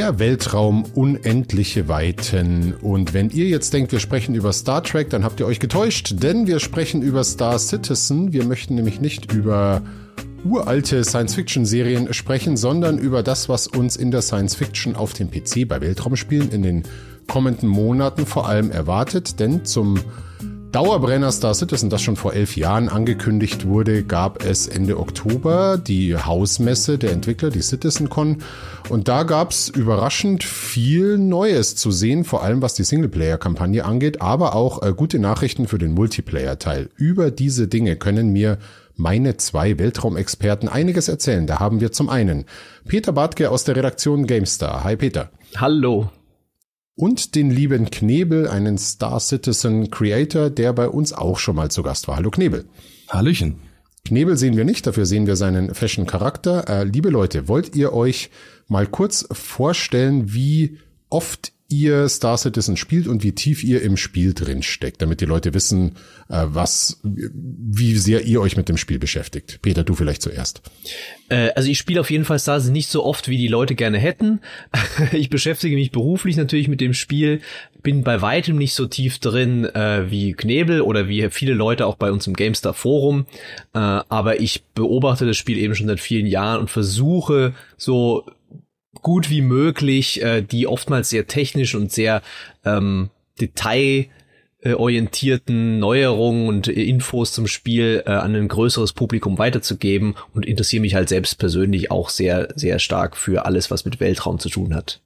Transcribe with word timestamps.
Der 0.00 0.18
Weltraum 0.18 0.86
unendliche 0.94 1.86
Weiten. 1.86 2.72
Und 2.80 3.12
wenn 3.12 3.28
ihr 3.28 3.48
jetzt 3.48 3.74
denkt, 3.74 3.92
wir 3.92 4.00
sprechen 4.00 4.34
über 4.34 4.50
Star 4.54 4.82
Trek, 4.82 5.10
dann 5.10 5.24
habt 5.24 5.40
ihr 5.40 5.46
euch 5.46 5.60
getäuscht, 5.60 6.14
denn 6.22 6.46
wir 6.46 6.58
sprechen 6.58 7.02
über 7.02 7.22
Star 7.22 7.58
Citizen. 7.58 8.32
Wir 8.32 8.46
möchten 8.46 8.76
nämlich 8.76 9.02
nicht 9.02 9.30
über 9.30 9.82
uralte 10.42 11.04
Science-Fiction-Serien 11.04 12.14
sprechen, 12.14 12.56
sondern 12.56 12.96
über 12.96 13.22
das, 13.22 13.50
was 13.50 13.66
uns 13.66 13.96
in 13.96 14.10
der 14.10 14.22
Science-Fiction 14.22 14.96
auf 14.96 15.12
dem 15.12 15.30
PC 15.30 15.68
bei 15.68 15.82
Weltraumspielen 15.82 16.50
in 16.50 16.62
den 16.62 16.82
kommenden 17.28 17.68
Monaten 17.68 18.24
vor 18.24 18.48
allem 18.48 18.70
erwartet. 18.70 19.38
Denn 19.38 19.66
zum 19.66 20.00
Dauerbrenner 20.72 21.32
Star 21.32 21.52
Citizen, 21.52 21.90
das 21.90 22.00
schon 22.00 22.14
vor 22.14 22.32
elf 22.32 22.56
Jahren 22.56 22.88
angekündigt 22.88 23.66
wurde, 23.66 24.04
gab 24.04 24.44
es 24.44 24.68
Ende 24.68 25.00
Oktober 25.00 25.76
die 25.78 26.16
Hausmesse 26.16 26.96
der 26.96 27.10
Entwickler, 27.10 27.50
die 27.50 27.60
CitizenCon. 27.60 28.38
Und 28.88 29.08
da 29.08 29.24
gab 29.24 29.50
es 29.50 29.68
überraschend 29.68 30.44
viel 30.44 31.18
Neues 31.18 31.74
zu 31.74 31.90
sehen, 31.90 32.22
vor 32.22 32.44
allem 32.44 32.62
was 32.62 32.74
die 32.74 32.84
Singleplayer-Kampagne 32.84 33.84
angeht, 33.84 34.22
aber 34.22 34.54
auch 34.54 34.82
äh, 34.82 34.92
gute 34.92 35.18
Nachrichten 35.18 35.66
für 35.66 35.78
den 35.78 35.92
Multiplayer-Teil. 35.92 36.88
Über 36.96 37.32
diese 37.32 37.66
Dinge 37.66 37.96
können 37.96 38.32
mir 38.32 38.58
meine 38.94 39.38
zwei 39.38 39.76
Weltraumexperten 39.76 40.68
einiges 40.68 41.08
erzählen. 41.08 41.48
Da 41.48 41.58
haben 41.58 41.80
wir 41.80 41.90
zum 41.90 42.08
einen 42.08 42.44
Peter 42.86 43.10
Bartke 43.12 43.50
aus 43.50 43.64
der 43.64 43.74
Redaktion 43.74 44.26
GameStar. 44.26 44.84
Hi 44.84 44.94
Peter. 44.94 45.30
Hallo 45.56 46.10
und 47.00 47.34
den 47.34 47.50
lieben 47.50 47.90
Knebel, 47.90 48.46
einen 48.46 48.76
Star 48.76 49.20
Citizen 49.20 49.90
Creator, 49.90 50.50
der 50.50 50.74
bei 50.74 50.86
uns 50.86 51.14
auch 51.14 51.38
schon 51.38 51.56
mal 51.56 51.70
zu 51.70 51.82
Gast 51.82 52.08
war. 52.08 52.16
Hallo 52.16 52.30
Knebel. 52.30 52.66
Hallöchen. 53.08 53.62
Knebel 54.04 54.36
sehen 54.36 54.54
wir 54.54 54.66
nicht, 54.66 54.86
dafür 54.86 55.06
sehen 55.06 55.26
wir 55.26 55.36
seinen 55.36 55.74
Fashion-Charakter. 55.74 56.68
Äh, 56.68 56.84
liebe 56.84 57.08
Leute, 57.08 57.48
wollt 57.48 57.74
ihr 57.74 57.94
euch 57.94 58.28
mal 58.68 58.86
kurz 58.86 59.26
vorstellen, 59.32 60.34
wie 60.34 60.76
oft 61.08 61.52
ihr 61.70 62.08
Star 62.08 62.36
Citizen 62.36 62.76
spielt 62.76 63.06
und 63.06 63.22
wie 63.22 63.32
tief 63.32 63.62
ihr 63.62 63.80
im 63.82 63.96
Spiel 63.96 64.34
drin 64.34 64.62
steckt, 64.62 65.00
damit 65.00 65.20
die 65.20 65.24
Leute 65.26 65.54
wissen, 65.54 65.92
äh, 66.28 66.44
was, 66.46 67.00
wie 67.02 67.96
sehr 67.96 68.22
ihr 68.22 68.40
euch 68.40 68.56
mit 68.56 68.68
dem 68.68 68.76
Spiel 68.76 68.98
beschäftigt. 68.98 69.60
Peter, 69.62 69.84
du 69.84 69.94
vielleicht 69.94 70.20
zuerst. 70.20 70.62
Äh, 71.28 71.50
also 71.54 71.70
ich 71.70 71.78
spiele 71.78 72.00
auf 72.00 72.10
jeden 72.10 72.24
Fall 72.24 72.40
Star 72.40 72.58
Citizen 72.58 72.72
nicht 72.72 72.88
so 72.88 73.04
oft, 73.04 73.28
wie 73.28 73.38
die 73.38 73.48
Leute 73.48 73.76
gerne 73.76 73.98
hätten. 73.98 74.40
ich 75.12 75.30
beschäftige 75.30 75.76
mich 75.76 75.92
beruflich 75.92 76.36
natürlich 76.36 76.66
mit 76.66 76.80
dem 76.80 76.92
Spiel, 76.92 77.40
bin 77.82 78.02
bei 78.02 78.20
weitem 78.20 78.58
nicht 78.58 78.74
so 78.74 78.86
tief 78.86 79.20
drin 79.20 79.64
äh, 79.64 80.10
wie 80.10 80.32
Knebel 80.32 80.82
oder 80.82 81.08
wie 81.08 81.28
viele 81.30 81.54
Leute 81.54 81.86
auch 81.86 81.94
bei 81.94 82.10
uns 82.10 82.26
im 82.26 82.34
GameStar 82.34 82.74
Forum. 82.74 83.26
Aber 83.72 84.40
ich 84.40 84.64
beobachte 84.74 85.26
das 85.26 85.36
Spiel 85.36 85.56
eben 85.56 85.74
schon 85.74 85.86
seit 85.86 86.00
vielen 86.00 86.26
Jahren 86.26 86.60
und 86.60 86.70
versuche 86.70 87.54
so 87.76 88.26
gut 89.02 89.30
wie 89.30 89.42
möglich 89.42 90.22
äh, 90.22 90.42
die 90.42 90.66
oftmals 90.66 91.10
sehr 91.10 91.26
technisch 91.26 91.74
und 91.74 91.92
sehr 91.92 92.22
ähm, 92.64 93.10
detailorientierten 93.40 95.78
Neuerungen 95.78 96.48
und 96.48 96.68
Infos 96.68 97.32
zum 97.32 97.46
Spiel 97.46 98.02
äh, 98.06 98.10
an 98.10 98.34
ein 98.34 98.48
größeres 98.48 98.92
Publikum 98.92 99.38
weiterzugeben 99.38 100.14
und 100.34 100.44
interessiere 100.46 100.82
mich 100.82 100.94
halt 100.94 101.08
selbst 101.08 101.38
persönlich 101.38 101.90
auch 101.90 102.10
sehr, 102.10 102.48
sehr 102.54 102.78
stark 102.78 103.16
für 103.16 103.46
alles, 103.46 103.70
was 103.70 103.84
mit 103.84 104.00
Weltraum 104.00 104.38
zu 104.38 104.48
tun 104.48 104.74
hat. 104.74 105.00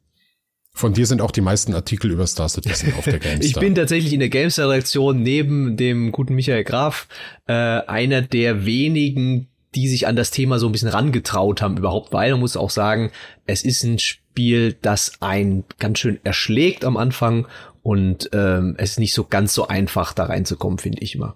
Von 0.77 0.93
dir 0.93 1.07
sind 1.07 1.21
auch 1.21 1.31
die 1.31 1.41
meisten 1.41 1.73
Artikel 1.73 2.11
über 2.11 2.27
Star 2.27 2.49
Citizen 2.49 2.95
auf 2.95 3.05
der 3.05 3.19
GameStar. 3.21 3.45
ich 3.45 3.55
bin 3.55 3.77
tatsächlich 3.77 4.13
in 4.13 4.19
der 4.19 4.29
GameStar-Redaktion 4.29 5.23
neben 5.23 5.77
dem 5.77 6.11
guten 6.11 6.35
Michael 6.35 6.65
Graf 6.65 7.07
äh, 7.47 7.53
einer 7.53 8.23
der 8.23 8.67
wenigen, 8.67 9.47
die 9.75 9.89
sich 9.89 10.07
an 10.07 10.17
das 10.17 10.31
Thema 10.31 10.59
so 10.59 10.67
ein 10.67 10.73
bisschen 10.73 10.89
rangetraut 10.89 11.63
haben 11.63 11.77
überhaupt, 11.77 12.13
weil 12.13 12.31
man 12.33 12.41
muss 12.41 12.57
auch 12.57 12.71
sagen, 12.71 13.11
es 13.47 13.63
ist 13.63 13.83
ein 13.83 13.99
Spiel, 13.99 14.77
das 14.83 15.13
einen 15.21 15.65
ganz 15.79 15.99
schön 15.99 16.19
erschlägt 16.25 16.85
am 16.85 16.97
Anfang 16.97 17.47
und 17.83 18.31
ähm, 18.33 18.75
es 18.79 18.93
ist 18.93 18.99
nicht 18.99 19.15
so 19.15 19.25
ganz 19.25 19.55
so 19.55 19.69
einfach 19.69 20.13
da 20.13 20.25
reinzukommen, 20.25 20.79
finde 20.79 21.03
ich 21.03 21.15
immer. 21.15 21.35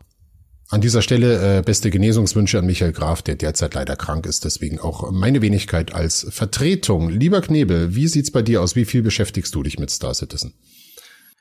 An 0.70 0.82
dieser 0.82 1.00
Stelle 1.00 1.58
äh, 1.58 1.62
beste 1.62 1.90
Genesungswünsche 1.90 2.58
an 2.58 2.66
Michael 2.66 2.92
Graf, 2.92 3.22
der 3.22 3.36
derzeit 3.36 3.72
leider 3.72 3.96
krank 3.96 4.26
ist, 4.26 4.44
deswegen 4.44 4.78
auch 4.78 5.10
meine 5.10 5.40
Wenigkeit 5.40 5.94
als 5.94 6.26
Vertretung. 6.28 7.08
Lieber 7.08 7.40
Knebel, 7.40 7.94
wie 7.94 8.06
sieht's 8.06 8.30
bei 8.30 8.42
dir 8.42 8.60
aus? 8.60 8.76
Wie 8.76 8.84
viel 8.84 9.02
beschäftigst 9.02 9.54
du 9.54 9.62
dich 9.62 9.78
mit 9.78 9.90
Star 9.90 10.12
Citizen? 10.12 10.52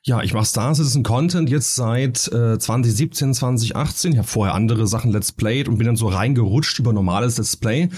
Ja, 0.08 0.24
ich 0.24 0.34
mache 0.34 0.46
Star 0.46 0.74
Citizen 0.74 1.04
Content 1.04 1.50
jetzt 1.50 1.76
seit 1.76 2.32
äh, 2.32 2.58
2017, 2.58 3.34
2018. 3.34 4.14
Ich 4.14 4.18
habe 4.18 4.28
vorher 4.28 4.56
andere 4.56 4.88
Sachen 4.88 5.12
Let's 5.12 5.34
Played 5.34 5.68
und 5.68 5.78
bin 5.80 5.86
dann 5.86 5.98
so 5.98 6.08
reingerutscht 6.08 6.80
über 6.80 6.94
normales 6.94 7.38
Let's 7.38 7.58
Play. 7.58 7.90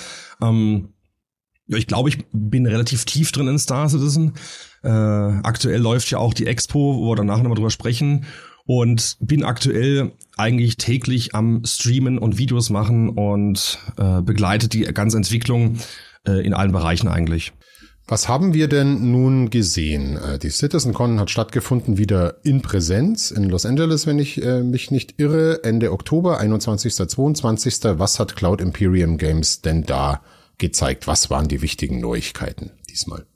Ähm, 0.42 0.90
ja, 1.68 1.78
ich 1.78 1.86
glaube, 1.86 2.10
ich 2.10 2.26
bin 2.32 2.66
relativ 2.66 3.06
tief 3.06 3.32
drin 3.32 3.48
in 3.48 3.60
Star 3.60 3.88
Citizen. 3.90 4.34
Äh, 4.82 4.90
aktuell 4.90 5.80
läuft 5.80 6.10
ja 6.10 6.18
auch 6.18 6.34
die 6.34 6.48
Expo, 6.48 6.96
wo 6.98 7.12
wir 7.12 7.16
danach 7.16 7.38
nochmal 7.38 7.54
drüber 7.54 7.70
sprechen. 7.70 8.26
Und 8.66 9.18
bin 9.20 9.44
aktuell 9.44 10.14
eigentlich 10.36 10.78
täglich 10.78 11.36
am 11.36 11.64
Streamen 11.64 12.18
und 12.18 12.40
Videos 12.40 12.72
machen 12.72 13.10
und 13.10 13.78
äh, 13.98 14.24
begleitet 14.24 14.74
die 14.74 14.82
ganze 14.82 15.18
Entwicklung 15.18 15.78
äh, 16.28 16.44
in 16.44 16.56
allen 16.56 16.72
Bereichen 16.72 17.08
eigentlich. 17.08 17.54
Was 18.10 18.28
haben 18.28 18.56
wir 18.56 18.68
denn 18.68 19.12
nun 19.12 19.52
gesehen? 19.52 20.18
Äh, 20.18 20.40
die 20.40 20.50
CitizenCon 20.50 21.20
hat 21.20 21.30
stattgefunden 21.30 22.00
wieder 22.00 22.38
in 22.44 22.64
Präsenz 22.64 23.30
in 23.30 23.44
Los 23.44 23.68
Angeles, 23.68 24.08
wenn 24.08 24.18
ich 24.18 24.42
äh, 24.42 24.64
mich 24.64 24.90
nicht 24.90 25.20
irre, 25.20 25.64
Ende 25.64 25.92
Oktober, 25.92 26.40
21. 26.40 26.96
22. 26.96 27.76
Was 28.00 28.20
hat 28.20 28.36
Cloud 28.36 28.62
Imperium 28.62 29.20
Games 29.20 29.62
denn 29.62 29.84
da 29.84 30.24
gezeigt? 30.58 31.06
Was 31.06 31.30
waren 31.30 31.48
die 31.48 31.62
wichtigen 31.62 32.00
Neuigkeiten 32.00 32.72
diesmal? 32.90 33.28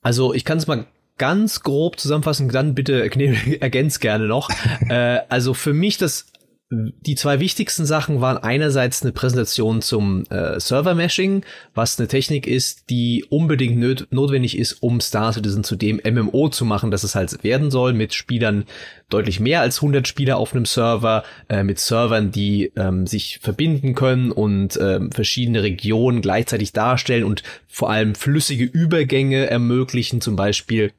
Also 0.00 0.32
ich 0.32 0.46
kann 0.46 0.56
es 0.56 0.66
mal 0.66 0.86
ganz 1.18 1.60
grob 1.60 2.00
zusammenfassen, 2.00 2.48
dann 2.48 2.74
bitte 2.74 3.02
ergänzt 3.60 4.00
gerne 4.00 4.26
noch. 4.26 4.48
äh, 4.88 5.20
also 5.28 5.52
für 5.52 5.74
mich 5.74 5.98
das 5.98 6.31
die 6.72 7.16
zwei 7.16 7.38
wichtigsten 7.38 7.84
Sachen 7.84 8.22
waren 8.22 8.38
einerseits 8.38 9.02
eine 9.02 9.12
Präsentation 9.12 9.82
zum 9.82 10.24
äh, 10.30 10.58
Server-Meshing, 10.58 11.44
was 11.74 11.98
eine 11.98 12.08
Technik 12.08 12.46
ist, 12.46 12.88
die 12.88 13.26
unbedingt 13.28 13.76
nöt 13.76 14.06
notwendig 14.10 14.56
ist, 14.56 14.82
um 14.82 15.00
Star 15.00 15.34
Citizen 15.34 15.64
zu 15.64 15.76
dem 15.76 16.00
MMO 16.02 16.48
zu 16.48 16.64
machen, 16.64 16.90
dass 16.90 17.04
es 17.04 17.14
halt 17.14 17.44
werden 17.44 17.70
soll, 17.70 17.92
mit 17.92 18.14
Spielern 18.14 18.64
deutlich 19.10 19.38
mehr 19.38 19.60
als 19.60 19.78
100 19.78 20.08
Spieler 20.08 20.38
auf 20.38 20.54
einem 20.54 20.64
Server, 20.64 21.24
äh, 21.50 21.62
mit 21.62 21.78
Servern, 21.78 22.30
die 22.30 22.72
ähm, 22.74 23.06
sich 23.06 23.38
verbinden 23.42 23.94
können 23.94 24.32
und 24.32 24.78
ähm, 24.80 25.12
verschiedene 25.12 25.62
Regionen 25.62 26.22
gleichzeitig 26.22 26.72
darstellen 26.72 27.24
und 27.24 27.42
vor 27.68 27.90
allem 27.90 28.14
flüssige 28.14 28.64
Übergänge 28.64 29.46
ermöglichen, 29.46 30.22
zum 30.22 30.36
Beispiel 30.36 30.92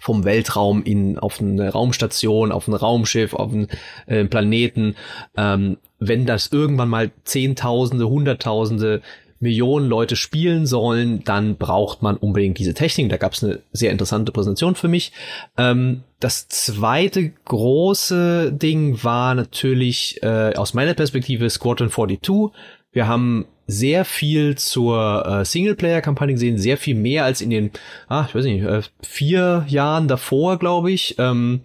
vom 0.00 0.24
Weltraum 0.24 0.82
in 0.82 1.18
auf 1.18 1.40
eine 1.40 1.70
Raumstation, 1.70 2.52
auf 2.52 2.68
ein 2.68 2.74
Raumschiff, 2.74 3.34
auf 3.34 3.52
einen 3.52 3.68
äh, 4.06 4.24
Planeten. 4.24 4.96
Ähm, 5.36 5.78
wenn 5.98 6.26
das 6.26 6.48
irgendwann 6.48 6.88
mal 6.88 7.10
Zehntausende, 7.24 8.08
Hunderttausende, 8.08 9.02
Millionen 9.40 9.88
Leute 9.88 10.16
spielen 10.16 10.66
sollen, 10.66 11.22
dann 11.24 11.56
braucht 11.56 12.02
man 12.02 12.16
unbedingt 12.16 12.58
diese 12.58 12.74
Technik. 12.74 13.08
Da 13.08 13.18
gab 13.18 13.34
es 13.34 13.44
eine 13.44 13.60
sehr 13.72 13.92
interessante 13.92 14.32
Präsentation 14.32 14.74
für 14.74 14.88
mich. 14.88 15.12
Ähm, 15.56 16.02
das 16.18 16.48
zweite 16.48 17.30
große 17.44 18.52
Ding 18.52 19.02
war 19.04 19.34
natürlich 19.36 20.20
äh, 20.22 20.54
aus 20.56 20.74
meiner 20.74 20.94
Perspektive 20.94 21.48
Squadron 21.50 21.90
42. 21.90 22.52
Wir 22.90 23.06
haben 23.06 23.46
sehr 23.70 24.06
viel 24.06 24.56
zur 24.56 25.26
äh, 25.26 25.44
Singleplayer-Kampagne 25.44 26.34
gesehen, 26.34 26.56
sehr 26.56 26.78
viel 26.78 26.94
mehr 26.94 27.24
als 27.24 27.42
in 27.42 27.50
den, 27.50 27.70
ah, 28.08 28.24
ich 28.26 28.34
weiß 28.34 28.44
nicht, 28.46 28.64
äh, 28.64 28.80
vier 29.02 29.66
Jahren 29.68 30.08
davor, 30.08 30.58
glaube 30.58 30.90
ich. 30.90 31.16
Ähm, 31.18 31.60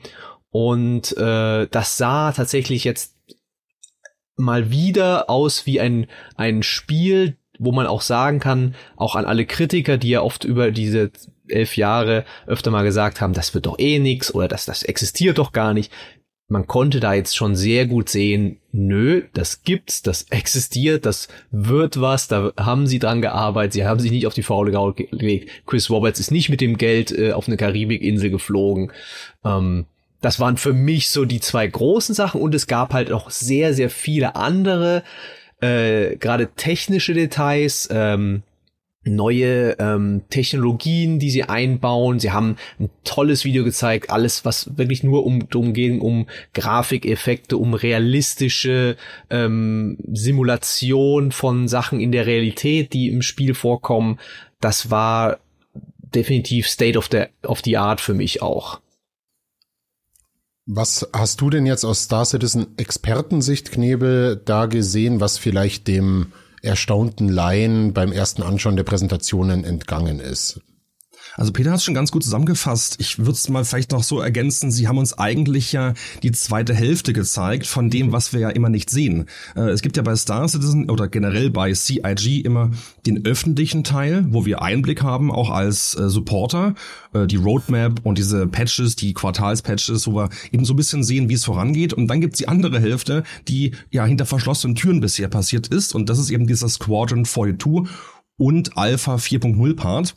und 0.52 1.16
äh, 1.18 1.66
das 1.72 1.98
sah 1.98 2.34
tatsächlich 2.34 2.84
jetzt 2.84 3.16
mal 4.36 4.70
wieder 4.70 5.30
aus 5.30 5.66
wie 5.66 5.80
ein, 5.80 6.08
ein 6.36 6.62
Spiel, 6.62 7.38
wo 7.58 7.72
man 7.72 7.88
auch 7.88 8.02
sagen 8.02 8.42
kann, 8.42 8.76
auch 8.98 9.16
an 9.16 9.26
alle 9.26 9.46
Kritiker, 9.46 9.98
die 9.98 10.10
ja 10.10 10.22
oft 10.22 10.44
über 10.44 10.72
diese 10.72 11.10
elf 11.48 11.78
Jahre 11.78 12.26
öfter 12.48 12.70
mal 12.70 12.84
gesagt 12.84 13.22
haben, 13.22 13.34
das 13.34 13.54
wird 13.54 13.66
doch 13.66 13.80
eh 13.80 14.00
nix 14.00 14.34
oder 14.34 14.50
das, 14.50 14.66
das 14.66 14.84
existiert 14.84 15.38
doch 15.38 15.54
gar 15.54 15.74
nicht 15.74 15.92
man 16.54 16.68
konnte 16.68 17.00
da 17.00 17.16
jetzt 17.16 17.36
schon 17.36 17.56
sehr 17.56 17.88
gut 17.88 18.10
sehen, 18.10 18.60
nö, 18.72 19.24
das 19.34 19.64
gibt's, 19.64 20.04
das 20.04 20.28
existiert, 20.30 21.04
das 21.04 21.28
wird 21.50 22.00
was, 22.00 22.28
da 22.28 22.54
haben 22.58 22.86
sie 22.86 23.00
dran 23.00 23.24
gearbeitet, 23.24 23.74
sie 23.74 23.86
haben 23.86 24.00
sich 24.00 24.12
nicht 24.12 24.28
auf 24.28 24.36
die 24.36 24.44
faule 24.44 24.72
Gaul 24.72 24.94
gelegt. 24.94 25.50
Chris 25.66 25.90
Roberts 25.90 26.20
ist 26.20 26.30
nicht 26.30 26.50
mit 26.50 26.62
dem 26.62 26.78
Geld 26.78 27.12
äh, 27.12 27.34
auf 27.34 27.48
eine 27.48 27.58
Karibikinsel 27.58 28.30
geflogen. 28.30 28.92
Ähm, 29.44 29.86
das 30.22 30.40
waren 30.40 30.58
für 30.58 30.74
mich 30.74 31.10
so 31.10 31.26
die 31.26 31.40
zwei 31.40 31.66
großen 31.66 32.14
Sachen 32.14 32.40
und 32.40 32.54
es 32.54 32.68
gab 32.68 32.94
halt 32.94 33.12
auch 33.12 33.32
sehr, 33.32 33.74
sehr 33.74 33.90
viele 33.90 34.36
andere, 34.36 35.02
äh, 35.60 36.18
gerade 36.18 36.50
technische 36.56 37.16
Details, 37.16 37.90
ähm, 37.92 38.44
neue 39.06 39.78
ähm, 39.80 40.24
Technologien, 40.30 41.20
die 41.20 41.30
sie 41.30 41.44
einbauen. 41.44 42.20
Sie 42.20 42.32
haben 42.32 42.56
ein 42.80 42.90
tolles 43.04 43.44
Video 43.44 43.64
gezeigt, 43.64 44.10
alles, 44.10 44.46
was 44.46 44.78
wirklich 44.78 45.04
nur 45.04 45.26
um 45.26 45.50
darum 45.50 45.74
ging, 45.74 46.02
um 46.02 46.28
Grafikeffekte, 46.54 47.58
um 47.58 47.74
realistische 47.74 48.96
ähm, 49.30 49.98
Simulation 50.12 51.32
von 51.32 51.68
Sachen 51.68 52.00
in 52.00 52.12
der 52.12 52.26
Realität, 52.26 52.94
die 52.94 53.10
im 53.10 53.22
Spiel 53.22 53.54
vorkommen. 53.54 54.20
Das 54.60 54.90
war 54.90 55.40
definitiv 56.00 56.68
State 56.68 56.98
of 56.98 57.10
the, 57.12 57.26
of 57.44 57.62
the 57.64 57.78
Art 57.78 58.00
für 58.00 58.14
mich 58.14 58.42
auch. 58.42 58.80
Was 60.66 61.10
hast 61.12 61.42
du 61.42 61.50
denn 61.50 61.66
jetzt 61.66 61.84
aus 61.84 62.04
Star 62.04 62.24
Citizen 62.24 62.78
Expertensicht, 62.78 63.72
Knebel, 63.72 64.42
da 64.46 64.68
gesehen, 64.68 65.20
was 65.20 65.38
vielleicht 65.38 65.90
dem 65.90 66.32
erstaunten 66.63 67.30
Laien 67.30 67.94
beim 67.94 68.12
ersten 68.12 68.42
Anschauen 68.42 68.75
der 68.75 68.83
Präsentationen 68.83 69.63
entgangen 69.63 70.19
ist. 70.19 70.62
Also 71.35 71.51
Peter 71.51 71.71
hat 71.71 71.77
es 71.77 71.83
schon 71.83 71.94
ganz 71.94 72.12
gut 72.12 72.24
zusammengefasst. 72.24 72.95
Ich 73.00 73.18
würde 73.19 73.31
es 73.31 73.50
mal 73.50 73.65
vielleicht 73.65 73.91
noch 73.91 74.03
so 74.03 74.19
ergänzen, 74.19 74.71
Sie 74.71 74.88
haben 74.88 74.97
uns 74.97 75.18
eigentlich 75.18 75.71
ja 75.71 75.94
die 76.21 76.31
zweite 76.31 76.74
Hälfte 76.74 77.13
gezeigt 77.13 77.65
von 77.65 77.89
dem, 77.89 78.12
was 78.12 78.33
wir 78.33 78.39
ja 78.39 78.50
immer 78.50 78.69
nicht 78.69 78.89
sehen. 78.89 79.25
Äh, 79.56 79.69
es 79.69 79.81
gibt 79.81 79.97
ja 79.97 80.03
bei 80.03 80.15
Star 80.15 80.47
Citizen 80.47 80.89
oder 80.89 81.07
generell 81.07 81.50
bei 81.50 81.74
CIG 81.74 82.45
immer 82.45 82.71
den 83.06 83.25
öffentlichen 83.25 83.83
Teil, 83.83 84.25
wo 84.30 84.45
wir 84.45 84.62
Einblick 84.62 85.01
haben, 85.01 85.31
auch 85.31 85.50
als 85.50 85.95
äh, 85.95 86.09
Supporter, 86.09 86.75
äh, 87.13 87.25
die 87.25 87.38
Roadmap 87.38 88.01
und 88.03 88.18
diese 88.18 88.47
Patches, 88.47 88.95
die 88.95 89.13
Quartalspatches, 89.13 90.07
wo 90.07 90.15
wir 90.15 90.30
eben 90.51 90.65
so 90.65 90.74
ein 90.74 90.77
bisschen 90.77 91.03
sehen, 91.03 91.30
wie 91.30 91.33
es 91.33 91.45
vorangeht. 91.45 91.94
Und 91.94 92.07
dann 92.07 92.21
gibt's 92.21 92.38
die 92.38 92.47
andere 92.47 92.80
Hälfte, 92.80 93.24
die 93.47 93.71
ja 93.91 94.06
hinter 94.06 94.25
verschlossenen 94.25 94.75
Türen 94.75 95.00
bisher 95.00 95.27
passiert 95.27 95.68
ist. 95.68 95.95
Und 95.95 96.09
das 96.09 96.19
ist 96.19 96.30
eben 96.30 96.47
dieser 96.47 96.69
Squadron 96.69 97.25
42 97.25 97.91
und 98.38 98.77
Alpha 98.77 99.15
4.0 99.15 99.75
Part. 99.75 100.15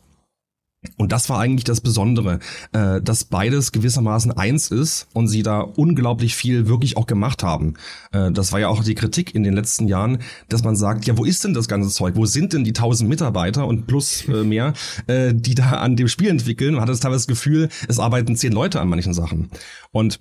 Und 0.96 1.12
das 1.12 1.28
war 1.28 1.38
eigentlich 1.38 1.64
das 1.64 1.80
Besondere, 1.80 2.38
äh, 2.72 3.00
dass 3.00 3.24
beides 3.24 3.72
gewissermaßen 3.72 4.32
eins 4.32 4.70
ist 4.70 5.08
und 5.12 5.28
sie 5.28 5.42
da 5.42 5.60
unglaublich 5.60 6.34
viel 6.34 6.68
wirklich 6.68 6.96
auch 6.96 7.06
gemacht 7.06 7.42
haben. 7.42 7.74
Äh, 8.12 8.32
das 8.32 8.52
war 8.52 8.60
ja 8.60 8.68
auch 8.68 8.82
die 8.82 8.94
Kritik 8.94 9.34
in 9.34 9.42
den 9.42 9.54
letzten 9.54 9.88
Jahren, 9.88 10.18
dass 10.48 10.64
man 10.64 10.76
sagt, 10.76 11.06
ja, 11.06 11.16
wo 11.16 11.24
ist 11.24 11.44
denn 11.44 11.54
das 11.54 11.68
ganze 11.68 11.90
Zeug? 11.90 12.16
Wo 12.16 12.26
sind 12.26 12.52
denn 12.52 12.64
die 12.64 12.72
tausend 12.72 13.08
Mitarbeiter 13.08 13.66
und 13.66 13.86
plus 13.86 14.26
äh, 14.28 14.44
mehr, 14.44 14.72
äh, 15.06 15.32
die 15.34 15.54
da 15.54 15.70
an 15.72 15.96
dem 15.96 16.08
Spiel 16.08 16.28
entwickeln? 16.28 16.74
Man 16.74 16.82
hat 16.82 16.88
das 16.88 17.00
teilweise 17.00 17.26
das 17.26 17.26
Gefühl, 17.26 17.68
es 17.88 17.98
arbeiten 17.98 18.36
zehn 18.36 18.52
Leute 18.52 18.80
an 18.80 18.88
manchen 18.88 19.14
Sachen. 19.14 19.50
Und 19.92 20.18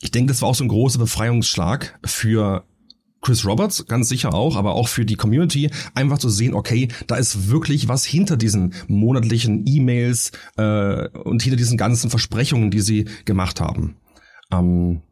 ich 0.00 0.10
denke, 0.10 0.32
das 0.32 0.42
war 0.42 0.48
auch 0.48 0.54
so 0.54 0.64
ein 0.64 0.68
großer 0.68 0.98
Befreiungsschlag 0.98 1.98
für 2.04 2.64
Chris 3.28 3.44
Roberts 3.44 3.84
ganz 3.84 4.08
sicher 4.08 4.32
auch, 4.32 4.56
aber 4.56 4.74
auch 4.74 4.88
für 4.88 5.04
die 5.04 5.16
Community, 5.16 5.70
einfach 5.94 6.16
zu 6.16 6.30
sehen, 6.30 6.54
okay, 6.54 6.88
da 7.08 7.16
ist 7.16 7.50
wirklich 7.50 7.86
was 7.86 8.06
hinter 8.06 8.38
diesen 8.38 8.72
monatlichen 8.86 9.64
E-Mails 9.66 10.32
äh, 10.56 11.08
und 11.08 11.42
hinter 11.42 11.58
diesen 11.58 11.76
ganzen 11.76 12.08
Versprechungen, 12.08 12.70
die 12.70 12.80
sie 12.80 13.04
gemacht 13.26 13.60
haben. 13.60 13.96
Ähm, 14.50 15.02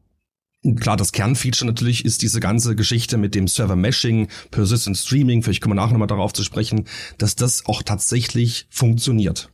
Klar, 0.81 0.97
das 0.97 1.13
Kernfeature 1.13 1.67
natürlich 1.67 2.05
ist 2.07 2.23
diese 2.23 2.41
ganze 2.41 2.75
Geschichte 2.75 3.19
mit 3.19 3.35
dem 3.35 3.47
Server-Meshing, 3.47 4.29
Persistent 4.51 4.97
Streaming, 4.97 5.43
vielleicht 5.43 5.61
kommen 5.61 5.77
wir 5.77 5.83
nachher 5.83 5.93
nochmal 5.93 6.09
darauf 6.09 6.33
zu 6.33 6.43
sprechen, 6.43 6.87
dass 7.19 7.37
das 7.37 7.67
auch 7.67 7.83
tatsächlich 7.83 8.67
funktioniert. 8.71 9.51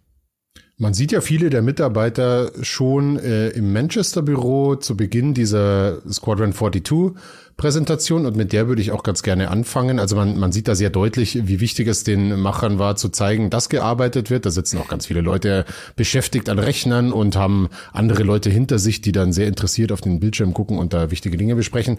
Man 0.82 0.94
sieht 0.94 1.12
ja 1.12 1.20
viele 1.20 1.48
der 1.48 1.62
Mitarbeiter 1.62 2.50
schon 2.62 3.16
äh, 3.16 3.50
im 3.50 3.72
Manchester-Büro 3.72 4.74
zu 4.74 4.96
Beginn 4.96 5.32
dieser 5.32 6.02
Squadron 6.10 6.52
42 6.52 7.12
Präsentation 7.56 8.26
und 8.26 8.34
mit 8.34 8.52
der 8.52 8.66
würde 8.66 8.82
ich 8.82 8.90
auch 8.90 9.04
ganz 9.04 9.22
gerne 9.22 9.48
anfangen. 9.48 10.00
Also 10.00 10.16
man, 10.16 10.36
man 10.36 10.50
sieht 10.50 10.66
da 10.66 10.74
sehr 10.74 10.90
deutlich, 10.90 11.46
wie 11.46 11.60
wichtig 11.60 11.86
es 11.86 12.02
den 12.02 12.40
Machern 12.40 12.80
war, 12.80 12.96
zu 12.96 13.10
zeigen, 13.10 13.48
dass 13.48 13.68
gearbeitet 13.68 14.28
wird. 14.28 14.44
Da 14.44 14.50
sitzen 14.50 14.78
auch 14.78 14.88
ganz 14.88 15.06
viele 15.06 15.20
Leute 15.20 15.66
beschäftigt 15.94 16.48
an 16.48 16.58
Rechnern 16.58 17.12
und 17.12 17.36
haben 17.36 17.68
andere 17.92 18.24
Leute 18.24 18.50
hinter 18.50 18.80
sich, 18.80 19.00
die 19.00 19.12
dann 19.12 19.32
sehr 19.32 19.46
interessiert 19.46 19.92
auf 19.92 20.00
den 20.00 20.18
Bildschirm 20.18 20.52
gucken 20.52 20.78
und 20.78 20.94
da 20.94 21.12
wichtige 21.12 21.36
Dinge 21.36 21.54
besprechen. 21.54 21.98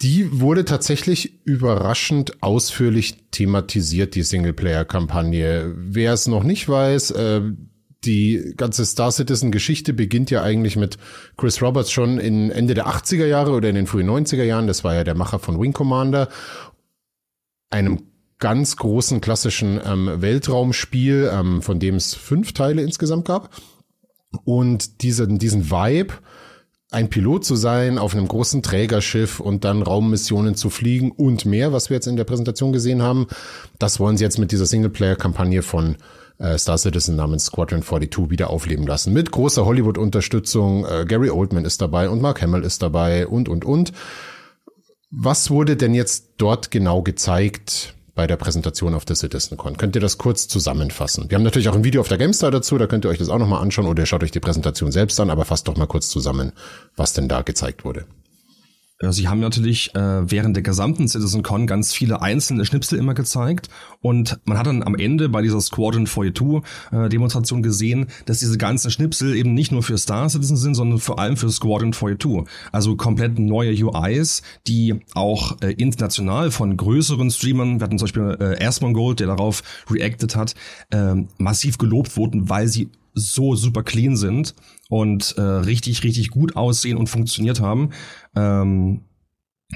Die 0.00 0.40
wurde 0.40 0.64
tatsächlich 0.64 1.44
überraschend 1.44 2.40
ausführlich 2.40 3.16
thematisiert, 3.32 4.14
die 4.14 4.22
Singleplayer-Kampagne. 4.22 5.74
Wer 5.76 6.12
es 6.12 6.28
noch 6.28 6.44
nicht 6.44 6.68
weiß, 6.68 7.10
äh, 7.10 7.42
die 8.04 8.54
ganze 8.56 8.86
Star 8.86 9.12
Citizen 9.12 9.50
Geschichte 9.50 9.92
beginnt 9.92 10.30
ja 10.30 10.42
eigentlich 10.42 10.76
mit 10.76 10.96
Chris 11.36 11.60
Roberts 11.60 11.90
schon 11.90 12.18
in 12.18 12.50
Ende 12.50 12.74
der 12.74 12.86
80er 12.86 13.26
Jahre 13.26 13.52
oder 13.52 13.68
in 13.68 13.74
den 13.74 13.86
frühen 13.86 14.08
90er 14.08 14.44
Jahren. 14.44 14.66
Das 14.66 14.84
war 14.84 14.94
ja 14.94 15.04
der 15.04 15.14
Macher 15.14 15.38
von 15.38 15.60
Wing 15.60 15.72
Commander, 15.72 16.28
einem 17.68 18.02
ganz 18.38 18.76
großen 18.76 19.20
klassischen 19.20 19.80
ähm, 19.84 20.10
Weltraumspiel, 20.22 21.30
ähm, 21.32 21.62
von 21.62 21.78
dem 21.78 21.96
es 21.96 22.14
fünf 22.14 22.52
Teile 22.52 22.82
insgesamt 22.82 23.26
gab. 23.26 23.50
Und 24.44 25.02
diesen, 25.02 25.38
diesen 25.38 25.70
Vibe, 25.70 26.14
ein 26.90 27.10
Pilot 27.10 27.44
zu 27.44 27.54
sein 27.54 27.98
auf 27.98 28.14
einem 28.14 28.26
großen 28.26 28.62
Trägerschiff 28.62 29.40
und 29.40 29.64
dann 29.64 29.82
Raummissionen 29.82 30.54
zu 30.54 30.70
fliegen 30.70 31.12
und 31.12 31.44
mehr, 31.44 31.72
was 31.72 31.90
wir 31.90 31.96
jetzt 31.96 32.06
in 32.06 32.16
der 32.16 32.24
Präsentation 32.24 32.72
gesehen 32.72 33.02
haben, 33.02 33.26
das 33.78 34.00
wollen 34.00 34.16
sie 34.16 34.24
jetzt 34.24 34.38
mit 34.38 34.50
dieser 34.50 34.66
Singleplayer-Kampagne 34.66 35.62
von 35.62 35.96
äh, 36.40 36.58
Star 36.58 36.78
Citizen 36.78 37.16
namens 37.16 37.46
Squadron 37.46 37.82
42 37.82 38.30
wieder 38.30 38.50
aufleben 38.50 38.86
lassen. 38.86 39.12
Mit 39.12 39.30
großer 39.30 39.64
Hollywood-Unterstützung. 39.64 40.84
Äh, 40.86 41.04
Gary 41.06 41.30
Oldman 41.30 41.64
ist 41.64 41.80
dabei 41.80 42.08
und 42.08 42.20
Mark 42.20 42.42
Hamill 42.42 42.64
ist 42.64 42.82
dabei 42.82 43.26
und, 43.26 43.48
und, 43.48 43.64
und. 43.64 43.92
Was 45.10 45.50
wurde 45.50 45.76
denn 45.76 45.94
jetzt 45.94 46.34
dort 46.38 46.70
genau 46.70 47.02
gezeigt 47.02 47.94
bei 48.14 48.26
der 48.26 48.36
Präsentation 48.36 48.94
auf 48.94 49.04
der 49.04 49.16
CitizenCon? 49.16 49.76
Könnt 49.76 49.96
ihr 49.96 50.00
das 50.00 50.18
kurz 50.18 50.48
zusammenfassen? 50.48 51.28
Wir 51.28 51.36
haben 51.36 51.42
natürlich 51.42 51.68
auch 51.68 51.74
ein 51.74 51.84
Video 51.84 52.00
auf 52.00 52.08
der 52.08 52.18
GameStar 52.18 52.50
dazu, 52.50 52.78
da 52.78 52.86
könnt 52.86 53.04
ihr 53.04 53.08
euch 53.08 53.18
das 53.18 53.28
auch 53.28 53.38
nochmal 53.38 53.62
anschauen 53.62 53.86
oder 53.86 54.06
schaut 54.06 54.22
euch 54.22 54.30
die 54.30 54.40
Präsentation 54.40 54.92
selbst 54.92 55.18
an, 55.20 55.30
aber 55.30 55.44
fasst 55.44 55.68
doch 55.68 55.76
mal 55.76 55.86
kurz 55.86 56.08
zusammen, 56.08 56.52
was 56.96 57.12
denn 57.12 57.28
da 57.28 57.42
gezeigt 57.42 57.84
wurde. 57.84 58.06
Äh, 59.00 59.12
Sie 59.12 59.28
haben 59.28 59.40
natürlich 59.40 59.94
äh, 59.94 60.30
während 60.30 60.56
der 60.56 60.62
gesamten 60.62 61.08
CitizenCon 61.08 61.66
ganz 61.66 61.92
viele 61.92 62.22
einzelne 62.22 62.64
Schnipsel 62.64 62.98
immer 62.98 63.14
gezeigt 63.14 63.68
und 64.00 64.38
man 64.44 64.58
hat 64.58 64.66
dann 64.66 64.82
am 64.82 64.94
Ende 64.94 65.28
bei 65.28 65.42
dieser 65.42 65.60
Squadron 65.60 66.06
42 66.06 66.62
äh, 66.92 67.08
Demonstration 67.08 67.62
gesehen, 67.62 68.06
dass 68.26 68.38
diese 68.38 68.58
ganzen 68.58 68.90
Schnipsel 68.90 69.34
eben 69.34 69.54
nicht 69.54 69.72
nur 69.72 69.82
für 69.82 69.98
Star 69.98 70.28
Citizen 70.28 70.56
sind, 70.56 70.74
sondern 70.74 70.98
vor 70.98 71.18
allem 71.18 71.36
für 71.36 71.50
Squadron 71.50 71.92
42. 71.92 72.44
Also 72.72 72.96
komplett 72.96 73.38
neue 73.38 73.72
UIs, 73.72 74.42
die 74.66 75.00
auch 75.14 75.60
äh, 75.62 75.72
international 75.72 76.50
von 76.50 76.76
größeren 76.76 77.30
Streamern, 77.30 77.80
wir 77.80 77.84
hatten 77.84 77.98
zum 77.98 78.06
Beispiel 78.06 78.36
äh, 78.40 78.64
Asmongold, 78.64 79.20
der 79.20 79.28
darauf 79.28 79.62
reacted 79.90 80.36
hat, 80.36 80.54
äh, 80.90 81.14
massiv 81.38 81.78
gelobt 81.78 82.16
wurden, 82.16 82.48
weil 82.48 82.68
sie 82.68 82.90
so 83.14 83.54
super 83.54 83.82
clean 83.82 84.16
sind 84.16 84.54
und 84.88 85.34
äh, 85.36 85.40
richtig, 85.42 86.02
richtig 86.04 86.30
gut 86.30 86.56
aussehen 86.56 86.96
und 86.96 87.08
funktioniert 87.08 87.60
haben. 87.60 87.90
Ähm, 88.34 89.04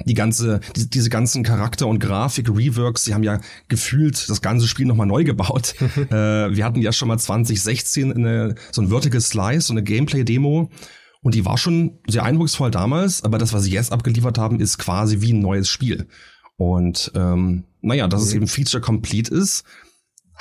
die 0.06 0.14
ganze, 0.14 0.60
die, 0.74 0.90
diese 0.90 1.08
ganzen 1.08 1.44
Charakter- 1.44 1.86
und 1.86 2.00
Grafik-Reworks, 2.00 3.04
sie 3.04 3.14
haben 3.14 3.22
ja 3.22 3.40
gefühlt 3.68 4.28
das 4.28 4.42
ganze 4.42 4.66
Spiel 4.66 4.86
nochmal 4.86 5.06
neu 5.06 5.24
gebaut. 5.24 5.74
äh, 5.80 6.54
wir 6.54 6.64
hatten 6.64 6.82
ja 6.82 6.92
schon 6.92 7.08
mal 7.08 7.18
2016 7.18 8.12
eine, 8.12 8.56
so 8.72 8.82
ein 8.82 8.88
Vertical 8.88 9.20
Slice, 9.20 9.68
so 9.68 9.72
eine 9.72 9.82
Gameplay-Demo. 9.82 10.70
Und 11.22 11.34
die 11.34 11.44
war 11.44 11.56
schon 11.56 12.00
sehr 12.06 12.24
eindrucksvoll 12.24 12.70
damals, 12.70 13.24
aber 13.24 13.38
das, 13.38 13.52
was 13.54 13.64
sie 13.64 13.70
jetzt 13.70 13.92
abgeliefert 13.92 14.36
haben, 14.36 14.60
ist 14.60 14.78
quasi 14.78 15.20
wie 15.22 15.32
ein 15.32 15.40
neues 15.40 15.68
Spiel. 15.68 16.06
Und 16.56 17.12
ähm, 17.14 17.64
naja, 17.80 18.08
dass 18.08 18.22
mhm. 18.22 18.26
es 18.26 18.34
eben 18.34 18.46
Feature 18.46 18.82
Complete 18.82 19.34
ist, 19.34 19.64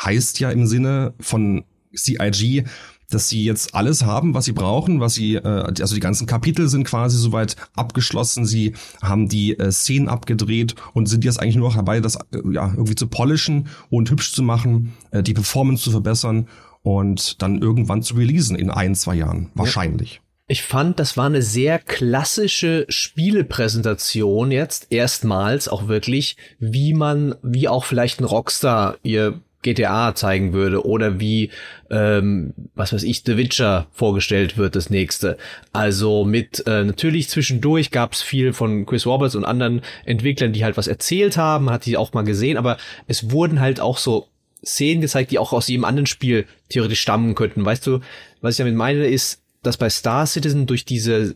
heißt 0.01 0.39
ja 0.39 0.51
im 0.51 0.67
Sinne 0.67 1.13
von 1.19 1.63
CIG, 1.95 2.65
dass 3.09 3.29
sie 3.29 3.43
jetzt 3.43 3.75
alles 3.75 4.03
haben, 4.03 4.33
was 4.33 4.45
sie 4.45 4.53
brauchen, 4.53 4.99
was 4.99 5.13
sie, 5.13 5.35
äh, 5.35 5.73
also 5.79 5.95
die 5.95 6.01
ganzen 6.01 6.27
Kapitel 6.27 6.67
sind 6.67 6.85
quasi 6.85 7.17
soweit 7.17 7.55
abgeschlossen, 7.75 8.45
sie 8.45 8.73
haben 9.01 9.29
die 9.29 9.57
äh, 9.57 9.71
Szenen 9.71 10.09
abgedreht 10.09 10.75
und 10.93 11.07
sind 11.07 11.23
jetzt 11.25 11.39
eigentlich 11.39 11.55
nur 11.55 11.69
noch 11.69 11.75
dabei, 11.75 11.99
das 11.99 12.15
äh, 12.15 12.41
ja 12.51 12.71
irgendwie 12.71 12.95
zu 12.95 13.07
polischen 13.07 13.67
und 13.89 14.09
hübsch 14.09 14.33
zu 14.33 14.43
machen, 14.43 14.93
äh, 15.11 15.23
die 15.23 15.33
Performance 15.33 15.83
zu 15.83 15.91
verbessern 15.91 16.47
und 16.81 17.41
dann 17.41 17.61
irgendwann 17.61 18.03
zu 18.03 18.15
releasen 18.15 18.55
in 18.55 18.69
ein, 18.69 18.95
zwei 18.95 19.15
Jahren, 19.15 19.51
wahrscheinlich. 19.53 20.21
Ich 20.47 20.63
fand, 20.63 20.99
das 20.99 21.15
war 21.15 21.27
eine 21.27 21.41
sehr 21.41 21.79
klassische 21.79 22.85
Spielepräsentation 22.89 24.51
jetzt 24.51 24.87
erstmals 24.91 25.69
auch 25.69 25.87
wirklich, 25.87 26.35
wie 26.59 26.93
man, 26.93 27.35
wie 27.41 27.69
auch 27.69 27.85
vielleicht 27.85 28.19
ein 28.19 28.25
Rockstar 28.25 28.97
ihr 29.03 29.39
GTA 29.63 30.13
zeigen 30.15 30.53
würde 30.53 30.85
oder 30.85 31.19
wie, 31.19 31.49
ähm, 31.89 32.53
was 32.75 32.93
weiß 32.93 33.03
ich, 33.03 33.23
The 33.25 33.37
Witcher 33.37 33.87
vorgestellt 33.91 34.57
wird, 34.57 34.75
das 34.75 34.89
nächste. 34.89 35.37
Also 35.71 36.25
mit, 36.25 36.65
äh, 36.67 36.83
natürlich 36.83 37.29
zwischendurch 37.29 37.91
gab 37.91 38.13
es 38.13 38.21
viel 38.21 38.53
von 38.53 38.85
Chris 38.85 39.05
Roberts 39.05 39.35
und 39.35 39.45
anderen 39.45 39.81
Entwicklern, 40.05 40.53
die 40.53 40.63
halt 40.63 40.77
was 40.77 40.87
erzählt 40.87 41.37
haben, 41.37 41.69
hat 41.69 41.85
die 41.85 41.97
auch 41.97 42.13
mal 42.13 42.23
gesehen, 42.23 42.57
aber 42.57 42.77
es 43.07 43.31
wurden 43.31 43.59
halt 43.59 43.79
auch 43.79 43.97
so 43.97 44.27
Szenen 44.65 45.01
gezeigt, 45.01 45.31
die 45.31 45.39
auch 45.39 45.53
aus 45.53 45.67
jedem 45.67 45.85
anderen 45.85 46.05
Spiel 46.05 46.45
theoretisch 46.69 47.01
stammen 47.01 47.35
könnten. 47.35 47.65
Weißt 47.65 47.85
du, 47.85 47.99
was 48.41 48.53
ich 48.53 48.57
damit 48.57 48.75
meine, 48.75 49.05
ist, 49.07 49.41
dass 49.61 49.77
bei 49.77 49.89
Star 49.89 50.25
Citizen 50.25 50.67
durch 50.67 50.85
diese 50.85 51.35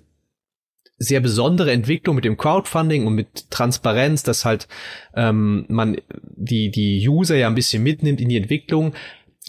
sehr 0.98 1.20
besondere 1.20 1.72
Entwicklung 1.72 2.16
mit 2.16 2.25
dem 2.25 2.38
Crowdfunding 2.38 3.06
und 3.06 3.13
mit 3.13 3.51
Transparenz, 3.51 4.24
dass 4.24 4.46
halt 4.46 4.68
ähm, 5.16 5.66
man 5.70 5.98
die, 6.22 6.72
die 6.72 7.08
User 7.08 7.36
ja 7.36 7.48
ein 7.48 7.56
bisschen 7.56 7.84
mitnimmt 7.84 8.20
in 8.20 8.30
die 8.30 8.38
Entwicklung. 8.38 8.94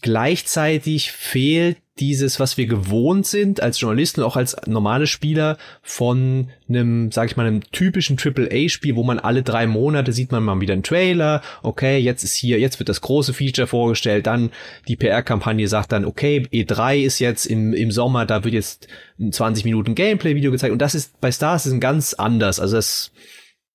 Gleichzeitig 0.03 1.13
fehlt 1.13 1.79
dieses, 1.99 2.39
was 2.39 2.57
wir 2.57 2.67
gewohnt 2.67 3.27
sind 3.27 3.61
als 3.61 3.81
Journalisten 3.81 4.23
auch 4.23 4.37
als 4.37 4.57
normale 4.67 5.07
Spieler 5.07 5.59
von 5.83 6.51
einem, 6.69 7.11
sag 7.11 7.31
ich 7.31 7.37
mal, 7.37 7.47
einem 7.47 7.63
typischen 7.73 8.17
AAA-Spiel, 8.19 8.97
wo 8.97 9.03
man 9.03 9.19
alle 9.19 9.43
drei 9.43 9.67
Monate 9.67 10.13
sieht 10.13 10.33
man 10.33 10.45
mal 10.45 10.61
wieder 10.61 10.75
einen 10.75 10.83
Trailer, 10.83 11.43
okay, 11.63 11.99
jetzt 11.99 12.25
ist 12.25 12.35
hier, 12.35 12.59
jetzt 12.61 12.79
wird 12.79 12.89
das 12.89 13.01
große 13.01 13.35
Feature 13.35 13.67
vorgestellt, 13.67 14.27
dann 14.27 14.51
die 14.87 14.97
PR-Kampagne 14.97 15.67
sagt 15.69 15.93
dann, 15.93 16.05
okay, 16.05 16.47
E3 16.53 16.99
ist 16.99 17.19
jetzt 17.19 17.47
im, 17.47 17.73
im 17.73 17.91
Sommer, 17.91 18.27
da 18.27 18.45
wird 18.45 18.55
jetzt 18.55 18.89
ein 19.19 19.33
20 19.33 19.65
Minuten 19.65 19.95
Gameplay-Video 19.95 20.51
gezeigt. 20.51 20.73
Und 20.73 20.83
das 20.83 20.95
ist 20.95 21.21
bei 21.21 21.33
Stars 21.33 21.67
ist 21.67 21.73
ein 21.73 21.81
ganz 21.81 22.15
anders, 22.15 22.61
also 22.61 22.77
das 22.77 23.11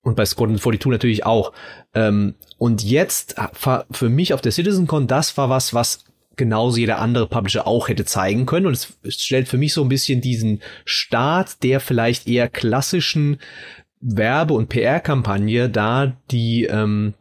und 0.05 0.15
bei 0.15 0.25
Squadron 0.25 0.57
42 0.57 0.91
natürlich 0.91 1.25
auch. 1.25 1.53
Ähm, 1.93 2.35
und 2.57 2.83
jetzt 2.83 3.35
für 3.91 4.09
mich 4.09 4.33
auf 4.33 4.41
der 4.41 4.51
CitizenCon, 4.51 5.07
das 5.07 5.37
war 5.37 5.49
was, 5.49 5.73
was 5.73 6.03
genauso 6.35 6.77
jeder 6.77 6.99
andere 6.99 7.27
Publisher 7.27 7.67
auch 7.67 7.87
hätte 7.87 8.05
zeigen 8.05 8.45
können. 8.45 8.65
Und 8.65 8.73
es, 8.73 9.23
stellt 9.23 9.47
für 9.47 9.57
mich 9.57 9.73
so 9.73 9.81
ein 9.81 9.89
bisschen 9.89 10.21
diesen 10.21 10.61
Start 10.85 11.63
der 11.63 11.79
vielleicht 11.79 12.27
eher 12.27 12.49
klassischen 12.49 13.37
Werbe- 13.99 14.53
und 14.53 14.69
PR-Kampagne 14.69 15.69
da, 15.69 16.17
die 16.31 16.65
ähm, 16.65 17.13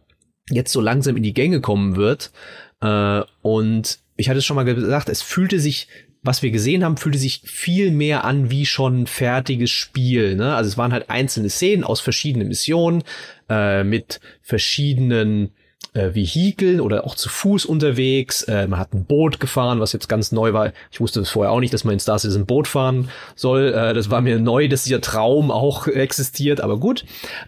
jetzt 0.51 0.73
so 0.73 0.81
langsam 0.81 1.17
in 1.17 1.23
die 1.23 1.35
Gänge 1.35 1.61
kommen 1.61 1.97
wird. 1.97 2.33
Äh, 2.81 3.23
und 3.43 3.99
ich 4.17 4.29
hatte 4.29 4.39
es 4.39 4.45
schon 4.45 4.57
mal 4.57 4.65
gesagt, 4.65 5.09
es 5.09 5.23
fühlte 5.23 5.61
sich 5.61 5.89
was 6.23 6.43
wir 6.43 6.53
gesehen 6.53 6.85
haben, 6.85 6.97
fühlte 6.97 7.19
sich 7.19 7.43
viel 7.45 7.91
mehr 7.91 8.25
an 8.25 8.49
wie 8.49 8.65
schon 8.65 9.03
ein 9.03 9.07
fertiges 9.07 9.71
Spiel. 9.71 10.37
Ne? 10.37 10.55
Also 10.55 10.69
es 10.69 10.79
waren 10.79 10.93
halt 10.93 11.11
einzelne 11.11 11.51
Szenen 11.51 11.83
aus 11.83 12.01
verschiedenen 12.01 12.49
Missionen 12.49 13.03
äh, 13.49 13.83
mit 13.83 14.21
verschiedenen 14.41 15.51
äh, 15.95 16.15
Vehikeln 16.15 16.81
oder 16.81 17.07
auch 17.07 17.15
zu 17.15 17.29
Fuß 17.29 17.67
unterwegs. 17.67 18.43
Äh, 18.43 18.67
man 18.67 18.81
hat 18.81 18.95
ein 18.95 19.05
Boot 19.05 19.41
gefahren, 19.41 19.81
was 19.81 19.93
jetzt 19.93 20.09
ganz 20.09 20.33
neu 20.33 20.53
war. 20.53 20.73
Ich 20.91 21.01
wusste 21.01 21.21
das 21.21 21.31
vorher 21.31 21.53
auch 21.53 21.61
nicht, 21.61 21.75
dass 21.75 21.85
man 21.85 21.95
in 21.95 22.01
Star 22.01 22.19
Citizen 22.19 22.47
Boot 22.47 22.69
fahren 22.69 23.09
soll. 23.35 23.73
Äh, 23.75 23.95
das 23.95 24.11
war 24.11 24.21
mir 24.21 24.39
neu, 24.39 24.69
dass 24.69 24.85
dieser 24.85 25.01
Traum 25.01 25.51
auch 25.51 25.87
existiert, 25.87 26.61
aber 26.61 26.79
gut. 26.79 27.05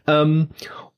Ähm, 0.07 0.49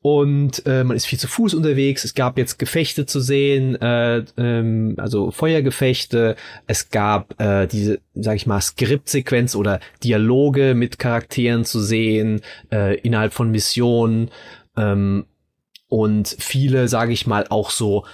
und 0.07 0.65
äh, 0.67 0.85
man 0.85 0.97
ist 0.97 1.07
viel 1.07 1.19
zu 1.19 1.27
Fuß 1.27 1.55
unterwegs. 1.55 2.05
Es 2.05 2.15
gab 2.15 2.39
jetzt 2.39 2.61
Gefechte 2.61 3.07
zu 3.07 3.19
sehen, 3.19 3.75
äh, 3.83 4.23
ähm, 4.37 4.95
also 4.99 5.33
Feuergefechte. 5.33 6.37
Es 6.69 6.91
gab 6.91 7.41
äh, 7.41 7.67
diese, 7.67 7.99
sag 8.15 8.37
ich 8.37 8.47
mal, 8.47 8.61
Skriptsequenz 8.61 9.57
oder 9.57 9.81
Dialoge 10.05 10.75
mit 10.75 11.01
Charakteren 11.01 11.65
zu 11.65 11.81
sehen 11.81 12.41
äh, 12.71 13.01
innerhalb 13.01 13.33
von 13.33 13.51
Missionen. 13.51 14.31
Ähm, 14.77 15.27
und 15.89 16.37
viele, 16.39 16.89
sage 16.89 17.13
ich 17.13 17.27
mal, 17.27 17.47
auch 17.49 17.71
so 17.71 18.05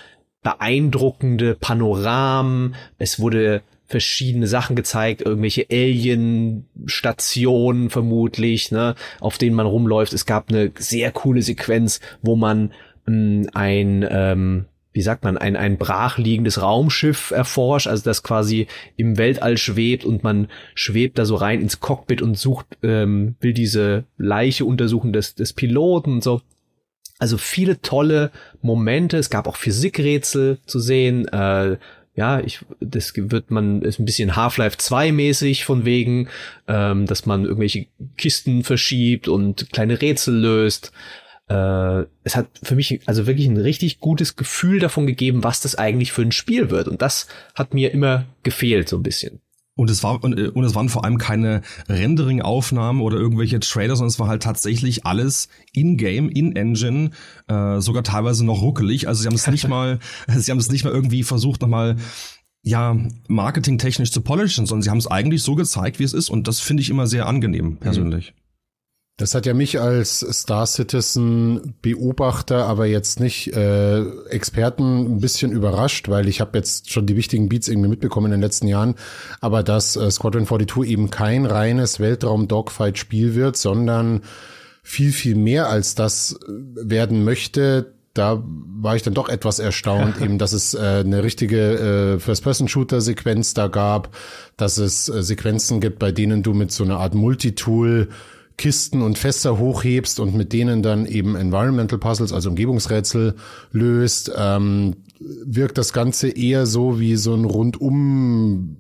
beeindruckende 0.43 1.55
Panoramen. 1.55 2.75
Es 2.99 3.21
wurde 3.21 3.63
verschiedene 3.87 4.47
Sachen 4.47 4.77
gezeigt, 4.77 5.23
irgendwelche 5.23 5.67
Alien-Stationen 5.71 7.91
vermutlich, 7.91 8.73
ne, 8.73 8.95
auf 9.21 9.39
denen 9.39 9.55
man 9.55 9.67
rumläuft. 9.67 10.13
Es 10.13 10.27
gab 10.27 10.49
eine 10.49 10.73
sehr 10.79 11.13
coole 11.13 11.43
Sequenz, 11.43 12.01
wo 12.23 12.35
man 12.37 12.73
mh, 13.07 13.07
hm, 13.07 13.49
ein 13.53 14.07
ähm, 14.11 14.67
wie 14.93 15.03
sagt 15.03 15.25
man, 15.25 15.39
ein, 15.39 15.57
ein 15.57 15.79
brachliegendes 15.79 16.61
Raumschiff 16.61 17.31
erforscht, 17.31 17.87
also 17.87 18.05
das 18.05 18.23
quasi 18.23 18.67
im 18.97 19.17
Weltall 19.17 19.57
schwebt 19.57 20.05
und 20.05 20.23
man 20.23 20.49
schwebt 20.75 21.19
da 21.19 21.25
so 21.25 21.35
rein 21.35 21.61
ins 21.61 21.81
Cockpit 21.81 22.21
und 22.21 22.39
sucht, 22.39 22.67
ähm, 22.83 23.37
will 23.41 23.55
diese 23.55 24.05
Leiche 24.19 24.65
untersuchen 24.65 25.13
des, 25.13 25.35
des 25.35 25.55
Piloten 25.55 26.13
und 26.13 26.23
so. 26.23 26.43
Also 27.23 27.39
viele 27.39 27.81
tolle 27.81 28.33
Momente. 28.63 29.17
Es 29.17 29.31
gab 29.31 29.47
auch 29.47 29.55
Physikrätsel 29.55 30.59
zu 30.67 30.81
sehen. 30.81 31.29
Äh, 31.29 31.77
ja, 32.17 32.41
ich, 32.41 32.65
das 32.81 33.13
wird 33.15 33.53
man, 33.53 33.83
ist 33.83 34.01
ein 34.01 34.05
bisschen 34.05 34.35
Half-Life 34.35 34.79
2 34.79 35.13
mäßig 35.13 35.65
von 35.65 35.85
wegen, 35.85 36.29
ähm, 36.67 37.07
dass 37.07 37.25
man 37.25 37.45
irgendwelche 37.45 37.87
Kisten 38.17 38.65
verschiebt 38.65 39.29
und 39.29 39.71
kleine 39.71 40.03
Rätsel 40.03 40.35
löst. 40.35 40.91
Äh, 41.47 42.07
es 42.25 42.35
hat 42.35 42.49
für 42.61 42.75
mich 42.75 43.03
also 43.07 43.29
wirklich 43.29 43.47
ein 43.47 43.57
richtig 43.57 44.01
gutes 44.01 44.35
Gefühl 44.35 44.81
davon 44.81 45.07
gegeben, 45.07 45.45
was 45.45 45.61
das 45.61 45.77
eigentlich 45.77 46.11
für 46.11 46.23
ein 46.23 46.33
Spiel 46.33 46.71
wird. 46.71 46.89
Und 46.89 47.03
das 47.03 47.29
hat 47.55 47.73
mir 47.73 47.93
immer 47.93 48.25
gefehlt, 48.43 48.89
so 48.89 48.97
ein 48.97 49.05
bisschen. 49.05 49.41
Und 49.75 49.89
es 49.89 50.03
war 50.03 50.23
und, 50.23 50.35
und 50.35 50.65
es 50.65 50.75
waren 50.75 50.91
vor 50.91 51.05
allem 51.05 51.17
keine 51.17 51.63
Rendering-Aufnahmen 51.89 53.01
oder 53.01 53.17
irgendwelche 53.17 53.59
Trailer, 53.61 53.97
sondern 53.97 54.11
es 54.11 54.19
war 54.19 54.29
halt 54.29 54.43
tatsächlich 54.43 55.07
alles 55.07 55.49
in-game, 55.73 56.29
in-engine, 56.29 57.11
äh, 57.49 57.81
sogar 57.81 58.03
teilweise 58.03 58.45
noch 58.45 58.61
ruckelig. 58.61 59.09
Also 59.09 59.23
sie 59.23 59.29
haben 59.29 59.35
es 59.35 59.47
nicht 59.47 59.67
mal, 59.69 59.99
sie 60.29 60.51
haben 60.51 60.59
es 60.59 60.71
nicht 60.71 60.85
mal 60.85 60.93
irgendwie 60.93 61.23
versucht, 61.23 61.63
nochmal 61.63 61.97
ja, 62.63 62.97
marketingtechnisch 63.29 64.13
zu 64.13 64.21
polischen, 64.21 64.67
sondern 64.67 64.83
sie 64.83 64.91
haben 64.91 64.99
es 64.99 65.07
eigentlich 65.07 65.43
so 65.43 65.55
gezeigt, 65.55 65.99
wie 65.99 66.05
es 66.05 66.13
ist. 66.13 66.29
Und 66.29 66.49
das 66.49 66.61
finde 66.61 66.83
ich 66.83 66.91
immer 66.91 67.07
sehr 67.07 67.27
angenehm, 67.27 67.79
persönlich. 67.79 68.35
Das 69.19 69.35
hat 69.35 69.45
ja 69.45 69.53
mich 69.53 69.79
als 69.79 70.21
Star 70.21 70.67
Citizen 70.67 71.75
Beobachter, 71.83 72.67
aber 72.67 72.87
jetzt 72.87 73.21
nicht 73.21 73.55
äh, 73.55 74.01
Experten 74.31 75.17
ein 75.17 75.21
bisschen 75.21 75.53
überrascht, 75.53 76.09
weil 76.09 76.29
ich 76.29 76.41
habe 76.41 76.57
jetzt 76.57 76.91
schon 76.91 77.07
die 77.07 77.17
wichtigen 77.17 77.49
Beats 77.49 77.69
irgendwie 77.69 77.91
mitbekommen 77.91 78.27
in 78.27 78.33
den 78.33 78.41
letzten 78.41 78.69
Jahren, 78.69 78.95
aber 79.41 79.63
dass 79.63 79.97
äh, 79.97 80.11
Squadron 80.11 80.47
42 80.47 80.91
eben 80.91 81.11
kein 81.11 81.45
reines 81.45 82.01
Weltraum-Dogfight-Spiel 82.01 83.35
wird, 83.35 83.59
sondern 83.59 84.23
viel, 84.83 85.13
viel 85.13 85.37
mehr 85.37 85.69
als 85.69 85.95
das 85.95 86.33
äh, 86.33 86.91
werden 86.91 87.23
möchte, 87.23 87.93
da 88.15 88.43
war 88.45 88.97
ich 88.97 89.03
dann 89.03 89.15
doch 89.15 89.29
etwas 89.29 89.59
erstaunt, 89.59 90.21
eben, 90.23 90.39
dass 90.39 90.53
es 90.53 90.75
äh, 90.75 91.03
eine 91.05 91.23
richtige 91.23 92.15
äh, 92.15 92.19
First-Person-Shooter-Sequenz 92.19 93.55
da 93.55 93.69
gab, 93.69 94.15
dass 94.57 94.79
es 94.79 95.09
äh, 95.09 95.23
Sequenzen 95.23 95.81
gibt, 95.81 95.99
bei 95.99 96.13
denen 96.13 96.43
du 96.43 96.55
mit 96.55 96.73
so 96.73 96.85
einer 96.85 96.99
Art 96.99 97.15
Multitool 97.15 98.09
Kisten 98.63 99.03
und 99.03 99.19
Fässer 99.19 99.59
hochhebst 99.59 100.21
und 100.21 100.37
mit 100.37 100.53
denen 100.53 100.85
dann 100.85 101.05
eben 101.05 101.35
Environmental 101.35 101.99
Puzzles, 101.99 102.33
also 102.33 102.51
Umgebungsrätsel 102.51 103.35
löst, 103.73 104.31
ähm, 104.37 104.95
wirkt 105.19 105.79
das 105.79 105.93
Ganze 105.93 106.29
eher 106.29 106.65
so 106.67 107.01
wie 107.01 107.17
so 107.17 107.35
ein 107.35 107.45
rundum 107.45 108.77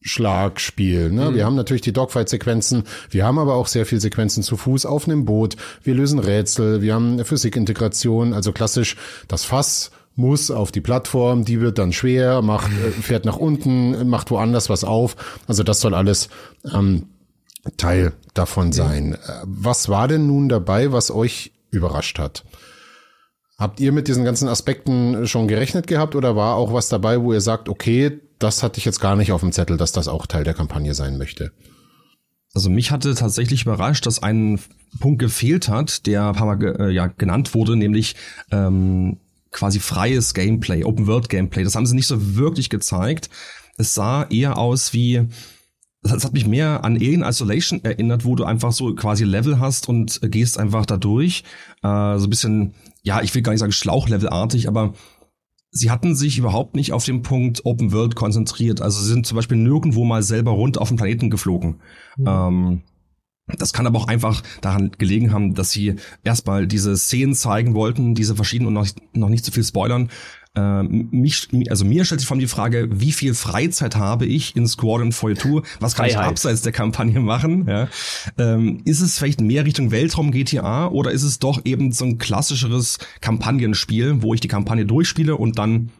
Schlagspiel. 0.00 1.10
Ne? 1.10 1.30
Mhm. 1.30 1.34
Wir 1.34 1.44
haben 1.44 1.56
natürlich 1.56 1.82
die 1.82 1.92
Dogfight-Sequenzen, 1.92 2.84
wir 3.10 3.24
haben 3.24 3.40
aber 3.40 3.54
auch 3.54 3.66
sehr 3.66 3.84
viel 3.84 4.00
Sequenzen 4.00 4.44
zu 4.44 4.56
Fuß 4.56 4.86
auf 4.86 5.08
einem 5.08 5.24
Boot, 5.24 5.56
wir 5.82 5.96
lösen 5.96 6.20
Rätsel, 6.20 6.80
wir 6.80 6.94
haben 6.94 7.24
Physikintegration, 7.24 8.32
also 8.32 8.52
klassisch 8.52 8.94
das 9.26 9.44
Fass 9.44 9.90
muss 10.14 10.52
auf 10.52 10.70
die 10.70 10.80
Plattform, 10.80 11.44
die 11.44 11.60
wird 11.60 11.78
dann 11.78 11.92
schwer, 11.92 12.42
macht, 12.42 12.70
äh, 12.70 12.92
fährt 12.92 13.24
nach 13.24 13.38
unten, 13.38 14.08
macht 14.08 14.30
woanders 14.30 14.70
was 14.70 14.84
auf. 14.84 15.16
Also 15.48 15.64
das 15.64 15.80
soll 15.80 15.96
alles 15.96 16.28
ähm, 16.72 17.06
Teil 17.76 18.12
davon 18.34 18.72
sein. 18.72 19.16
Ja. 19.26 19.42
Äh, 19.42 19.44
was 19.44 19.88
war 19.88 20.08
denn 20.08 20.26
nun 20.26 20.48
dabei, 20.48 20.92
was 20.92 21.10
euch 21.10 21.52
überrascht 21.70 22.18
hat? 22.18 22.44
Habt 23.58 23.80
ihr 23.80 23.92
mit 23.92 24.08
diesen 24.08 24.24
ganzen 24.24 24.48
Aspekten 24.48 25.26
schon 25.26 25.48
gerechnet 25.48 25.86
gehabt 25.86 26.14
oder 26.14 26.36
war 26.36 26.56
auch 26.56 26.72
was 26.72 26.88
dabei, 26.88 27.22
wo 27.22 27.32
ihr 27.32 27.40
sagt, 27.40 27.68
okay, 27.68 28.20
das 28.38 28.62
hatte 28.62 28.78
ich 28.78 28.84
jetzt 28.84 29.00
gar 29.00 29.16
nicht 29.16 29.32
auf 29.32 29.40
dem 29.40 29.52
Zettel, 29.52 29.78
dass 29.78 29.92
das 29.92 30.08
auch 30.08 30.26
Teil 30.26 30.44
der 30.44 30.52
Kampagne 30.52 30.94
sein 30.94 31.16
möchte? 31.16 31.52
Also 32.52 32.70
mich 32.70 32.90
hatte 32.90 33.14
tatsächlich 33.14 33.62
überrascht, 33.62 34.06
dass 34.06 34.22
ein 34.22 34.60
Punkt 35.00 35.18
gefehlt 35.18 35.68
hat, 35.68 36.06
der 36.06 36.28
ein 36.28 36.34
paar 36.34 36.46
Mal 36.46 36.80
äh, 36.80 36.90
ja, 36.90 37.06
genannt 37.06 37.54
wurde, 37.54 37.76
nämlich 37.76 38.16
ähm, 38.50 39.18
quasi 39.50 39.80
freies 39.80 40.34
Gameplay, 40.34 40.84
Open 40.84 41.06
World 41.06 41.28
Gameplay. 41.28 41.64
Das 41.64 41.74
haben 41.74 41.86
sie 41.86 41.94
nicht 41.94 42.06
so 42.06 42.36
wirklich 42.36 42.70
gezeigt. 42.70 43.30
Es 43.78 43.94
sah 43.94 44.24
eher 44.24 44.58
aus 44.58 44.92
wie 44.92 45.28
das 46.12 46.24
hat 46.24 46.32
mich 46.32 46.46
mehr 46.46 46.84
an 46.84 46.96
Alien 46.96 47.22
Isolation 47.22 47.84
erinnert, 47.84 48.24
wo 48.24 48.34
du 48.34 48.44
einfach 48.44 48.72
so 48.72 48.94
quasi 48.94 49.24
Level 49.24 49.58
hast 49.60 49.88
und 49.88 50.20
gehst 50.22 50.58
einfach 50.58 50.86
da 50.86 50.96
durch. 50.96 51.44
Äh, 51.82 52.18
so 52.18 52.26
ein 52.26 52.30
bisschen, 52.30 52.74
ja, 53.02 53.22
ich 53.22 53.34
will 53.34 53.42
gar 53.42 53.52
nicht 53.52 53.60
sagen 53.60 53.72
Schlauchlevelartig, 53.72 54.68
aber 54.68 54.94
sie 55.70 55.90
hatten 55.90 56.14
sich 56.14 56.38
überhaupt 56.38 56.74
nicht 56.74 56.92
auf 56.92 57.04
den 57.04 57.22
Punkt 57.22 57.64
Open 57.64 57.92
World 57.92 58.14
konzentriert. 58.16 58.80
Also 58.80 59.00
sie 59.00 59.12
sind 59.12 59.26
zum 59.26 59.36
Beispiel 59.36 59.58
nirgendwo 59.58 60.04
mal 60.04 60.22
selber 60.22 60.52
rund 60.52 60.78
auf 60.78 60.88
den 60.88 60.96
Planeten 60.96 61.30
geflogen. 61.30 61.80
Mhm. 62.16 62.26
Ähm, 62.26 62.82
das 63.58 63.72
kann 63.72 63.86
aber 63.86 63.98
auch 64.00 64.08
einfach 64.08 64.42
daran 64.60 64.90
gelegen 64.98 65.32
haben, 65.32 65.54
dass 65.54 65.70
sie 65.70 65.94
erstmal 66.24 66.66
diese 66.66 66.96
Szenen 66.96 67.34
zeigen 67.34 67.74
wollten, 67.74 68.16
diese 68.16 68.34
verschiedenen 68.34 68.68
und 68.68 68.74
noch, 68.74 68.88
noch 69.12 69.28
nicht 69.28 69.44
zu 69.44 69.52
so 69.52 69.54
viel 69.54 69.64
spoilern, 69.64 70.10
äh, 70.56 70.82
mich, 70.82 71.48
also 71.68 71.84
mir 71.84 72.04
stellt 72.04 72.20
sich 72.20 72.26
vor 72.26 72.34
allem 72.34 72.40
die 72.40 72.46
Frage, 72.46 72.88
wie 72.90 73.12
viel 73.12 73.34
Freizeit 73.34 73.96
habe 73.96 74.24
ich 74.24 74.56
in 74.56 74.66
Squadron 74.66 75.12
42? 75.12 75.62
Was 75.80 75.94
kann 75.94 76.06
Freiheit. 76.06 76.22
ich 76.22 76.28
abseits 76.28 76.62
der 76.62 76.72
Kampagne 76.72 77.20
machen? 77.20 77.66
Ja? 77.68 77.88
Ähm, 78.38 78.80
ist 78.84 79.00
es 79.00 79.18
vielleicht 79.18 79.40
mehr 79.40 79.66
Richtung 79.66 79.90
Weltraum 79.90 80.30
GTA 80.30 80.88
oder 80.88 81.10
ist 81.10 81.22
es 81.22 81.38
doch 81.38 81.60
eben 81.64 81.92
so 81.92 82.06
ein 82.06 82.18
klassischeres 82.18 82.98
Kampagnenspiel, 83.20 84.22
wo 84.22 84.32
ich 84.32 84.40
die 84.40 84.48
Kampagne 84.48 84.86
durchspiele 84.86 85.36
und 85.36 85.58
dann 85.58 85.90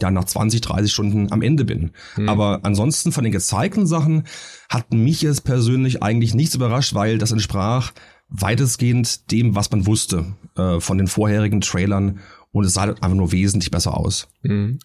ja 0.00 0.10
nach 0.10 0.24
20, 0.24 0.60
30 0.60 0.92
Stunden 0.92 1.32
am 1.32 1.40
Ende 1.40 1.64
bin. 1.64 1.92
Mhm. 2.16 2.28
Aber 2.28 2.60
ansonsten 2.62 3.12
von 3.12 3.24
den 3.24 3.32
gezeigten 3.32 3.86
Sachen 3.86 4.24
hat 4.68 4.92
mich 4.92 5.24
es 5.24 5.40
persönlich 5.40 6.02
eigentlich 6.02 6.34
nichts 6.34 6.54
überrascht, 6.54 6.94
weil 6.94 7.18
das 7.18 7.32
entsprach 7.32 7.92
weitestgehend 8.28 9.30
dem, 9.30 9.54
was 9.54 9.70
man 9.70 9.86
wusste 9.86 10.34
äh, 10.56 10.80
von 10.80 10.98
den 10.98 11.06
vorherigen 11.06 11.60
Trailern 11.60 12.20
und 12.54 12.64
es 12.64 12.74
sah 12.74 12.82
einfach 12.82 13.14
nur 13.14 13.32
wesentlich 13.32 13.72
besser 13.72 13.98
aus. 13.98 14.28
Mhm. 14.42 14.78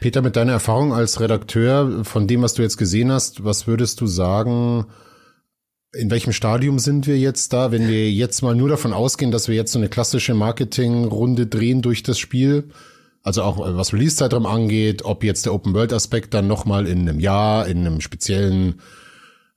Peter, 0.00 0.22
mit 0.22 0.34
deiner 0.34 0.52
Erfahrung 0.52 0.92
als 0.92 1.20
Redakteur, 1.20 2.04
von 2.04 2.26
dem, 2.26 2.42
was 2.42 2.54
du 2.54 2.62
jetzt 2.62 2.78
gesehen 2.78 3.12
hast, 3.12 3.44
was 3.44 3.68
würdest 3.68 4.00
du 4.00 4.08
sagen, 4.08 4.86
in 5.92 6.10
welchem 6.10 6.32
Stadium 6.32 6.80
sind 6.80 7.06
wir 7.06 7.16
jetzt 7.16 7.52
da, 7.52 7.70
wenn 7.70 7.86
wir 7.86 8.10
jetzt 8.10 8.42
mal 8.42 8.56
nur 8.56 8.68
davon 8.68 8.92
ausgehen, 8.92 9.30
dass 9.30 9.46
wir 9.46 9.54
jetzt 9.54 9.70
so 9.70 9.78
eine 9.78 9.88
klassische 9.88 10.34
Marketingrunde 10.34 11.46
drehen 11.46 11.80
durch 11.80 12.02
das 12.02 12.18
Spiel? 12.18 12.70
Also 13.22 13.44
auch 13.44 13.64
äh, 13.64 13.76
was 13.76 13.92
Release-Zeitraum 13.92 14.44
angeht, 14.44 15.04
ob 15.04 15.22
jetzt 15.22 15.46
der 15.46 15.54
Open-World-Aspekt 15.54 16.34
dann 16.34 16.48
nochmal 16.48 16.88
in 16.88 17.08
einem 17.08 17.20
Jahr, 17.20 17.68
in 17.68 17.86
einem 17.86 18.00
speziellen 18.00 18.80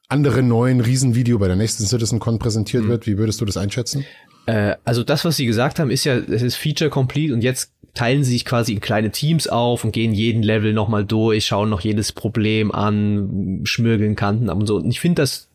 anderen 0.07 0.47
neuen 0.47 0.81
Riesenvideo 0.81 1.39
bei 1.39 1.47
der 1.47 1.55
nächsten 1.55 1.87
CitizenCon 1.87 2.37
präsentiert 2.37 2.83
mhm. 2.83 2.89
wird. 2.89 3.07
Wie 3.07 3.17
würdest 3.17 3.41
du 3.41 3.45
das 3.45 3.57
einschätzen? 3.57 4.05
Äh, 4.45 4.75
also 4.83 5.03
das, 5.03 5.25
was 5.25 5.37
sie 5.37 5.45
gesagt 5.45 5.79
haben, 5.79 5.89
ist 5.89 6.03
ja, 6.03 6.15
es 6.15 6.41
ist 6.41 6.55
Feature 6.55 6.89
complete 6.89 7.33
und 7.33 7.41
jetzt 7.41 7.71
teilen 7.93 8.23
sie 8.23 8.31
sich 8.31 8.45
quasi 8.45 8.73
in 8.73 8.81
kleine 8.81 9.09
Teams 9.09 9.47
auf 9.47 9.83
und 9.83 9.91
gehen 9.91 10.13
jeden 10.13 10.43
Level 10.43 10.73
nochmal 10.73 11.05
durch, 11.05 11.45
schauen 11.45 11.69
noch 11.69 11.81
jedes 11.81 12.11
Problem 12.11 12.71
an, 12.71 13.61
schmirgeln 13.63 14.15
Kanten 14.15 14.49
ab 14.49 14.57
und 14.57 14.67
so. 14.67 14.75
Und 14.75 14.89
ich 14.89 14.99
finde 14.99 15.21
das 15.21 15.49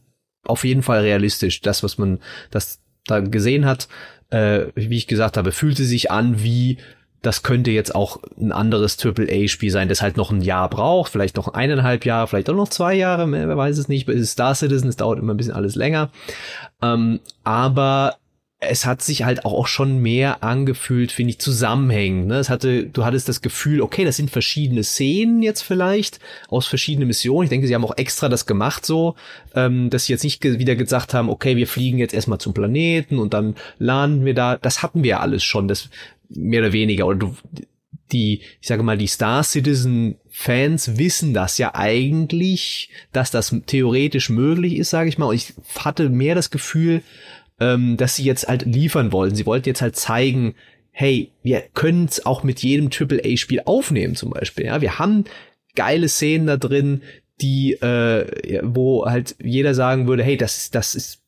auf 0.44 0.64
jeden 0.64 0.82
Fall 0.82 1.00
realistisch, 1.00 1.60
das, 1.60 1.82
was 1.82 1.98
man 1.98 2.18
das 2.50 2.80
da 3.04 3.20
gesehen 3.20 3.66
hat. 3.66 3.88
Äh, 4.30 4.66
wie 4.74 4.96
ich 4.96 5.06
gesagt 5.06 5.36
habe, 5.36 5.52
fühlte 5.52 5.84
sich 5.84 6.10
an 6.10 6.42
wie 6.42 6.78
das 7.22 7.42
könnte 7.42 7.70
jetzt 7.70 7.94
auch 7.94 8.18
ein 8.40 8.52
anderes 8.52 8.96
AAA-Spiel 9.04 9.70
sein, 9.70 9.88
das 9.88 10.00
halt 10.00 10.16
noch 10.16 10.30
ein 10.30 10.40
Jahr 10.40 10.70
braucht, 10.70 11.12
vielleicht 11.12 11.36
noch 11.36 11.48
eineinhalb 11.48 12.06
Jahre, 12.06 12.26
vielleicht 12.26 12.48
auch 12.48 12.54
noch 12.54 12.68
zwei 12.68 12.94
Jahre, 12.94 13.30
wer 13.30 13.56
weiß 13.56 13.76
es 13.76 13.88
nicht. 13.88 14.08
Ist 14.08 14.32
Star 14.32 14.54
Citizen, 14.54 14.88
es 14.88 14.96
dauert 14.96 15.18
immer 15.18 15.34
ein 15.34 15.36
bisschen 15.36 15.52
alles 15.52 15.74
länger. 15.74 16.10
Ähm, 16.80 17.20
aber 17.44 18.16
es 18.62 18.84
hat 18.84 19.00
sich 19.00 19.24
halt 19.24 19.46
auch 19.46 19.66
schon 19.66 20.00
mehr 20.00 20.44
angefühlt, 20.44 21.12
finde 21.12 21.30
ich, 21.30 21.38
zusammenhängend. 21.38 22.26
Ne? 22.26 22.38
Es 22.38 22.50
hatte, 22.50 22.84
du 22.84 23.06
hattest 23.06 23.26
das 23.26 23.40
Gefühl, 23.40 23.80
okay, 23.80 24.04
das 24.04 24.16
sind 24.16 24.30
verschiedene 24.30 24.84
Szenen 24.84 25.42
jetzt 25.42 25.62
vielleicht 25.62 26.20
aus 26.48 26.66
verschiedenen 26.66 27.08
Missionen. 27.08 27.44
Ich 27.44 27.50
denke, 27.50 27.66
sie 27.66 27.74
haben 27.74 27.86
auch 27.86 27.96
extra 27.96 28.28
das 28.28 28.44
gemacht 28.44 28.84
so, 28.84 29.16
ähm, 29.54 29.88
dass 29.88 30.04
sie 30.04 30.12
jetzt 30.12 30.24
nicht 30.24 30.44
wieder 30.44 30.76
gesagt 30.76 31.14
haben, 31.14 31.30
okay, 31.30 31.56
wir 31.56 31.66
fliegen 31.66 31.96
jetzt 31.96 32.12
erstmal 32.12 32.38
zum 32.38 32.52
Planeten 32.52 33.18
und 33.18 33.32
dann 33.32 33.56
landen 33.78 34.26
wir 34.26 34.34
da. 34.34 34.58
Das 34.58 34.82
hatten 34.82 35.02
wir 35.02 35.20
alles 35.20 35.42
schon, 35.42 35.66
das 35.66 35.88
mehr 36.28 36.60
oder 36.60 36.74
weniger. 36.74 37.06
Oder 37.06 37.18
du, 37.18 37.36
die, 38.12 38.42
ich 38.60 38.68
sage 38.68 38.82
mal, 38.82 38.98
die 38.98 39.06
Star 39.06 39.42
Citizen 39.42 40.16
Fans 40.28 40.98
wissen 40.98 41.32
das 41.32 41.58
ja 41.58 41.74
eigentlich, 41.74 42.90
dass 43.12 43.30
das 43.30 43.54
theoretisch 43.66 44.28
möglich 44.28 44.76
ist, 44.76 44.90
sage 44.90 45.08
ich 45.08 45.16
mal. 45.16 45.26
Und 45.26 45.34
ich 45.34 45.54
hatte 45.78 46.08
mehr 46.10 46.34
das 46.34 46.50
Gefühl, 46.50 47.02
ähm, 47.60 47.96
dass 47.96 48.16
sie 48.16 48.24
jetzt 48.24 48.48
halt 48.48 48.64
liefern 48.64 49.12
wollen. 49.12 49.34
Sie 49.34 49.46
wollten 49.46 49.68
jetzt 49.68 49.82
halt 49.82 49.96
zeigen, 49.96 50.54
hey, 50.90 51.30
wir 51.42 51.62
können 51.74 52.06
es 52.06 52.26
auch 52.26 52.42
mit 52.42 52.62
jedem 52.62 52.88
AAA-Spiel 52.88 53.62
aufnehmen 53.64 54.16
zum 54.16 54.30
Beispiel. 54.30 54.66
Ja, 54.66 54.80
wir 54.80 54.98
haben 54.98 55.24
geile 55.74 56.08
Szenen 56.08 56.46
da 56.46 56.56
drin, 56.56 57.02
die, 57.40 57.72
äh, 57.74 58.60
wo 58.62 59.06
halt 59.06 59.36
jeder 59.42 59.74
sagen 59.74 60.06
würde, 60.06 60.24
hey, 60.24 60.36
das, 60.36 60.70
das 60.70 60.94
ist 60.94 61.20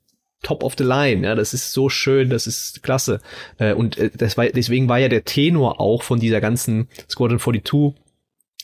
top 0.42 0.64
of 0.64 0.74
the 0.76 0.84
line, 0.84 1.24
ja, 1.24 1.34
das 1.34 1.54
ist 1.54 1.72
so 1.72 1.88
schön, 1.88 2.28
das 2.28 2.46
ist 2.46 2.82
klasse. 2.82 3.20
Äh, 3.58 3.74
und 3.74 3.96
äh, 3.96 4.10
das 4.10 4.36
war, 4.36 4.46
deswegen 4.46 4.88
war 4.88 4.98
ja 4.98 5.08
der 5.08 5.24
Tenor 5.24 5.80
auch 5.80 6.02
von 6.02 6.18
dieser 6.18 6.40
ganzen 6.40 6.88
Squadron 7.08 7.38
42 7.38 7.94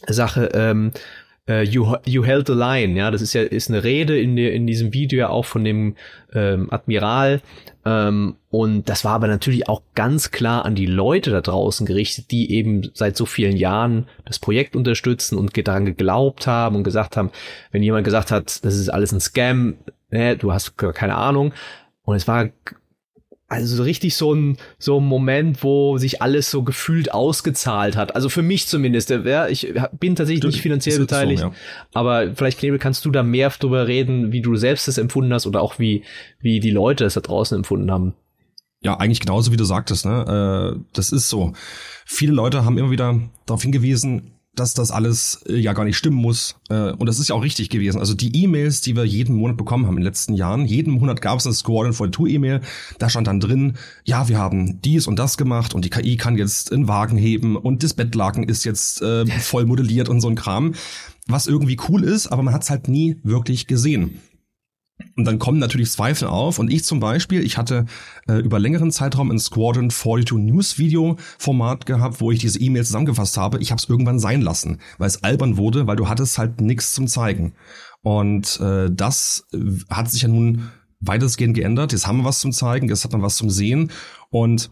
Sache, 0.06 0.50
ähm, 0.54 0.92
uh, 1.48 1.62
you, 1.62 1.96
you 2.04 2.24
held 2.24 2.46
the 2.46 2.54
line, 2.54 2.96
ja, 2.96 3.10
das 3.10 3.22
ist 3.22 3.32
ja 3.32 3.42
ist 3.42 3.70
eine 3.70 3.84
Rede 3.84 4.18
in, 4.20 4.36
der, 4.36 4.52
in 4.52 4.66
diesem 4.66 4.92
Video 4.92 5.18
ja 5.18 5.28
auch 5.28 5.44
von 5.44 5.64
dem 5.64 5.96
ähm, 6.32 6.68
Admiral. 6.70 7.40
Ähm, 7.84 8.36
und 8.50 8.88
das 8.88 9.04
war 9.04 9.12
aber 9.12 9.28
natürlich 9.28 9.68
auch 9.68 9.82
ganz 9.94 10.30
klar 10.30 10.64
an 10.64 10.74
die 10.74 10.86
Leute 10.86 11.30
da 11.30 11.40
draußen 11.40 11.86
gerichtet, 11.86 12.30
die 12.30 12.52
eben 12.52 12.90
seit 12.94 13.16
so 13.16 13.26
vielen 13.26 13.56
Jahren 13.56 14.06
das 14.24 14.38
Projekt 14.38 14.76
unterstützen 14.76 15.38
und 15.38 15.56
daran 15.66 15.86
geglaubt 15.86 16.46
haben 16.46 16.76
und 16.76 16.84
gesagt 16.84 17.16
haben, 17.16 17.30
wenn 17.72 17.82
jemand 17.82 18.04
gesagt 18.04 18.30
hat, 18.30 18.64
das 18.64 18.76
ist 18.76 18.88
alles 18.88 19.12
ein 19.12 19.20
Scam, 19.20 19.76
ne, 20.10 20.36
du 20.36 20.52
hast 20.52 20.76
keine 20.76 21.14
Ahnung. 21.14 21.52
Und 22.02 22.16
es 22.16 22.28
war 22.28 22.48
also 23.48 23.76
so 23.76 23.82
richtig 23.82 24.14
so 24.14 24.34
ein, 24.34 24.58
so 24.78 25.00
ein 25.00 25.04
Moment, 25.04 25.62
wo 25.64 25.96
sich 25.96 26.20
alles 26.20 26.50
so 26.50 26.62
gefühlt 26.62 27.12
ausgezahlt 27.14 27.96
hat. 27.96 28.14
Also 28.14 28.28
für 28.28 28.42
mich 28.42 28.66
zumindest. 28.66 29.08
Ja, 29.08 29.48
ich 29.48 29.72
bin 29.98 30.14
tatsächlich 30.16 30.44
nicht 30.44 30.60
finanziell 30.60 30.98
beteiligt. 30.98 31.40
So, 31.40 31.48
ja. 31.48 31.54
Aber 31.94 32.34
vielleicht, 32.34 32.58
Knebel, 32.58 32.78
kannst 32.78 33.06
du 33.06 33.10
da 33.10 33.22
mehr 33.22 33.48
drüber 33.48 33.88
reden, 33.88 34.32
wie 34.32 34.42
du 34.42 34.56
selbst 34.56 34.86
das 34.86 34.98
empfunden 34.98 35.32
hast 35.32 35.46
oder 35.46 35.62
auch 35.62 35.78
wie, 35.78 36.04
wie 36.40 36.60
die 36.60 36.70
Leute 36.70 37.06
es 37.06 37.14
da 37.14 37.20
draußen 37.20 37.56
empfunden 37.56 37.90
haben. 37.90 38.14
Ja, 38.82 38.98
eigentlich 38.98 39.20
genauso 39.20 39.50
wie 39.50 39.56
du 39.56 39.64
sagtest, 39.64 40.04
ne? 40.04 40.76
Äh, 40.76 40.80
das 40.92 41.10
ist 41.10 41.30
so. 41.30 41.54
Viele 42.04 42.32
Leute 42.32 42.64
haben 42.64 42.78
immer 42.78 42.90
wieder 42.90 43.18
darauf 43.46 43.62
hingewiesen, 43.62 44.37
dass 44.58 44.74
das 44.74 44.90
alles 44.90 45.40
äh, 45.48 45.56
ja 45.56 45.72
gar 45.72 45.84
nicht 45.84 45.96
stimmen 45.96 46.16
muss. 46.16 46.56
Äh, 46.68 46.92
und 46.92 47.06
das 47.06 47.18
ist 47.18 47.28
ja 47.28 47.34
auch 47.34 47.42
richtig 47.42 47.70
gewesen. 47.70 47.98
Also 48.00 48.14
die 48.14 48.42
E-Mails, 48.42 48.80
die 48.80 48.96
wir 48.96 49.04
jeden 49.04 49.36
Monat 49.36 49.56
bekommen 49.56 49.86
haben 49.86 49.94
in 49.94 50.00
den 50.00 50.06
letzten 50.06 50.34
Jahren, 50.34 50.66
jeden 50.66 50.94
Monat 50.94 51.20
gab 51.20 51.38
es 51.38 51.46
eine 51.46 51.54
Squadron 51.54 51.92
42 51.92 52.34
E-Mail, 52.34 52.60
da 52.98 53.08
stand 53.08 53.26
dann 53.26 53.40
drin, 53.40 53.74
ja, 54.04 54.28
wir 54.28 54.38
haben 54.38 54.80
dies 54.82 55.06
und 55.06 55.18
das 55.18 55.36
gemacht 55.36 55.74
und 55.74 55.84
die 55.84 55.90
KI 55.90 56.16
kann 56.16 56.36
jetzt 56.36 56.72
einen 56.72 56.88
Wagen 56.88 57.16
heben 57.16 57.56
und 57.56 57.82
das 57.82 57.94
Bettlaken 57.94 58.44
ist 58.44 58.64
jetzt 58.64 59.02
äh, 59.02 59.26
voll 59.40 59.66
modelliert 59.66 60.08
und 60.08 60.20
so 60.20 60.28
ein 60.28 60.34
Kram. 60.34 60.74
Was 61.26 61.46
irgendwie 61.46 61.78
cool 61.88 62.04
ist, 62.04 62.26
aber 62.28 62.42
man 62.42 62.54
hat 62.54 62.62
es 62.62 62.70
halt 62.70 62.88
nie 62.88 63.18
wirklich 63.22 63.66
gesehen. 63.66 64.18
Und 65.16 65.24
dann 65.24 65.38
kommen 65.38 65.58
natürlich 65.58 65.90
Zweifel 65.90 66.28
auf. 66.28 66.58
Und 66.58 66.72
ich 66.72 66.84
zum 66.84 67.00
Beispiel, 67.00 67.44
ich 67.44 67.56
hatte 67.56 67.86
äh, 68.28 68.38
über 68.38 68.58
längeren 68.58 68.90
Zeitraum 68.90 69.30
ein 69.30 69.38
Squadron 69.38 69.90
42 69.90 70.38
News 70.38 70.78
Video 70.78 71.16
Format 71.38 71.86
gehabt, 71.86 72.20
wo 72.20 72.30
ich 72.30 72.40
diese 72.40 72.60
E-Mail 72.60 72.84
zusammengefasst 72.84 73.36
habe. 73.36 73.58
Ich 73.58 73.70
habe 73.70 73.80
es 73.80 73.88
irgendwann 73.88 74.18
sein 74.18 74.42
lassen, 74.42 74.78
weil 74.98 75.08
es 75.08 75.22
albern 75.22 75.56
wurde, 75.56 75.86
weil 75.86 75.96
du 75.96 76.08
hattest 76.08 76.38
halt 76.38 76.60
nichts 76.60 76.92
zum 76.92 77.06
zeigen. 77.06 77.54
Und 78.02 78.60
äh, 78.60 78.90
das 78.90 79.46
hat 79.90 80.10
sich 80.10 80.22
ja 80.22 80.28
nun 80.28 80.70
weitestgehend 81.00 81.54
geändert. 81.54 81.92
Jetzt 81.92 82.06
haben 82.06 82.18
wir 82.18 82.24
was 82.24 82.40
zum 82.40 82.52
Zeigen, 82.52 82.88
jetzt 82.88 83.04
hat 83.04 83.12
man 83.12 83.22
was 83.22 83.36
zum 83.36 83.50
Sehen 83.50 83.90
und 84.30 84.70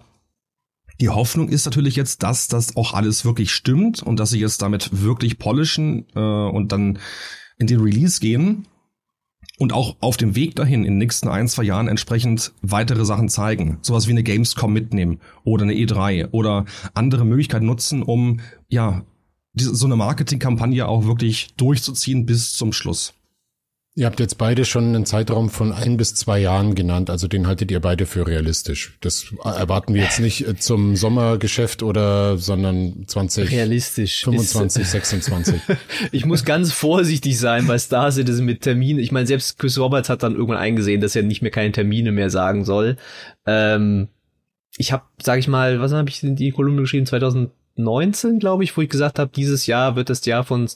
die 1.00 1.10
Hoffnung 1.10 1.50
ist 1.50 1.66
natürlich 1.66 1.94
jetzt, 1.94 2.22
dass 2.22 2.48
das 2.48 2.76
auch 2.76 2.94
alles 2.94 3.26
wirklich 3.26 3.52
stimmt 3.52 4.02
und 4.02 4.18
dass 4.18 4.30
sie 4.30 4.40
jetzt 4.40 4.62
damit 4.62 5.02
wirklich 5.02 5.38
polischen 5.38 6.06
äh, 6.14 6.18
und 6.18 6.72
dann 6.72 6.98
in 7.58 7.66
den 7.66 7.80
Release 7.80 8.20
gehen 8.20 8.66
und 9.58 9.72
auch 9.72 9.96
auf 10.00 10.16
dem 10.16 10.36
Weg 10.36 10.54
dahin 10.54 10.84
in 10.84 10.94
den 10.94 10.98
nächsten 10.98 11.28
ein, 11.28 11.48
zwei 11.48 11.62
Jahren 11.62 11.88
entsprechend 11.88 12.52
weitere 12.62 13.04
Sachen 13.04 13.28
zeigen. 13.28 13.78
Sowas 13.82 14.06
wie 14.06 14.12
eine 14.12 14.22
Gamescom 14.22 14.72
mitnehmen 14.72 15.20
oder 15.44 15.64
eine 15.64 15.74
E3 15.74 16.30
oder 16.30 16.64
andere 16.94 17.24
Möglichkeiten 17.24 17.66
nutzen, 17.66 18.02
um 18.02 18.40
ja 18.68 19.04
so 19.54 19.86
eine 19.86 19.96
Marketingkampagne 19.96 20.86
auch 20.86 21.06
wirklich 21.06 21.54
durchzuziehen 21.56 22.26
bis 22.26 22.54
zum 22.54 22.72
Schluss. 22.72 23.14
Ihr 23.98 24.04
habt 24.04 24.20
jetzt 24.20 24.36
beide 24.36 24.66
schon 24.66 24.88
einen 24.88 25.06
Zeitraum 25.06 25.48
von 25.48 25.72
ein 25.72 25.96
bis 25.96 26.14
zwei 26.14 26.38
Jahren 26.38 26.74
genannt, 26.74 27.08
also 27.08 27.28
den 27.28 27.46
haltet 27.46 27.70
ihr 27.70 27.80
beide 27.80 28.04
für 28.04 28.26
realistisch. 28.26 28.98
Das 29.00 29.32
erwarten 29.42 29.94
wir 29.94 30.02
jetzt 30.02 30.20
nicht 30.20 30.46
äh, 30.46 30.54
zum 30.54 30.96
Sommergeschäft 30.96 31.82
oder, 31.82 32.36
sondern 32.36 33.04
20, 33.06 33.50
realistisch 33.50 34.24
25, 34.24 34.82
ist, 34.82 34.90
26. 34.90 35.60
ich 36.12 36.26
muss 36.26 36.44
ganz 36.44 36.72
vorsichtig 36.72 37.38
sein, 37.38 37.66
weil 37.68 37.78
Star 37.78 38.12
Citizen 38.12 38.44
mit 38.44 38.60
Terminen, 38.60 39.00
ich 39.00 39.12
meine, 39.12 39.26
selbst 39.26 39.58
Chris 39.58 39.78
Roberts 39.78 40.10
hat 40.10 40.22
dann 40.22 40.34
irgendwann 40.34 40.58
eingesehen, 40.58 41.00
dass 41.00 41.16
er 41.16 41.22
nicht 41.22 41.40
mehr 41.40 41.50
keine 41.50 41.72
Termine 41.72 42.12
mehr 42.12 42.28
sagen 42.28 42.66
soll. 42.66 42.98
Ähm, 43.46 44.08
ich 44.76 44.92
habe, 44.92 45.04
sag 45.22 45.38
ich 45.38 45.48
mal, 45.48 45.80
was 45.80 45.92
habe 45.92 46.10
ich 46.10 46.22
in 46.22 46.36
die 46.36 46.50
Kolumne 46.50 46.82
geschrieben, 46.82 47.06
2019, 47.06 48.40
glaube 48.40 48.62
ich, 48.62 48.76
wo 48.76 48.82
ich 48.82 48.90
gesagt 48.90 49.18
habe, 49.18 49.30
dieses 49.34 49.66
Jahr 49.66 49.96
wird 49.96 50.10
das 50.10 50.22
Jahr 50.26 50.44
von 50.44 50.68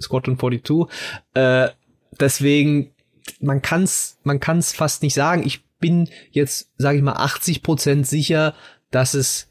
Squadron 0.00 0.38
42. 0.38 0.86
Äh, 1.34 1.70
deswegen, 2.18 2.92
man 3.40 3.62
kann's, 3.62 4.18
man 4.22 4.40
kann's 4.40 4.72
fast 4.72 5.02
nicht 5.02 5.14
sagen. 5.14 5.44
Ich 5.46 5.64
bin 5.78 6.08
jetzt, 6.30 6.72
sage 6.76 6.98
ich 6.98 7.04
mal, 7.04 7.12
80 7.12 7.62
Prozent 7.62 8.06
sicher, 8.06 8.54
dass 8.90 9.14
es 9.14 9.48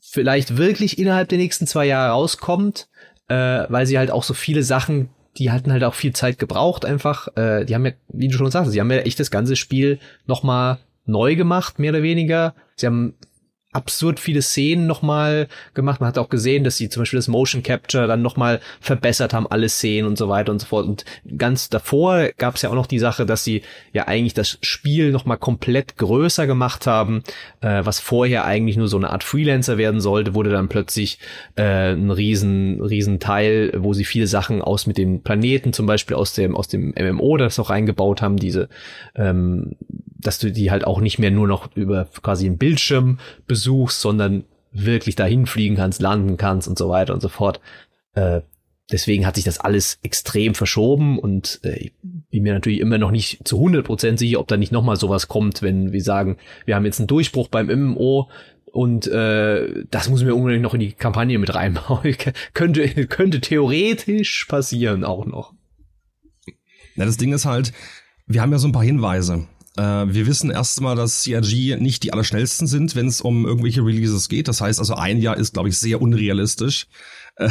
vielleicht 0.00 0.56
wirklich 0.56 0.98
innerhalb 0.98 1.28
der 1.28 1.38
nächsten 1.38 1.66
zwei 1.66 1.86
Jahre 1.86 2.12
rauskommt, 2.12 2.88
äh, 3.28 3.64
weil 3.68 3.86
sie 3.86 3.98
halt 3.98 4.10
auch 4.10 4.22
so 4.22 4.34
viele 4.34 4.62
Sachen, 4.62 5.10
die 5.38 5.50
hatten 5.50 5.72
halt 5.72 5.84
auch 5.84 5.94
viel 5.94 6.12
Zeit 6.12 6.38
gebraucht 6.38 6.84
einfach. 6.84 7.28
Äh, 7.36 7.64
die 7.64 7.74
haben 7.74 7.86
ja, 7.86 7.92
wie 8.08 8.28
du 8.28 8.36
schon 8.36 8.50
sagst, 8.50 8.72
sie 8.72 8.80
haben 8.80 8.90
ja 8.90 8.98
echt 8.98 9.18
das 9.18 9.30
ganze 9.30 9.56
Spiel 9.56 9.98
nochmal 10.26 10.78
neu 11.06 11.36
gemacht, 11.36 11.78
mehr 11.78 11.90
oder 11.90 12.02
weniger. 12.02 12.54
Sie 12.76 12.86
haben 12.86 13.14
absurd 13.74 14.20
viele 14.20 14.42
Szenen 14.42 14.86
nochmal 14.86 15.48
gemacht. 15.74 16.00
Man 16.00 16.08
hat 16.08 16.18
auch 16.18 16.28
gesehen, 16.28 16.64
dass 16.64 16.76
sie 16.76 16.88
zum 16.88 17.02
Beispiel 17.02 17.18
das 17.18 17.28
Motion 17.28 17.62
Capture 17.62 18.06
dann 18.06 18.22
nochmal 18.22 18.60
verbessert 18.80 19.34
haben, 19.34 19.46
alle 19.46 19.68
Szenen 19.68 20.06
und 20.06 20.16
so 20.16 20.28
weiter 20.28 20.52
und 20.52 20.60
so 20.60 20.66
fort. 20.66 20.86
Und 20.86 21.04
ganz 21.36 21.68
davor 21.68 22.30
gab 22.38 22.54
es 22.54 22.62
ja 22.62 22.70
auch 22.70 22.74
noch 22.74 22.86
die 22.86 22.98
Sache, 22.98 23.26
dass 23.26 23.44
sie 23.44 23.62
ja 23.92 24.06
eigentlich 24.06 24.34
das 24.34 24.58
Spiel 24.62 25.10
nochmal 25.10 25.38
komplett 25.38 25.96
größer 25.96 26.46
gemacht 26.46 26.86
haben, 26.86 27.22
äh, 27.60 27.84
was 27.84 28.00
vorher 28.00 28.44
eigentlich 28.44 28.76
nur 28.76 28.88
so 28.88 28.96
eine 28.96 29.10
Art 29.10 29.24
Freelancer 29.24 29.78
werden 29.78 30.00
sollte, 30.00 30.34
wurde 30.34 30.50
dann 30.50 30.68
plötzlich 30.68 31.18
äh, 31.56 31.92
ein 31.92 32.10
riesen, 32.10 32.80
riesen 32.80 33.18
Teil, 33.18 33.72
wo 33.76 33.92
sie 33.92 34.04
viele 34.04 34.26
Sachen 34.26 34.62
aus 34.62 34.86
mit 34.86 34.98
den 34.98 35.22
Planeten, 35.22 35.72
zum 35.72 35.86
Beispiel 35.86 36.16
aus 36.16 36.32
dem, 36.32 36.56
aus 36.56 36.68
dem 36.68 36.94
MMO, 36.98 37.36
das 37.36 37.58
noch 37.58 37.70
reingebaut 37.70 38.22
haben, 38.22 38.36
diese 38.36 38.68
ähm, 39.16 39.76
dass 40.24 40.38
du 40.38 40.50
die 40.50 40.70
halt 40.70 40.86
auch 40.86 41.00
nicht 41.00 41.18
mehr 41.18 41.30
nur 41.30 41.46
noch 41.46 41.70
über 41.76 42.08
quasi 42.22 42.46
einen 42.46 42.58
Bildschirm 42.58 43.18
besuchst, 43.46 43.63
sondern 44.00 44.44
wirklich 44.72 45.14
dahin 45.14 45.46
fliegen 45.46 45.76
kannst, 45.76 46.00
landen 46.00 46.36
kannst 46.36 46.68
und 46.68 46.78
so 46.78 46.88
weiter 46.88 47.14
und 47.14 47.20
so 47.20 47.28
fort. 47.28 47.60
Äh, 48.14 48.40
deswegen 48.90 49.26
hat 49.26 49.36
sich 49.36 49.44
das 49.44 49.58
alles 49.58 49.98
extrem 50.02 50.54
verschoben 50.54 51.18
und 51.18 51.60
äh, 51.64 51.76
ich 51.76 51.92
bin 52.02 52.42
mir 52.42 52.52
natürlich 52.52 52.80
immer 52.80 52.98
noch 52.98 53.10
nicht 53.10 53.46
zu 53.46 53.58
100% 53.58 54.18
sicher, 54.18 54.40
ob 54.40 54.48
da 54.48 54.56
nicht 54.56 54.72
nochmal 54.72 54.96
sowas 54.96 55.28
kommt, 55.28 55.62
wenn 55.62 55.92
wir 55.92 56.02
sagen, 56.02 56.36
wir 56.66 56.74
haben 56.74 56.84
jetzt 56.84 57.00
einen 57.00 57.06
Durchbruch 57.06 57.48
beim 57.48 57.66
MMO 57.66 58.28
und 58.72 59.06
äh, 59.06 59.84
das 59.90 60.08
muss 60.08 60.24
mir 60.24 60.34
unbedingt 60.34 60.62
noch 60.62 60.74
in 60.74 60.80
die 60.80 60.92
Kampagne 60.92 61.38
mit 61.38 61.54
reinbauen. 61.54 62.16
könnte, 62.54 63.06
könnte 63.06 63.40
theoretisch 63.40 64.46
passieren 64.46 65.04
auch 65.04 65.26
noch. 65.26 65.54
Ja, 66.96 67.04
das 67.04 67.16
Ding 67.16 67.32
ist 67.32 67.46
halt, 67.46 67.72
wir 68.26 68.42
haben 68.42 68.52
ja 68.52 68.58
so 68.58 68.68
ein 68.68 68.72
paar 68.72 68.84
Hinweise. 68.84 69.46
Äh, 69.76 69.82
wir 69.82 70.26
wissen 70.26 70.50
erstmal, 70.50 70.96
dass 70.96 71.24
CRG 71.24 71.76
nicht 71.76 72.02
die 72.02 72.12
allerschnellsten 72.12 72.66
sind, 72.66 72.94
wenn 72.94 73.06
es 73.06 73.20
um 73.20 73.46
irgendwelche 73.46 73.84
Releases 73.84 74.28
geht. 74.28 74.48
Das 74.48 74.60
heißt 74.60 74.78
also, 74.78 74.94
ein 74.94 75.18
Jahr 75.18 75.36
ist, 75.36 75.54
glaube 75.54 75.68
ich, 75.68 75.78
sehr 75.78 76.00
unrealistisch. 76.00 76.86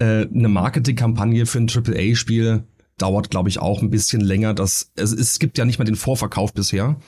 Äh, 0.00 0.28
eine 0.28 0.48
Marketingkampagne 0.48 1.46
für 1.46 1.58
ein 1.58 1.68
AAA-Spiel 1.68 2.64
dauert, 2.98 3.30
glaube 3.30 3.48
ich, 3.48 3.58
auch 3.58 3.82
ein 3.82 3.90
bisschen 3.90 4.20
länger. 4.20 4.54
Das, 4.54 4.92
es, 4.96 5.12
es 5.12 5.38
gibt 5.38 5.58
ja 5.58 5.64
nicht 5.64 5.78
mal 5.78 5.86
den 5.86 5.96
Vorverkauf 5.96 6.52
bisher. 6.52 7.00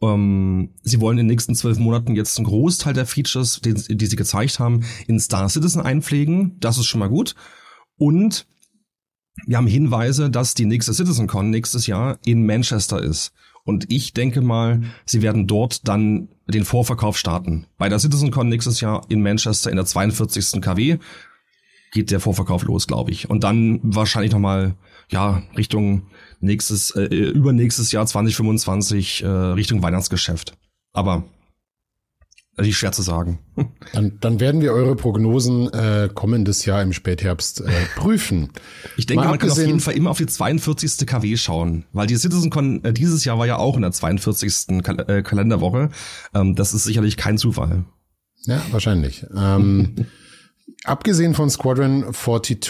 Ähm, 0.00 0.74
sie 0.82 1.00
wollen 1.00 1.18
in 1.18 1.26
den 1.26 1.32
nächsten 1.32 1.54
zwölf 1.54 1.78
Monaten 1.78 2.14
jetzt 2.14 2.38
einen 2.38 2.46
Großteil 2.46 2.94
der 2.94 3.06
Features, 3.06 3.60
die, 3.60 3.74
die 3.74 4.06
sie 4.06 4.16
gezeigt 4.16 4.58
haben, 4.58 4.84
in 5.06 5.18
Star 5.18 5.48
Citizen 5.48 5.80
einpflegen. 5.80 6.58
Das 6.60 6.78
ist 6.78 6.86
schon 6.86 7.00
mal 7.00 7.08
gut. 7.08 7.34
Und 7.98 8.46
wir 9.46 9.56
haben 9.56 9.66
Hinweise, 9.66 10.30
dass 10.30 10.54
die 10.54 10.66
nächste 10.66 10.94
CitizenCon 10.94 11.50
nächstes 11.50 11.86
Jahr 11.86 12.18
in 12.24 12.46
Manchester 12.46 13.02
ist. 13.02 13.32
Und 13.66 13.92
ich 13.92 14.14
denke 14.14 14.42
mal, 14.42 14.80
sie 15.04 15.22
werden 15.22 15.48
dort 15.48 15.88
dann 15.88 16.28
den 16.46 16.64
Vorverkauf 16.64 17.18
starten. 17.18 17.66
Bei 17.76 17.88
der 17.88 17.98
CitizenCon 17.98 18.48
nächstes 18.48 18.80
Jahr 18.80 19.04
in 19.08 19.22
Manchester 19.22 19.70
in 19.70 19.76
der 19.76 19.84
42. 19.84 20.62
KW 20.62 20.98
geht 21.90 22.12
der 22.12 22.20
Vorverkauf 22.20 22.62
los, 22.62 22.86
glaube 22.86 23.10
ich. 23.10 23.28
Und 23.28 23.42
dann 23.42 23.80
wahrscheinlich 23.82 24.30
nochmal, 24.30 24.76
ja, 25.10 25.42
Richtung 25.56 26.06
nächstes, 26.38 26.92
äh, 26.92 27.06
übernächstes 27.06 27.90
Jahr 27.90 28.06
2025, 28.06 29.24
äh, 29.24 29.26
Richtung 29.26 29.82
Weihnachtsgeschäft. 29.82 30.56
Aber 30.92 31.24
also 32.56 32.72
schwer 32.72 32.92
zu 32.92 33.02
sagen. 33.02 33.38
Dann, 33.92 34.18
dann 34.20 34.40
werden 34.40 34.62
wir 34.62 34.72
eure 34.72 34.96
Prognosen 34.96 35.72
äh, 35.72 36.08
kommendes 36.12 36.64
Jahr 36.64 36.82
im 36.82 36.92
Spätherbst 36.94 37.60
äh, 37.60 37.70
prüfen. 37.96 38.50
Ich 38.96 39.06
denke, 39.06 39.24
Mal 39.24 39.30
man 39.30 39.38
kann 39.38 39.50
auf 39.50 39.58
jeden 39.58 39.80
Fall 39.80 39.94
immer 39.94 40.10
auf 40.10 40.18
die 40.18 40.26
42. 40.26 41.06
KW 41.06 41.36
schauen, 41.36 41.84
weil 41.92 42.06
die 42.06 42.16
CitizenCon 42.16 42.82
äh, 42.84 42.92
dieses 42.92 43.24
Jahr 43.24 43.38
war 43.38 43.46
ja 43.46 43.58
auch 43.58 43.76
in 43.76 43.82
der 43.82 43.92
42. 43.92 44.82
Kal 44.82 45.04
äh, 45.08 45.22
Kalenderwoche. 45.22 45.90
Ähm, 46.34 46.54
das 46.54 46.72
ist 46.72 46.84
sicherlich 46.84 47.16
kein 47.18 47.36
Zufall. 47.36 47.84
Ja, 48.46 48.62
wahrscheinlich. 48.70 49.26
Ähm, 49.36 50.06
Abgesehen 50.84 51.34
von 51.34 51.50
Squadron 51.50 52.12
42, 52.12 52.68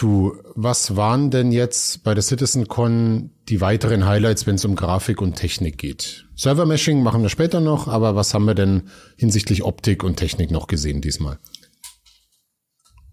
was 0.55 0.95
waren 0.95 1.29
denn 1.29 1.51
jetzt 1.51 2.03
bei 2.03 2.13
der 2.13 2.23
CitizenCon 2.23 3.31
die 3.47 3.61
weiteren 3.61 4.05
Highlights, 4.05 4.47
wenn 4.47 4.55
es 4.55 4.65
um 4.65 4.75
Grafik 4.75 5.21
und 5.21 5.35
Technik 5.35 5.77
geht? 5.77 6.26
Server-Meshing 6.37 7.01
machen 7.01 7.23
wir 7.23 7.29
später 7.29 7.59
noch, 7.59 7.87
aber 7.87 8.15
was 8.15 8.33
haben 8.33 8.45
wir 8.45 8.53
denn 8.53 8.83
hinsichtlich 9.17 9.63
Optik 9.63 10.03
und 10.03 10.17
Technik 10.17 10.51
noch 10.51 10.67
gesehen 10.67 11.01
diesmal? 11.01 11.39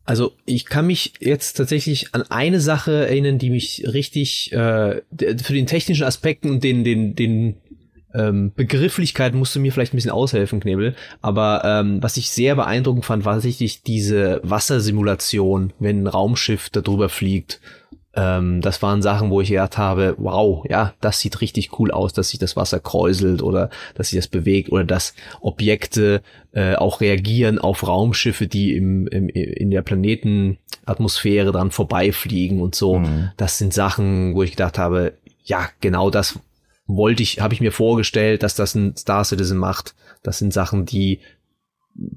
Also 0.04 0.32
ich 0.44 0.66
kann 0.66 0.86
mich 0.86 1.14
jetzt 1.20 1.54
tatsächlich 1.54 2.14
an 2.14 2.22
eine 2.24 2.60
Sache 2.60 3.06
erinnern, 3.06 3.38
die 3.38 3.48
mich 3.48 3.84
richtig 3.90 4.52
äh, 4.52 5.00
für 5.00 5.54
den 5.54 5.66
technischen 5.66 6.04
Aspekten 6.04 6.50
und 6.50 6.62
den, 6.62 6.84
den, 6.84 7.14
den 7.14 7.56
ähm, 8.14 8.52
Begrifflichkeit 8.54 9.34
musst 9.34 9.56
du 9.56 9.60
mir 9.60 9.72
vielleicht 9.72 9.94
ein 9.94 9.96
bisschen 9.96 10.10
aushelfen, 10.10 10.60
Knebel. 10.60 10.94
Aber 11.22 11.62
ähm, 11.64 12.02
was 12.02 12.18
ich 12.18 12.30
sehr 12.30 12.54
beeindruckend 12.54 13.06
fand, 13.06 13.24
war 13.24 13.34
tatsächlich 13.34 13.82
diese 13.82 14.40
Wassersimulation, 14.44 15.72
wenn 15.78 16.02
ein 16.02 16.06
Raumschiff 16.06 16.68
darüber 16.68 17.08
fliegt. 17.08 17.60
Ähm, 18.16 18.60
das 18.60 18.80
waren 18.82 19.02
Sachen, 19.02 19.30
wo 19.30 19.40
ich 19.40 19.48
gedacht 19.48 19.76
habe, 19.76 20.14
wow, 20.18 20.64
ja, 20.68 20.94
das 21.00 21.20
sieht 21.20 21.40
richtig 21.40 21.78
cool 21.78 21.90
aus, 21.90 22.12
dass 22.12 22.28
sich 22.28 22.38
das 22.38 22.56
Wasser 22.56 22.78
kräuselt 22.78 23.42
oder 23.42 23.70
dass 23.94 24.10
sich 24.10 24.18
das 24.18 24.28
bewegt 24.28 24.70
oder 24.70 24.84
dass 24.84 25.14
Objekte 25.40 26.22
äh, 26.52 26.76
auch 26.76 27.00
reagieren 27.00 27.58
auf 27.58 27.86
Raumschiffe, 27.86 28.46
die 28.46 28.76
im, 28.76 29.06
im, 29.08 29.28
in 29.28 29.70
der 29.70 29.82
Planetenatmosphäre 29.82 31.50
dran 31.50 31.70
vorbeifliegen 31.70 32.60
und 32.60 32.74
so. 32.74 32.98
Mhm. 32.98 33.30
Das 33.36 33.58
sind 33.58 33.74
Sachen, 33.74 34.34
wo 34.34 34.42
ich 34.42 34.52
gedacht 34.52 34.78
habe, 34.78 35.14
ja, 35.44 35.68
genau 35.80 36.10
das 36.10 36.38
wollte 36.86 37.22
ich, 37.22 37.40
habe 37.40 37.54
ich 37.54 37.60
mir 37.60 37.72
vorgestellt, 37.72 38.42
dass 38.42 38.54
das 38.54 38.74
ein 38.74 38.96
Star 38.96 39.24
Citizen 39.24 39.58
macht. 39.58 39.94
Das 40.22 40.38
sind 40.38 40.52
Sachen, 40.52 40.84
die 40.84 41.20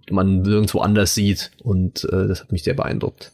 man 0.10 0.42
nirgendwo 0.42 0.80
anders 0.80 1.14
sieht 1.14 1.52
und 1.62 2.04
äh, 2.06 2.28
das 2.28 2.42
hat 2.42 2.52
mich 2.52 2.64
sehr 2.64 2.74
beeindruckt. 2.74 3.32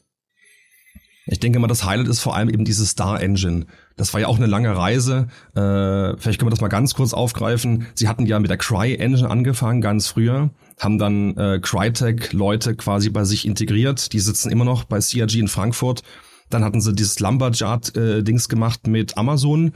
Ich 1.25 1.39
denke 1.39 1.59
mal, 1.59 1.67
das 1.67 1.85
Highlight 1.85 2.07
ist 2.09 2.19
vor 2.19 2.35
allem 2.35 2.49
eben 2.49 2.65
diese 2.65 2.85
Star 2.85 3.21
Engine. 3.21 3.65
Das 3.95 4.13
war 4.13 4.19
ja 4.19 4.27
auch 4.27 4.37
eine 4.37 4.45
lange 4.45 4.75
Reise. 4.75 5.27
Äh, 5.55 6.17
vielleicht 6.17 6.39
können 6.39 6.47
wir 6.47 6.51
das 6.51 6.61
mal 6.61 6.67
ganz 6.67 6.93
kurz 6.95 7.13
aufgreifen. 7.13 7.87
Sie 7.93 8.09
hatten 8.09 8.25
ja 8.25 8.39
mit 8.39 8.49
der 8.49 8.57
Cry 8.57 8.95
Engine 8.95 9.29
angefangen, 9.29 9.79
ganz 9.79 10.07
früher, 10.07 10.49
haben 10.79 10.97
dann 10.97 11.37
äh, 11.37 11.59
Crytek-Leute 11.61 12.75
quasi 12.75 13.09
bei 13.09 13.23
sich 13.23 13.45
integriert. 13.45 14.11
Die 14.11 14.19
sitzen 14.19 14.51
immer 14.51 14.65
noch 14.65 14.83
bei 14.83 14.99
CRG 14.99 15.35
in 15.35 15.47
Frankfurt. 15.47 16.03
Dann 16.49 16.63
hatten 16.63 16.81
sie 16.81 16.93
dieses 16.93 17.19
Lumberjart-Dings 17.19 18.49
gemacht 18.49 18.87
mit 18.87 19.17
Amazon. 19.17 19.71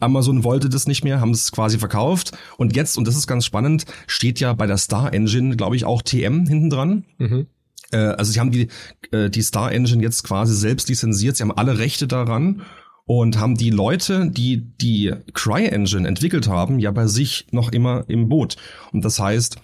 Amazon 0.00 0.44
wollte 0.44 0.68
das 0.68 0.86
nicht 0.86 1.02
mehr, 1.02 1.20
haben 1.20 1.32
es 1.32 1.50
quasi 1.50 1.78
verkauft. 1.78 2.38
Und 2.56 2.76
jetzt, 2.76 2.96
und 2.96 3.08
das 3.08 3.16
ist 3.16 3.26
ganz 3.26 3.44
spannend, 3.44 3.84
steht 4.06 4.38
ja 4.38 4.52
bei 4.52 4.66
der 4.66 4.76
Star 4.76 5.12
Engine, 5.12 5.56
glaube 5.56 5.74
ich, 5.74 5.84
auch 5.84 6.02
TM 6.02 6.46
hinten 6.46 6.70
dran. 6.70 7.04
Mhm. 7.18 7.48
Äh, 7.92 7.98
also 7.98 8.32
sie 8.32 8.40
haben 8.40 8.50
die, 8.50 8.68
äh, 9.12 9.30
die 9.30 9.42
Star 9.42 9.72
Engine 9.72 10.02
jetzt 10.02 10.24
quasi 10.24 10.54
selbst 10.54 10.88
lizenziert, 10.88 11.36
sie 11.36 11.42
haben 11.42 11.56
alle 11.56 11.78
Rechte 11.78 12.06
daran. 12.06 12.62
und 13.10 13.38
haben 13.38 13.54
die 13.56 13.70
Leute, 13.70 14.30
die 14.30 14.58
die 14.76 15.14
Cry-Engine 15.32 16.06
entwickelt 16.06 16.46
haben, 16.46 16.78
ja 16.78 16.90
bei 16.90 17.06
sich 17.06 17.46
noch 17.52 17.72
immer 17.72 18.04
im 18.06 18.28
Boot. 18.28 18.56
Und 18.92 19.02
das 19.02 19.18
heißt, 19.18 19.56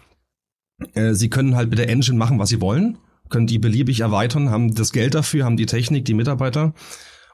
äh, 0.94 1.12
sie 1.12 1.28
können 1.28 1.54
halt 1.54 1.68
mit 1.68 1.78
der 1.78 1.90
Engine 1.90 2.16
machen, 2.16 2.38
was 2.38 2.48
sie 2.48 2.62
wollen, 2.62 2.96
können 3.28 3.46
die 3.46 3.58
beliebig 3.58 4.00
erweitern, 4.00 4.48
haben 4.48 4.74
das 4.74 4.92
Geld 4.92 5.14
dafür, 5.14 5.44
haben 5.44 5.58
die 5.58 5.66
Technik, 5.66 6.06
die 6.06 6.14
Mitarbeiter. 6.14 6.72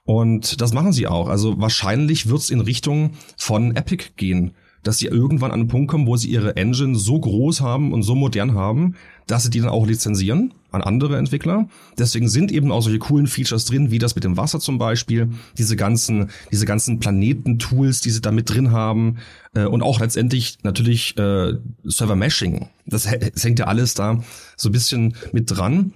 Und 0.03 0.61
das 0.61 0.73
machen 0.73 0.93
sie 0.93 1.07
auch. 1.07 1.29
Also 1.29 1.61
wahrscheinlich 1.61 2.29
wird's 2.29 2.51
in 2.51 2.61
Richtung 2.61 3.13
von 3.37 3.77
Epic 3.77 4.07
gehen 4.17 4.57
dass 4.83 4.99
sie 4.99 5.07
irgendwann 5.07 5.51
an 5.51 5.61
einen 5.61 5.69
Punkt 5.69 5.91
kommen, 5.91 6.07
wo 6.07 6.17
sie 6.17 6.31
ihre 6.31 6.57
Engine 6.57 6.97
so 6.97 7.19
groß 7.19 7.61
haben 7.61 7.93
und 7.93 8.03
so 8.03 8.15
modern 8.15 8.55
haben, 8.55 8.95
dass 9.27 9.43
sie 9.45 9.51
die 9.51 9.61
dann 9.61 9.69
auch 9.69 9.87
lizenzieren 9.87 10.55
an 10.73 10.83
andere 10.83 11.19
Entwickler. 11.19 11.69
Deswegen 11.99 12.29
sind 12.29 12.53
eben 12.53 12.73
auch 12.73 12.83
solche 12.83 12.99
coolen 12.99 13.27
Features 13.27 13.65
drin, 13.65 13.91
wie 13.91 13.99
das 13.99 14.15
mit 14.15 14.25
dem 14.25 14.37
Wasser 14.37 14.61
zum 14.61 14.79
Beispiel, 14.79 15.31
diese 15.59 15.77
ganzen, 15.77 16.31
diese 16.51 16.67
ganzen 16.67 17.01
Planetentools, 17.01 18.01
die 18.01 18.11
sie 18.11 18.21
da 18.21 18.31
mit 18.31 18.51
drin 18.51 18.71
haben 18.71 19.19
äh, 19.55 19.65
und 19.65 19.83
auch 19.83 20.01
letztendlich 20.01 20.59
natürlich 20.63 21.17
äh, 21.19 21.55
Server 21.85 22.17
Meshing. 22.17 22.69
Das, 22.87 23.05
das 23.05 23.45
hängt 23.45 23.59
ja 23.59 23.67
alles 23.67 23.95
da 23.95 24.23
so 24.57 24.69
ein 24.69 24.73
bisschen 24.73 25.15
mit 25.33 25.51
dran. 25.51 25.93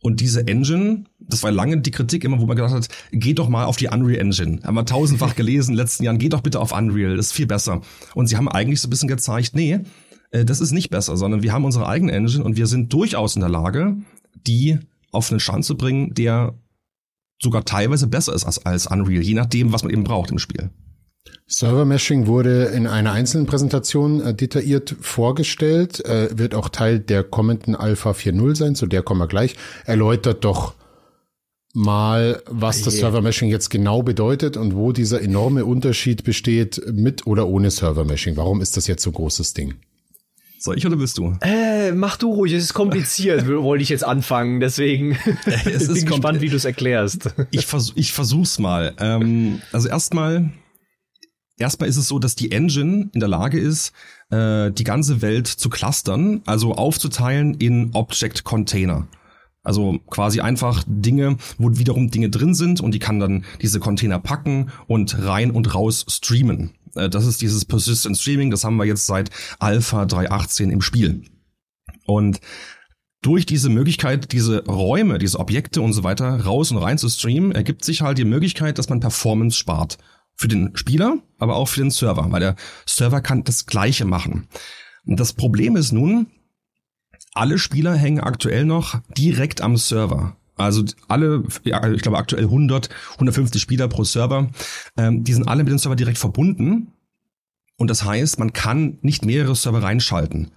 Und 0.00 0.20
diese 0.20 0.46
Engine, 0.46 1.04
das 1.28 1.42
war 1.42 1.50
lange 1.50 1.78
die 1.78 1.90
Kritik 1.90 2.24
immer, 2.24 2.40
wo 2.40 2.46
man 2.46 2.56
gedacht 2.56 2.74
hat, 2.74 2.88
geht 3.12 3.38
doch 3.38 3.48
mal 3.48 3.64
auf 3.64 3.76
die 3.76 3.88
Unreal 3.88 4.20
Engine. 4.20 4.60
Haben 4.62 4.74
wir 4.74 4.84
tausendfach 4.84 5.34
gelesen 5.34 5.70
in 5.70 5.76
den 5.76 5.82
letzten 5.82 6.04
Jahren, 6.04 6.18
geht 6.18 6.32
doch 6.32 6.40
bitte 6.40 6.60
auf 6.60 6.72
Unreal, 6.72 7.18
ist 7.18 7.32
viel 7.32 7.46
besser. 7.46 7.80
Und 8.14 8.28
sie 8.28 8.36
haben 8.36 8.48
eigentlich 8.48 8.80
so 8.80 8.88
ein 8.88 8.90
bisschen 8.90 9.08
gezeigt, 9.08 9.54
nee, 9.54 9.80
äh, 10.30 10.44
das 10.44 10.60
ist 10.60 10.72
nicht 10.72 10.90
besser, 10.90 11.16
sondern 11.16 11.42
wir 11.42 11.52
haben 11.52 11.64
unsere 11.64 11.88
eigene 11.88 12.12
Engine 12.12 12.44
und 12.44 12.56
wir 12.56 12.66
sind 12.66 12.92
durchaus 12.92 13.36
in 13.36 13.40
der 13.40 13.50
Lage, 13.50 13.96
die 14.46 14.78
auf 15.12 15.30
einen 15.30 15.40
Stand 15.40 15.64
zu 15.64 15.76
bringen, 15.76 16.14
der 16.14 16.54
sogar 17.40 17.64
teilweise 17.64 18.06
besser 18.06 18.34
ist 18.34 18.44
als, 18.44 18.64
als 18.64 18.86
Unreal, 18.86 19.22
je 19.22 19.34
nachdem, 19.34 19.72
was 19.72 19.82
man 19.82 19.92
eben 19.92 20.04
braucht 20.04 20.30
im 20.30 20.38
Spiel. 20.38 20.70
Server 21.48 21.84
Meshing 21.84 22.26
wurde 22.26 22.66
in 22.66 22.86
einer 22.86 23.12
einzelnen 23.12 23.46
Präsentation 23.46 24.20
äh, 24.20 24.34
detailliert 24.34 24.96
vorgestellt, 25.00 26.04
äh, 26.04 26.36
wird 26.36 26.54
auch 26.54 26.68
Teil 26.68 26.98
der 26.98 27.22
kommenden 27.22 27.76
Alpha 27.76 28.12
4.0 28.12 28.56
sein, 28.56 28.74
zu 28.74 28.86
der 28.86 29.02
kommen 29.02 29.20
wir 29.20 29.28
gleich. 29.28 29.54
Erläutert 29.84 30.44
doch 30.44 30.74
mal, 31.76 32.42
was 32.46 32.82
das 32.82 32.96
Server 32.96 33.20
Meshing 33.20 33.50
jetzt 33.50 33.68
genau 33.68 34.02
bedeutet 34.02 34.56
und 34.56 34.74
wo 34.74 34.92
dieser 34.92 35.20
enorme 35.20 35.66
Unterschied 35.66 36.24
besteht 36.24 36.82
mit 36.90 37.26
oder 37.26 37.46
ohne 37.46 37.70
Server 37.70 38.04
Meshing. 38.04 38.36
Warum 38.36 38.62
ist 38.62 38.76
das 38.76 38.86
jetzt 38.86 39.02
so 39.02 39.10
ein 39.10 39.12
großes 39.12 39.52
Ding? 39.52 39.74
Soll 40.58 40.78
ich 40.78 40.86
oder 40.86 40.96
bist 40.96 41.18
du? 41.18 41.36
Äh, 41.42 41.92
mach 41.92 42.16
du 42.16 42.32
ruhig, 42.32 42.54
es 42.54 42.64
ist 42.64 42.74
kompliziert, 42.74 43.46
wollte 43.48 43.82
ich 43.82 43.90
jetzt 43.90 44.04
anfangen, 44.04 44.58
deswegen 44.58 45.18
es 45.66 45.86
bin 45.92 46.06
gespannt, 46.06 46.40
wie 46.40 46.48
du 46.48 46.56
es 46.56 46.64
erklärst. 46.64 47.28
Ich, 47.50 47.66
vers 47.66 47.92
ich 47.94 48.12
versuch's 48.12 48.58
mal. 48.58 48.94
Ähm, 48.98 49.60
also 49.70 49.88
erstmal 49.88 50.50
Erstmal 51.58 51.88
ist 51.88 51.96
es 51.96 52.08
so, 52.08 52.18
dass 52.18 52.34
die 52.34 52.52
Engine 52.52 53.08
in 53.14 53.20
der 53.20 53.30
Lage 53.30 53.58
ist, 53.58 53.92
äh, 54.30 54.70
die 54.70 54.84
ganze 54.84 55.22
Welt 55.22 55.46
zu 55.46 55.70
clustern, 55.70 56.42
also 56.44 56.74
aufzuteilen 56.74 57.54
in 57.54 57.92
Object 57.94 58.44
Container. 58.44 59.08
Also 59.66 59.98
quasi 60.08 60.40
einfach 60.40 60.84
Dinge, 60.86 61.38
wo 61.58 61.76
wiederum 61.76 62.08
Dinge 62.08 62.30
drin 62.30 62.54
sind 62.54 62.80
und 62.80 62.92
die 62.92 63.00
kann 63.00 63.18
dann 63.18 63.44
diese 63.60 63.80
Container 63.80 64.20
packen 64.20 64.70
und 64.86 65.20
rein 65.26 65.50
und 65.50 65.74
raus 65.74 66.06
streamen. 66.08 66.70
Äh, 66.94 67.10
das 67.10 67.26
ist 67.26 67.42
dieses 67.42 67.64
Persistent 67.64 68.16
Streaming, 68.16 68.52
das 68.52 68.62
haben 68.62 68.76
wir 68.76 68.84
jetzt 68.84 69.06
seit 69.06 69.30
Alpha 69.58 70.04
3.18 70.04 70.70
im 70.70 70.82
Spiel. 70.82 71.24
Und 72.06 72.40
durch 73.22 73.44
diese 73.44 73.68
Möglichkeit, 73.68 74.30
diese 74.30 74.64
Räume, 74.66 75.18
diese 75.18 75.40
Objekte 75.40 75.82
und 75.82 75.94
so 75.94 76.04
weiter 76.04 76.44
raus 76.44 76.70
und 76.70 76.78
rein 76.78 76.96
zu 76.96 77.08
streamen, 77.08 77.50
ergibt 77.50 77.84
sich 77.84 78.02
halt 78.02 78.18
die 78.18 78.24
Möglichkeit, 78.24 78.78
dass 78.78 78.88
man 78.88 79.00
Performance 79.00 79.56
spart 79.56 79.98
für 80.36 80.46
den 80.46 80.76
Spieler, 80.76 81.18
aber 81.38 81.56
auch 81.56 81.66
für 81.66 81.80
den 81.80 81.90
Server, 81.90 82.30
weil 82.30 82.38
der 82.38 82.54
Server 82.86 83.20
kann 83.20 83.42
das 83.42 83.66
Gleiche 83.66 84.04
machen. 84.04 84.46
Und 85.06 85.18
das 85.18 85.32
Problem 85.32 85.74
ist 85.74 85.90
nun, 85.90 86.28
alle 87.36 87.58
Spieler 87.58 87.94
hängen 87.94 88.20
aktuell 88.20 88.64
noch 88.64 89.00
direkt 89.16 89.60
am 89.60 89.76
Server. 89.76 90.36
Also 90.56 90.84
alle, 91.08 91.44
ja, 91.64 91.90
ich 91.90 92.02
glaube 92.02 92.18
aktuell 92.18 92.44
100, 92.44 92.88
150 93.12 93.60
Spieler 93.60 93.88
pro 93.88 94.04
Server, 94.04 94.48
ähm, 94.96 95.22
die 95.22 95.34
sind 95.34 95.46
alle 95.46 95.62
mit 95.62 95.70
dem 95.70 95.78
Server 95.78 95.96
direkt 95.96 96.18
verbunden. 96.18 96.92
Und 97.76 97.90
das 97.90 98.04
heißt, 98.04 98.38
man 98.38 98.54
kann 98.54 98.98
nicht 99.02 99.24
mehrere 99.24 99.54
Server 99.54 99.82
reinschalten. 99.82 100.50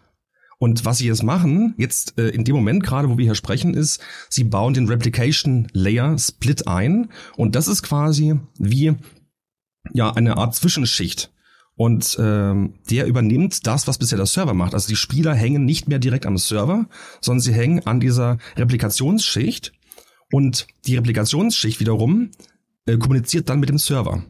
Und 0.58 0.86
was 0.86 0.98
sie 0.98 1.08
jetzt 1.08 1.24
machen, 1.24 1.74
jetzt 1.78 2.18
äh, 2.18 2.30
in 2.30 2.44
dem 2.44 2.56
Moment 2.56 2.84
gerade, 2.84 3.10
wo 3.10 3.18
wir 3.18 3.26
hier 3.26 3.36
sprechen, 3.36 3.74
ist, 3.74 4.02
sie 4.30 4.44
bauen 4.44 4.74
den 4.74 4.88
Replication 4.88 5.68
Layer 5.74 6.18
Split 6.18 6.68
ein. 6.68 7.10
Und 7.36 7.56
das 7.56 7.68
ist 7.68 7.84
quasi 7.84 8.40
wie 8.58 8.94
ja 9.94 10.12
eine 10.14 10.38
Art 10.38 10.56
Zwischenschicht. 10.56 11.32
Und 11.80 12.18
ähm, 12.20 12.74
der 12.90 13.08
übernimmt 13.08 13.66
das, 13.66 13.88
was 13.88 13.98
bisher 13.98 14.18
der 14.18 14.26
Server 14.26 14.54
macht. 14.54 14.74
Also 14.74 14.90
die 14.90 14.98
Spieler 14.98 15.34
hängen 15.34 15.64
nicht 15.64 15.88
mehr 15.88 15.98
direkt 15.98 16.26
am 16.26 16.38
Server, 16.38 16.90
sondern 17.22 17.40
sie 17.40 17.54
hängen 17.54 17.88
an 17.88 18.02
dieser 18.02 18.38
Replikationsschicht. 18.58 19.72
Und 20.30 20.68
die 20.86 20.98
Replikationsschicht 20.98 21.80
wiederum 21.80 22.32
äh, 22.86 22.98
kommuniziert 22.98 23.48
dann 23.48 23.62
mit 23.62 23.70
dem 23.70 23.78
Server. 23.78 24.26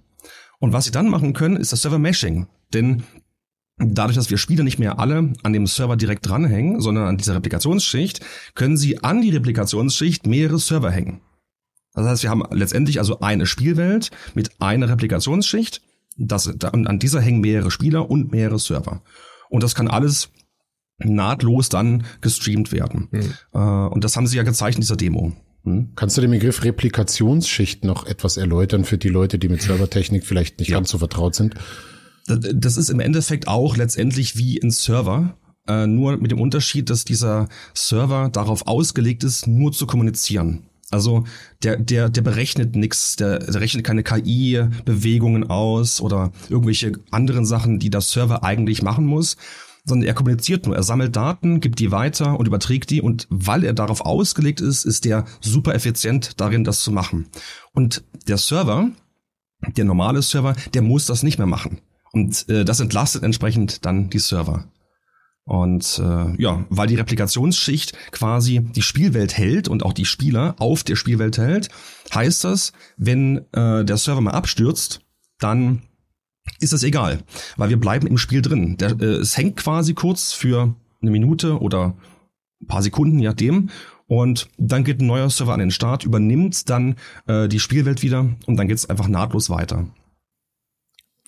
Und 0.59 0.73
was 0.73 0.85
sie 0.85 0.91
dann 0.91 1.09
machen 1.09 1.33
können, 1.33 1.57
ist 1.57 1.71
das 1.71 1.81
Server-Meshing. 1.81 2.45
Denn 2.71 3.01
dadurch, 3.79 4.15
dass 4.15 4.29
wir 4.29 4.37
Spieler 4.37 4.63
nicht 4.63 4.77
mehr 4.77 4.99
alle 4.99 5.33
an 5.41 5.51
dem 5.51 5.65
Server 5.65 5.97
direkt 5.97 6.29
dranhängen, 6.29 6.81
sondern 6.81 7.05
an 7.07 7.17
dieser 7.17 7.33
Replikationsschicht, 7.33 8.23
können 8.53 8.77
sie 8.77 9.03
an 9.03 9.23
die 9.23 9.31
Replikationsschicht 9.31 10.27
mehrere 10.27 10.59
Server 10.59 10.91
hängen. 10.91 11.21
Das 11.95 12.05
heißt, 12.05 12.21
wir 12.21 12.29
haben 12.29 12.43
letztendlich 12.51 12.99
also 12.99 13.21
eine 13.21 13.47
Spielwelt 13.47 14.11
mit 14.35 14.61
einer 14.61 14.87
Replikationsschicht. 14.87 15.81
Das, 16.19 16.47
an 16.63 16.99
dieser 16.99 17.21
hängen 17.21 17.41
mehrere 17.41 17.71
Spieler 17.71 18.09
und 18.09 18.31
mehrere 18.31 18.59
Server. 18.59 19.01
Und 19.49 19.63
das 19.63 19.73
kann 19.73 19.87
alles 19.87 20.29
nahtlos 20.97 21.69
dann 21.69 22.03
gestreamt 22.21 22.71
werden. 22.71 23.07
Mhm. 23.11 23.87
Und 23.87 24.03
das 24.03 24.17
haben 24.17 24.27
sie 24.27 24.37
ja 24.37 24.43
gezeigt 24.43 24.75
in 24.75 24.81
dieser 24.81 24.97
Demo. 24.97 25.33
Hm? 25.63 25.89
Kannst 25.95 26.17
du 26.17 26.21
den 26.21 26.31
Begriff 26.31 26.63
Replikationsschicht 26.63 27.83
noch 27.83 28.05
etwas 28.05 28.37
erläutern 28.37 28.85
für 28.85 28.97
die 28.97 29.09
Leute, 29.09 29.39
die 29.39 29.49
mit 29.49 29.61
Servertechnik 29.61 30.25
vielleicht 30.25 30.59
nicht 30.59 30.69
ja. 30.69 30.77
ganz 30.77 30.89
so 30.89 30.97
vertraut 30.97 31.35
sind? 31.35 31.55
Das 32.27 32.77
ist 32.77 32.89
im 32.89 32.99
Endeffekt 32.99 33.47
auch 33.47 33.75
letztendlich 33.75 34.37
wie 34.37 34.61
ein 34.61 34.71
Server, 34.71 35.37
äh, 35.67 35.87
nur 35.87 36.17
mit 36.17 36.31
dem 36.31 36.39
Unterschied, 36.39 36.89
dass 36.89 37.03
dieser 37.03 37.49
Server 37.73 38.29
darauf 38.29 38.67
ausgelegt 38.67 39.23
ist, 39.23 39.47
nur 39.47 39.71
zu 39.71 39.87
kommunizieren. 39.87 40.68
Also 40.91 41.25
der, 41.63 41.77
der, 41.77 42.09
der 42.09 42.21
berechnet 42.21 42.75
nichts, 42.75 43.15
der, 43.15 43.39
der 43.39 43.61
rechnet 43.61 43.83
keine 43.83 44.03
KI-Bewegungen 44.03 45.49
aus 45.49 46.01
oder 46.01 46.31
irgendwelche 46.49 46.93
anderen 47.11 47.45
Sachen, 47.45 47.79
die 47.79 47.89
der 47.89 48.01
Server 48.01 48.43
eigentlich 48.43 48.81
machen 48.81 49.05
muss, 49.05 49.37
sondern 49.85 50.07
er 50.07 50.13
kommuniziert 50.13 50.65
nur, 50.65 50.75
er 50.75 50.83
sammelt 50.83 51.15
Daten, 51.15 51.59
gibt 51.59 51.79
die 51.79 51.91
weiter 51.91 52.39
und 52.39 52.47
überträgt 52.47 52.89
die 52.89 53.01
und 53.01 53.27
weil 53.29 53.63
er 53.63 53.73
darauf 53.73 54.01
ausgelegt 54.01 54.61
ist, 54.61 54.85
ist 54.85 55.05
der 55.05 55.25
super 55.41 55.75
effizient 55.75 56.39
darin, 56.39 56.63
das 56.63 56.81
zu 56.81 56.91
machen. 56.91 57.27
Und 57.73 58.03
der 58.27 58.37
Server, 58.37 58.89
der 59.77 59.85
normale 59.85 60.21
Server, 60.21 60.55
der 60.73 60.81
muss 60.81 61.05
das 61.05 61.23
nicht 61.23 61.37
mehr 61.37 61.47
machen. 61.47 61.81
Und 62.11 62.49
äh, 62.49 62.65
das 62.65 62.79
entlastet 62.79 63.23
entsprechend 63.23 63.85
dann 63.85 64.09
die 64.09 64.19
Server. 64.19 64.65
Und 65.49 65.99
äh, 66.05 66.39
ja, 66.39 66.63
weil 66.69 66.85
die 66.85 66.95
Replikationsschicht 66.95 68.11
quasi 68.11 68.59
die 68.59 68.83
Spielwelt 68.83 69.35
hält 69.35 69.67
und 69.67 69.81
auch 69.81 69.93
die 69.93 70.05
Spieler 70.05 70.53
auf 70.59 70.83
der 70.83 70.95
Spielwelt 70.95 71.39
hält, 71.39 71.69
heißt 72.13 72.43
das, 72.43 72.71
wenn 72.97 73.37
äh, 73.53 73.83
der 73.83 73.97
Server 73.97 74.21
mal 74.21 74.33
abstürzt, 74.33 75.01
dann 75.39 75.81
ist 76.59 76.71
das 76.71 76.83
egal, 76.83 77.23
weil 77.57 77.69
wir 77.69 77.79
bleiben 77.79 78.05
im 78.05 78.19
Spiel 78.19 78.43
drin. 78.43 78.77
Der, 78.77 78.91
äh, 79.01 79.05
es 79.05 79.37
hängt 79.37 79.57
quasi 79.57 79.95
kurz 79.95 80.33
für 80.33 80.75
eine 81.01 81.09
Minute 81.09 81.59
oder 81.59 81.95
ein 82.61 82.67
paar 82.67 82.83
Sekunden, 82.83 83.17
je 83.17 83.29
nachdem. 83.29 83.71
Und 84.05 84.49
dann 84.59 84.83
geht 84.83 85.01
ein 85.01 85.07
neuer 85.07 85.31
Server 85.31 85.53
an 85.53 85.61
den 85.61 85.71
Start, 85.71 86.03
übernimmt 86.03 86.69
dann 86.69 86.95
äh, 87.25 87.47
die 87.47 87.59
Spielwelt 87.59 88.03
wieder 88.03 88.29
und 88.45 88.55
dann 88.55 88.67
geht's 88.67 88.87
einfach 88.87 89.07
nahtlos 89.07 89.49
weiter. 89.49 89.87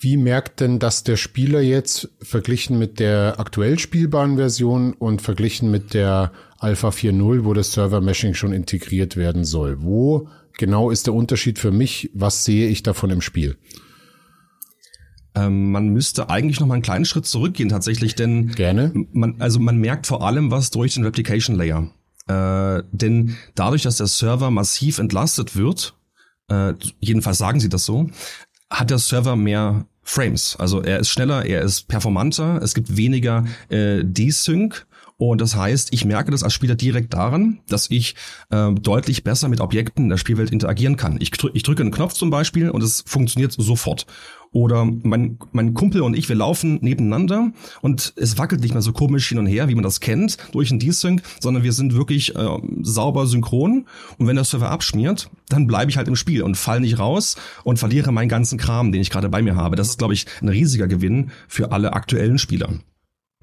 Wie 0.02 0.16
merkt 0.16 0.58
denn 0.58 0.80
das 0.80 1.04
der 1.04 1.16
Spieler 1.16 1.60
jetzt 1.60 2.10
verglichen 2.20 2.76
mit 2.76 2.98
der 2.98 3.38
aktuell 3.38 3.78
spielbaren 3.78 4.34
Version 4.34 4.94
und 4.94 5.22
verglichen 5.22 5.70
mit 5.70 5.94
der 5.94 6.32
Alpha 6.58 6.88
4.0, 6.88 7.44
wo 7.44 7.54
das 7.54 7.70
Server-Meshing 7.70 8.34
schon 8.34 8.52
integriert 8.52 9.16
werden 9.16 9.44
soll? 9.44 9.80
Wo 9.80 10.28
genau 10.58 10.90
ist 10.90 11.06
der 11.06 11.14
Unterschied 11.14 11.60
für 11.60 11.70
mich? 11.70 12.10
Was 12.14 12.44
sehe 12.44 12.68
ich 12.68 12.82
davon 12.82 13.10
im 13.10 13.20
Spiel? 13.20 13.56
Ähm, 15.36 15.70
man 15.70 15.90
müsste 15.90 16.28
eigentlich 16.28 16.58
noch 16.58 16.66
mal 16.66 16.74
einen 16.74 16.82
kleinen 16.82 17.04
Schritt 17.04 17.26
zurückgehen 17.26 17.68
tatsächlich, 17.68 18.16
denn 18.16 18.48
gerne. 18.48 18.92
Man, 19.12 19.40
also 19.40 19.60
man 19.60 19.76
merkt 19.76 20.08
vor 20.08 20.26
allem 20.26 20.50
was 20.50 20.72
durch 20.72 20.94
den 20.94 21.04
Replication 21.04 21.54
Layer, 21.54 21.92
äh, 22.26 22.82
denn 22.90 23.36
dadurch, 23.54 23.82
dass 23.82 23.98
der 23.98 24.08
Server 24.08 24.50
massiv 24.50 24.98
entlastet 24.98 25.54
wird, 25.54 25.94
äh, 26.48 26.74
jedenfalls 26.98 27.38
sagen 27.38 27.60
sie 27.60 27.68
das 27.68 27.84
so, 27.84 28.10
hat 28.68 28.90
der 28.90 28.98
Server 28.98 29.36
mehr 29.36 29.86
Frames. 30.02 30.56
Also 30.58 30.82
er 30.82 30.98
ist 30.98 31.08
schneller, 31.08 31.46
er 31.46 31.62
ist 31.62 31.88
performanter, 31.88 32.60
es 32.62 32.74
gibt 32.74 32.96
weniger 32.96 33.44
äh, 33.68 34.02
Desync 34.02 34.86
Und 35.24 35.40
das 35.40 35.54
heißt, 35.54 35.92
ich 35.92 36.04
merke 36.04 36.32
das 36.32 36.42
als 36.42 36.52
Spieler 36.52 36.74
direkt 36.74 37.14
daran, 37.14 37.60
dass 37.68 37.88
ich 37.92 38.16
äh, 38.50 38.72
deutlich 38.72 39.22
besser 39.22 39.48
mit 39.48 39.60
Objekten 39.60 40.06
in 40.06 40.08
der 40.08 40.16
Spielwelt 40.16 40.50
interagieren 40.50 40.96
kann. 40.96 41.16
Ich, 41.20 41.30
drück, 41.30 41.52
ich 41.54 41.62
drücke 41.62 41.82
einen 41.82 41.92
Knopf 41.92 42.14
zum 42.14 42.30
Beispiel 42.30 42.70
und 42.70 42.82
es 42.82 43.04
funktioniert 43.06 43.52
sofort. 43.52 44.06
Oder 44.50 44.84
mein, 44.84 45.38
mein 45.52 45.74
Kumpel 45.74 46.02
und 46.02 46.16
ich, 46.16 46.28
wir 46.28 46.34
laufen 46.34 46.80
nebeneinander 46.82 47.52
und 47.82 48.14
es 48.16 48.36
wackelt 48.36 48.62
nicht 48.62 48.72
mehr 48.72 48.82
so 48.82 48.92
komisch 48.92 49.28
hin 49.28 49.38
und 49.38 49.46
her, 49.46 49.68
wie 49.68 49.76
man 49.76 49.84
das 49.84 50.00
kennt, 50.00 50.38
durch 50.50 50.72
ein 50.72 50.80
Desync, 50.80 51.22
sondern 51.38 51.62
wir 51.62 51.72
sind 51.72 51.94
wirklich 51.94 52.34
äh, 52.34 52.58
sauber 52.82 53.28
synchron. 53.28 53.86
Und 54.18 54.26
wenn 54.26 54.34
der 54.34 54.44
Server 54.44 54.70
abschmiert, 54.70 55.30
dann 55.48 55.68
bleibe 55.68 55.88
ich 55.88 55.98
halt 55.98 56.08
im 56.08 56.16
Spiel 56.16 56.42
und 56.42 56.56
fall 56.56 56.80
nicht 56.80 56.98
raus 56.98 57.36
und 57.62 57.78
verliere 57.78 58.10
meinen 58.10 58.28
ganzen 58.28 58.58
Kram, 58.58 58.90
den 58.90 59.00
ich 59.00 59.10
gerade 59.10 59.28
bei 59.28 59.40
mir 59.40 59.54
habe. 59.54 59.76
Das 59.76 59.88
ist, 59.88 59.98
glaube 59.98 60.14
ich, 60.14 60.26
ein 60.40 60.48
riesiger 60.48 60.88
Gewinn 60.88 61.30
für 61.46 61.70
alle 61.70 61.92
aktuellen 61.92 62.38
Spieler. 62.38 62.70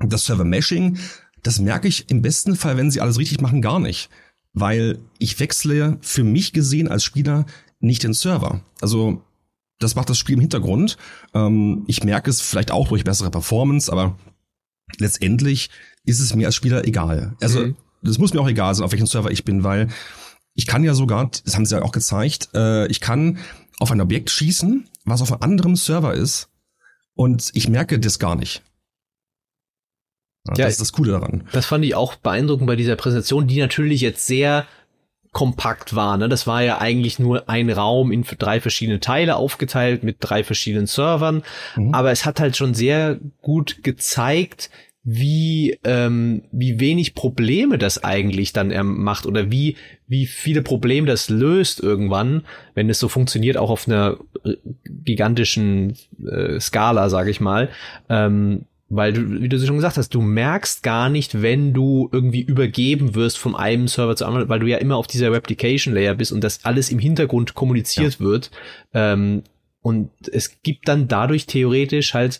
Das 0.01 0.25
Server-Meshing, 0.25 0.97
das 1.43 1.59
merke 1.59 1.87
ich 1.87 2.09
im 2.09 2.21
besten 2.21 2.55
Fall, 2.55 2.77
wenn 2.77 2.91
sie 2.91 3.01
alles 3.01 3.17
richtig 3.17 3.41
machen, 3.41 3.61
gar 3.61 3.79
nicht. 3.79 4.09
Weil 4.53 4.99
ich 5.19 5.39
wechsle 5.39 5.97
für 6.01 6.23
mich 6.23 6.53
gesehen 6.53 6.87
als 6.87 7.03
Spieler 7.03 7.45
nicht 7.79 8.03
den 8.03 8.13
Server. 8.13 8.61
Also 8.81 9.21
das 9.79 9.95
macht 9.95 10.09
das 10.09 10.17
Spiel 10.17 10.35
im 10.35 10.41
Hintergrund. 10.41 10.97
Ähm, 11.33 11.83
ich 11.87 12.03
merke 12.03 12.29
es 12.29 12.41
vielleicht 12.41 12.71
auch 12.71 12.89
durch 12.89 13.03
bessere 13.03 13.31
Performance, 13.31 13.91
aber 13.91 14.17
letztendlich 14.97 15.69
ist 16.03 16.19
es 16.19 16.35
mir 16.35 16.47
als 16.47 16.55
Spieler 16.55 16.85
egal. 16.85 17.35
Also 17.41 17.67
mhm. 17.67 17.75
das 18.01 18.17
muss 18.17 18.33
mir 18.33 18.41
auch 18.41 18.49
egal 18.49 18.75
sein, 18.75 18.85
auf 18.85 18.91
welchem 18.91 19.07
Server 19.07 19.31
ich 19.31 19.45
bin, 19.45 19.63
weil 19.63 19.87
ich 20.55 20.67
kann 20.67 20.83
ja 20.83 20.93
sogar, 20.93 21.29
das 21.45 21.55
haben 21.55 21.65
sie 21.65 21.75
ja 21.75 21.83
auch 21.83 21.91
gezeigt, 21.91 22.49
äh, 22.53 22.87
ich 22.87 22.99
kann 22.99 23.37
auf 23.79 23.91
ein 23.91 24.01
Objekt 24.01 24.29
schießen, 24.29 24.87
was 25.05 25.21
auf 25.21 25.31
einem 25.31 25.41
anderen 25.41 25.75
Server 25.75 26.13
ist, 26.13 26.49
und 27.13 27.51
ich 27.53 27.69
merke 27.69 27.99
das 27.99 28.19
gar 28.19 28.35
nicht. 28.35 28.63
Ja, 30.47 30.65
das 30.65 30.73
ist 30.73 30.81
das 30.81 30.91
Coole 30.93 31.11
daran. 31.11 31.43
Das 31.51 31.65
fand 31.65 31.85
ich 31.85 31.95
auch 31.95 32.15
beeindruckend 32.15 32.67
bei 32.67 32.75
dieser 32.75 32.95
Präsentation, 32.95 33.47
die 33.47 33.59
natürlich 33.59 34.01
jetzt 34.01 34.25
sehr 34.25 34.65
kompakt 35.31 35.95
war. 35.95 36.17
Ne? 36.17 36.27
Das 36.27 36.47
war 36.47 36.63
ja 36.63 36.79
eigentlich 36.79 37.19
nur 37.19 37.49
ein 37.49 37.69
Raum 37.69 38.11
in 38.11 38.23
drei 38.23 38.59
verschiedene 38.59 38.99
Teile 38.99 39.35
aufgeteilt 39.35 40.03
mit 40.03 40.17
drei 40.19 40.43
verschiedenen 40.43 40.87
Servern. 40.87 41.43
Mhm. 41.75 41.93
Aber 41.93 42.11
es 42.11 42.25
hat 42.25 42.39
halt 42.39 42.57
schon 42.57 42.73
sehr 42.73 43.19
gut 43.41 43.83
gezeigt, 43.83 44.71
wie 45.03 45.79
ähm, 45.85 46.43
wie 46.51 46.79
wenig 46.79 47.15
Probleme 47.15 47.77
das 47.77 48.03
eigentlich 48.03 48.53
dann 48.53 48.69
er 48.69 48.83
macht 48.83 49.25
oder 49.25 49.49
wie 49.49 49.77
wie 50.07 50.25
viele 50.25 50.61
Probleme 50.61 51.07
das 51.07 51.29
löst 51.29 51.79
irgendwann, 51.79 52.45
wenn 52.73 52.89
es 52.89 52.99
so 52.99 53.07
funktioniert, 53.07 53.55
auch 53.55 53.69
auf 53.69 53.87
einer 53.87 54.17
äh, 54.43 54.55
gigantischen 54.85 55.95
äh, 56.29 56.59
Skala, 56.59 57.09
sage 57.09 57.31
ich 57.31 57.39
mal. 57.39 57.69
Ähm, 58.09 58.65
weil 58.89 59.13
du, 59.13 59.41
wie 59.41 59.49
du 59.49 59.59
schon 59.59 59.75
gesagt 59.75 59.97
hast, 59.97 60.13
du 60.13 60.21
merkst 60.21 60.81
gar 60.83 61.09
nicht, 61.09 61.41
wenn 61.41 61.73
du 61.73 62.09
irgendwie 62.11 62.41
übergeben 62.41 63.15
wirst 63.15 63.37
von 63.37 63.55
einem 63.55 63.87
Server 63.87 64.15
zu 64.15 64.25
anderen, 64.25 64.49
weil 64.49 64.59
du 64.59 64.67
ja 64.67 64.77
immer 64.77 64.97
auf 64.97 65.07
dieser 65.07 65.31
Replication 65.31 65.93
Layer 65.93 66.15
bist 66.15 66.31
und 66.31 66.43
das 66.43 66.65
alles 66.65 66.89
im 66.89 66.99
Hintergrund 66.99 67.53
kommuniziert 67.53 68.15
ja. 68.15 68.19
wird. 68.19 68.51
Ähm, 68.93 69.43
und 69.81 70.09
es 70.31 70.61
gibt 70.63 70.87
dann 70.87 71.07
dadurch 71.07 71.45
theoretisch 71.45 72.13
halt 72.13 72.39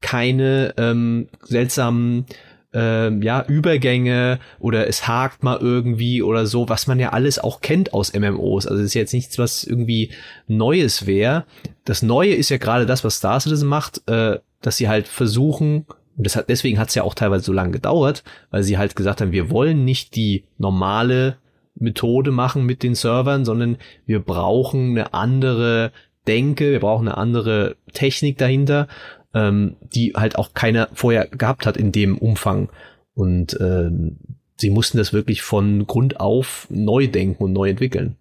keine 0.00 0.74
ähm, 0.76 1.28
seltsamen 1.42 2.26
ähm, 2.74 3.22
ja, 3.22 3.44
Übergänge 3.46 4.40
oder 4.58 4.88
es 4.88 5.06
hakt 5.06 5.44
mal 5.44 5.58
irgendwie 5.60 6.22
oder 6.22 6.44
so, 6.44 6.68
was 6.68 6.86
man 6.86 6.98
ja 6.98 7.10
alles 7.10 7.38
auch 7.38 7.60
kennt 7.60 7.94
aus 7.94 8.12
MMOs. 8.12 8.66
Also 8.66 8.80
es 8.80 8.86
ist 8.86 8.94
jetzt 8.94 9.14
nichts, 9.14 9.38
was 9.38 9.64
irgendwie 9.64 10.10
Neues 10.48 11.06
wäre. 11.06 11.44
Das 11.84 12.02
Neue 12.02 12.34
ist 12.34 12.50
ja 12.50 12.58
gerade 12.58 12.84
das, 12.84 13.04
was 13.04 13.16
Star 13.16 13.38
Citizen 13.38 13.68
macht, 13.68 14.02
äh, 14.08 14.40
dass 14.60 14.76
sie 14.76 14.88
halt 14.88 15.06
versuchen, 15.06 15.86
und 16.16 16.26
das 16.26 16.36
hat, 16.36 16.48
deswegen 16.48 16.78
hat 16.78 16.88
es 16.88 16.94
ja 16.96 17.04
auch 17.04 17.14
teilweise 17.14 17.44
so 17.44 17.52
lange 17.52 17.70
gedauert, 17.70 18.24
weil 18.50 18.64
sie 18.64 18.76
halt 18.76 18.96
gesagt 18.96 19.20
haben, 19.20 19.32
wir 19.32 19.50
wollen 19.50 19.84
nicht 19.84 20.16
die 20.16 20.44
normale 20.58 21.36
Methode 21.76 22.32
machen 22.32 22.64
mit 22.64 22.82
den 22.82 22.94
Servern, 22.94 23.44
sondern 23.44 23.78
wir 24.06 24.20
brauchen 24.20 24.90
eine 24.90 25.14
andere 25.14 25.92
Denke, 26.26 26.70
wir 26.70 26.80
brauchen 26.80 27.08
eine 27.08 27.18
andere 27.18 27.76
Technik 27.92 28.38
dahinter, 28.38 28.88
ähm, 29.34 29.76
die 29.82 30.14
halt 30.14 30.36
auch 30.36 30.54
keiner 30.54 30.88
vorher 30.94 31.26
gehabt 31.26 31.66
hat 31.66 31.76
in 31.76 31.92
dem 31.92 32.16
Umfang. 32.16 32.68
Und 33.14 33.58
ähm, 33.60 34.16
sie 34.56 34.70
mussten 34.70 34.98
das 34.98 35.12
wirklich 35.12 35.42
von 35.42 35.86
Grund 35.86 36.20
auf 36.20 36.66
neu 36.70 37.06
denken 37.08 37.42
und 37.44 37.52
neu 37.52 37.68
entwickeln. 37.70 38.16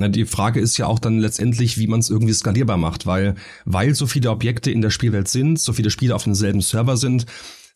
Die 0.00 0.26
Frage 0.26 0.60
ist 0.60 0.76
ja 0.76 0.86
auch 0.86 1.00
dann 1.00 1.18
letztendlich, 1.18 1.76
wie 1.76 1.88
man 1.88 1.98
es 1.98 2.08
irgendwie 2.08 2.32
skalierbar 2.32 2.76
macht, 2.76 3.06
weil, 3.06 3.34
weil 3.64 3.96
so 3.96 4.06
viele 4.06 4.30
Objekte 4.30 4.70
in 4.70 4.80
der 4.80 4.90
Spielwelt 4.90 5.26
sind, 5.26 5.58
so 5.58 5.72
viele 5.72 5.90
Spiele 5.90 6.14
auf 6.14 6.22
demselben 6.22 6.60
Server 6.60 6.96
sind, 6.96 7.26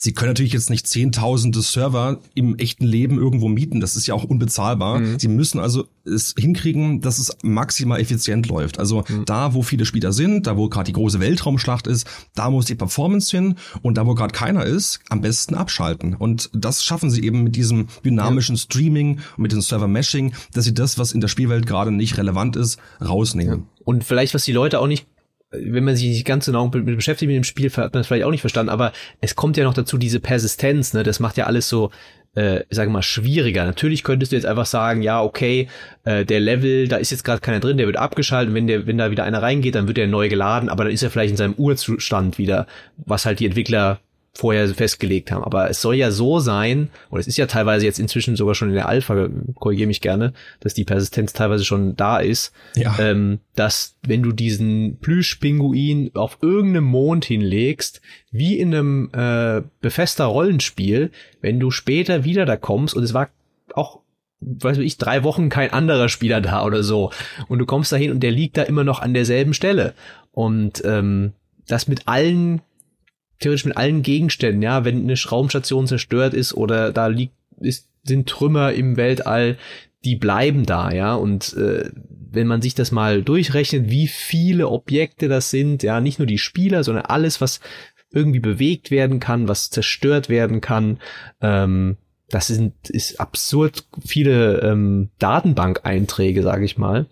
Sie 0.05 0.12
können 0.12 0.31
natürlich 0.31 0.53
jetzt 0.53 0.69
nicht 0.69 0.88
zehntausende 0.88 1.62
Server 1.62 2.19
im 2.35 2.59
echten 2.59 2.85
Leben 2.85 3.19
irgendwo 3.19 3.47
mieten. 3.47 3.79
Das 3.79 3.95
ist 3.95 4.09
ja 4.09 4.15
auch 4.15 4.25
unbezahlbar. 4.25 4.99
Mhm. 4.99 5.21
Sie 5.21 5.29
müssen 5.29 5.61
also 5.61 5.87
es 6.05 6.35
hinkriegen, 6.37 7.01
dass 7.01 7.21
es 7.21 7.31
maximal 7.45 8.01
effizient 8.01 8.49
läuft. 8.49 8.81
Also 8.81 9.05
mhm. 9.09 9.27
da, 9.27 9.55
wo 9.55 9.62
viele 9.62 9.85
Spieler 9.85 10.12
sind, 10.12 10.49
da, 10.49 10.57
wo 10.57 10.69
gerade 10.69 10.87
die 10.87 10.93
große 10.93 11.21
Weltraumschlacht 11.21 11.87
ist, 11.87 12.05
da 12.35 12.51
muss 12.51 12.65
die 12.65 12.75
Performance 12.75 13.31
hin 13.31 13.55
und 13.83 13.97
da, 13.97 14.05
wo 14.05 14.17
gerade 14.17 14.33
keiner 14.33 14.67
ist, 14.67 14.99
am 15.09 15.21
besten 15.21 15.55
abschalten. 15.55 16.17
Und 16.17 16.51
das 16.53 16.83
schaffen 16.83 17.09
sie 17.09 17.23
eben 17.23 17.45
mit 17.45 17.55
diesem 17.55 17.87
dynamischen 18.05 18.57
ja. 18.57 18.61
Streaming 18.62 19.21
und 19.37 19.43
mit 19.43 19.53
dem 19.53 19.61
Server-Meshing, 19.61 20.33
dass 20.53 20.65
sie 20.65 20.75
das, 20.75 20.99
was 20.99 21.12
in 21.12 21.21
der 21.21 21.29
Spielwelt 21.29 21.65
gerade 21.65 21.93
nicht 21.93 22.19
relevant 22.19 22.57
ist, 22.57 22.81
rausnehmen. 23.01 23.61
Ja. 23.61 23.83
Und 23.85 24.03
vielleicht, 24.03 24.35
was 24.35 24.45
die 24.45 24.53
Leute 24.53 24.81
auch 24.81 24.88
nicht 24.88 25.07
wenn 25.53 25.85
man 25.85 25.97
sich 25.97 26.09
nicht 26.09 26.25
ganz 26.25 26.47
genau 26.47 26.69
mit 26.69 26.85
beschäftigt 26.97 27.29
mit 27.29 27.37
dem 27.37 27.45
Spiel, 27.45 27.71
hat 27.71 27.93
man 27.93 28.01
es 28.01 28.07
vielleicht 28.07 28.25
auch 28.25 28.31
nicht 28.31 28.41
verstanden, 28.41 28.71
aber 28.71 28.93
es 29.21 29.37
kommt 29.37 29.57
ja 29.57 29.65
noch 29.65 29.75
dazu 29.75 29.99
diese 29.99 30.21
Persistenz, 30.21 30.95
ne, 30.95 31.03
das 31.03 31.21
macht 31.21 31.37
ja 31.37 31.47
alles 31.47 31.69
so, 31.69 31.91
äh, 32.35 32.61
ich 32.61 32.77
sage 32.77 32.91
mal, 32.91 33.03
schwieriger. 33.03 33.65
Natürlich 33.65 34.05
könntest 34.05 34.33
du 34.33 34.37
jetzt 34.37 34.47
einfach 34.47 34.67
sagen, 34.67 35.03
ja, 35.03 35.23
okay, 35.23 35.69
äh, 36.05 36.25
der 36.25 36.41
Level, 36.41 36.88
da 36.88 36.97
ist 36.97 37.11
jetzt 37.11 37.25
gerade 37.25 37.41
keiner 37.41 37.61
drin, 37.61 37.77
der 37.77 37.87
wird 37.87 37.97
abgeschaltet, 37.97 38.55
wenn 38.55 38.67
der, 38.67 38.87
wenn 38.87 38.99
da 38.99 39.11
wieder 39.11 39.25
einer 39.25 39.43
reingeht, 39.43 39.75
dann 39.75 39.88
wird 39.88 39.99
er 39.99 40.07
neu 40.07 40.29
geladen, 40.29 40.69
aber 40.69 40.85
dann 40.85 40.93
ist 40.93 41.03
er 41.03 41.11
vielleicht 41.11 41.33
in 41.33 41.37
seinem 41.37 41.55
Urzustand 41.55 42.38
wieder, 42.38 42.67
was 42.97 43.27
halt 43.27 43.41
die 43.41 43.47
Entwickler 43.47 44.01
vorher 44.35 44.66
festgelegt 44.68 45.31
haben. 45.31 45.45
Aber 45.45 45.68
es 45.68 45.83
soll 45.83 45.95
ja 45.97 46.11
so 46.11 46.38
sein, 46.38 46.88
oder 47.11 47.21
es 47.21 47.27
ist 47.27 47.37
ja 47.37 47.47
teilweise 47.47 47.85
jetzt 47.85 47.99
inzwischen 47.99 48.35
sogar 48.35 48.55
schon 48.55 48.71
in 48.71 48.75
der 48.75 48.88
Alpha, 48.88 49.29
korrigiere 49.55 49.87
mich 49.87 50.01
gerne, 50.01 50.33
dass 50.61 50.75
die 50.75 50.85
Persistenz 50.85 51.33
teilweise 51.33 51.64
schon 51.64 51.97
da 51.97 52.18
ist, 52.18 52.53
ja. 52.75 52.99
ähm, 52.99 53.40
dass 53.55 53.97
wenn 54.07 54.23
du 54.23 54.33
diesen 54.33 54.99
Plüschpinguin 55.01 56.12
auf 56.14 56.38
irgendeinem 56.40 56.85
Mond 56.85 57.27
hinlegst, 57.27 58.01
wie 58.31 58.59
in 58.59 58.75
einem 58.75 59.11
äh, 59.12 59.62
befester 59.81 60.25
Rollenspiel, 60.25 61.11
wenn 61.42 61.61
du 61.61 61.71
später 61.71 62.25
wieder 62.25 62.47
da 62.47 62.57
kommst 62.57 62.95
und 62.95 63.03
es 63.03 63.12
war 63.14 63.29
auch 63.75 64.01
weiß 64.45 64.79
ich, 64.79 64.99
drei 64.99 65.23
Wochen 65.23 65.51
kein 65.51 65.73
anderer 65.73 66.09
Spieler 66.09 66.40
da 66.40 66.64
oder 66.64 66.83
so. 66.83 67.12
Und 67.47 67.61
du 67.61 67.64
kommst 67.64 67.92
dahin 67.92 68.11
und 68.11 68.21
der 68.25 68.33
liegt 68.33 68.57
da 68.57 68.62
immer 68.64 68.83
noch 68.83 69.01
an 69.01 69.14
derselben 69.14 69.55
Stelle. 69.55 69.95
Und 70.33 70.83
ähm, 70.85 71.33
das 71.68 71.87
mit 71.87 72.09
allen 72.09 72.61
theoretisch 73.43 73.65
mit 73.65 73.77
allen 73.77 74.03
Gegenständen, 74.03 74.63
ja, 74.63 74.85
wenn 74.85 75.03
eine 75.03 75.17
Raumstation 75.19 75.87
zerstört 75.87 76.35
ist 76.35 76.55
oder 76.55 76.93
da 76.93 77.09
liegt, 77.09 77.35
ist, 77.61 77.89
sind 78.03 78.29
Trümmer 78.29 78.73
im 78.73 78.97
Weltall, 78.97 79.59
die 80.05 80.17
bleiben 80.17 80.67
da, 80.67 80.91
ja, 80.91 81.15
und 81.15 81.55
äh, 81.55 81.91
wenn 82.31 82.47
man 82.47 82.63
sich 82.63 82.75
das 82.75 82.91
mal 82.91 83.23
durchrechnet, 83.23 83.91
wie 83.91 84.09
viele 84.09 84.69
Objekte 84.69 85.29
das 85.29 85.51
sind, 85.51 85.83
ja, 85.83 86.01
nicht 86.01 86.19
nur 86.19 86.27
die 86.27 86.39
Spieler, 86.39 86.83
sondern 86.83 87.05
alles, 87.05 87.41
was 87.41 87.61
irgendwie 88.11 88.41
bewegt 88.41 88.91
werden 88.91 89.21
kann, 89.21 89.49
was 89.49 89.71
zerstört 89.71 90.29
werden 90.29 90.61
kann, 90.61 90.99
ähm, 91.41 91.97
das 92.33 92.47
sind 92.47 92.89
ist 92.89 93.21
absurd 93.21 93.85
viele 94.05 94.61
ähm, 94.61 95.11
Datenbank-Einträge, 95.19 96.43
sage 96.43 96.65
ich 96.65 96.79
mal. 96.79 97.07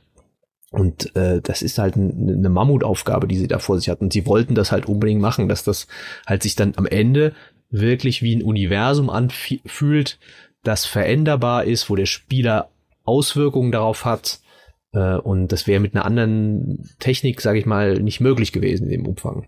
Und 0.70 1.14
äh, 1.16 1.40
das 1.42 1.62
ist 1.62 1.78
halt 1.78 1.96
eine 1.96 2.48
Mammutaufgabe, 2.48 3.26
die 3.26 3.37
sie 3.37 3.48
da 3.48 3.59
vor 3.59 3.78
sich 3.78 3.88
hatten. 3.88 4.04
Und 4.04 4.12
sie 4.12 4.26
wollten 4.26 4.54
das 4.54 4.70
halt 4.70 4.87
unbedingt 4.87 5.20
machen, 5.20 5.48
dass 5.48 5.64
das 5.64 5.88
halt 6.26 6.42
sich 6.44 6.54
dann 6.54 6.74
am 6.76 6.87
Ende 6.87 7.35
wirklich 7.70 8.22
wie 8.22 8.37
ein 8.37 8.42
Universum 8.42 9.11
anfühlt, 9.11 10.18
das 10.62 10.87
veränderbar 10.87 11.64
ist, 11.64 11.90
wo 11.90 11.96
der 11.96 12.06
Spieler 12.06 12.70
Auswirkungen 13.04 13.72
darauf 13.72 14.04
hat. 14.04 14.40
Äh, 14.92 15.16
und 15.16 15.48
das 15.48 15.66
wäre 15.66 15.80
mit 15.80 15.94
einer 15.94 16.04
anderen 16.04 16.88
Technik, 17.00 17.40
sage 17.40 17.59
ich 17.59 17.66
mal, 17.66 17.94
nicht 17.94 18.20
möglich 18.20 18.52
gewesen 18.52 18.85
in 18.85 18.90
dem 18.90 19.06
Umfang. 19.06 19.46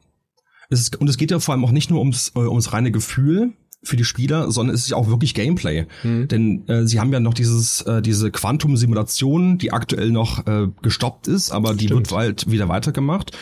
Es 0.70 0.80
ist, 0.80 1.00
und 1.00 1.08
es 1.08 1.18
geht 1.18 1.30
ja 1.30 1.38
vor 1.38 1.54
allem 1.54 1.64
auch 1.64 1.70
nicht 1.70 1.90
nur 1.90 2.00
ums, 2.00 2.32
äh, 2.35 2.40
ums 2.40 2.72
reine 2.72 2.90
Gefühl, 2.90 3.52
für 3.83 3.97
die 3.97 4.05
Spieler, 4.05 4.51
sondern 4.51 4.75
es 4.75 4.83
ist 4.83 4.90
ja 4.90 4.97
auch 4.97 5.09
wirklich 5.09 5.35
Gameplay. 5.35 5.87
Mhm. 6.03 6.29
Denn 6.29 6.68
äh, 6.68 6.87
sie 6.87 7.01
haben 7.01 7.12
ja 7.12 7.21
noch 7.21 7.35
dieses 7.35 7.83
äh, 7.83 8.01
diese 8.01 8.31
Quantum-Simulation, 8.31 9.59
die 9.59 9.73
aktuell 9.73 10.11
noch 10.11 10.47
äh, 10.47 10.68
gestoppt 10.83 11.27
ist, 11.29 11.51
aber 11.51 11.75
die 11.75 11.87
Stimmt. 11.87 12.01
wird 12.01 12.11
bald 12.11 12.51
wieder 12.51 12.68
weitergemacht. 12.68 13.37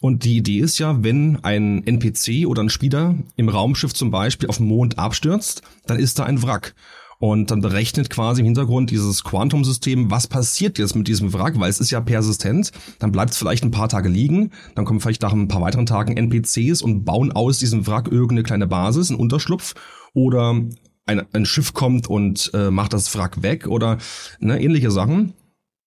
Und 0.00 0.24
die 0.24 0.36
Idee 0.36 0.58
ist 0.58 0.78
ja, 0.78 1.02
wenn 1.02 1.42
ein 1.42 1.86
NPC 1.86 2.46
oder 2.46 2.62
ein 2.62 2.68
Spieler 2.68 3.14
im 3.36 3.48
Raumschiff 3.48 3.94
zum 3.94 4.10
Beispiel 4.10 4.48
auf 4.48 4.58
dem 4.58 4.66
Mond 4.66 4.98
abstürzt, 4.98 5.62
dann 5.86 5.98
ist 5.98 6.18
da 6.18 6.24
ein 6.24 6.42
Wrack. 6.42 6.74
Und 7.18 7.50
dann 7.50 7.60
berechnet 7.60 8.10
quasi 8.10 8.40
im 8.40 8.46
Hintergrund 8.46 8.90
dieses 8.90 9.24
Quantum-System, 9.24 10.10
was 10.10 10.26
passiert 10.26 10.78
jetzt 10.78 10.94
mit 10.94 11.08
diesem 11.08 11.32
Wrack, 11.32 11.58
weil 11.58 11.70
es 11.70 11.80
ist 11.80 11.90
ja 11.90 12.00
persistent. 12.00 12.72
Dann 12.98 13.12
bleibt 13.12 13.32
es 13.32 13.38
vielleicht 13.38 13.64
ein 13.64 13.70
paar 13.70 13.88
Tage 13.88 14.08
liegen, 14.08 14.50
dann 14.74 14.84
kommen 14.84 15.00
vielleicht 15.00 15.22
nach 15.22 15.32
ein 15.32 15.48
paar 15.48 15.62
weiteren 15.62 15.86
Tagen 15.86 16.16
NPCs 16.16 16.82
und 16.82 17.04
bauen 17.04 17.32
aus 17.32 17.58
diesem 17.58 17.86
Wrack 17.86 18.08
irgendeine 18.08 18.42
kleine 18.42 18.66
Basis, 18.66 19.10
einen 19.10 19.20
Unterschlupf 19.20 19.74
oder 20.12 20.60
ein, 21.06 21.22
ein 21.32 21.46
Schiff 21.46 21.72
kommt 21.72 22.08
und 22.08 22.50
äh, 22.52 22.70
macht 22.70 22.92
das 22.92 23.14
Wrack 23.16 23.42
weg 23.42 23.66
oder 23.66 23.98
ne, 24.40 24.60
ähnliche 24.60 24.90
Sachen. 24.90 25.32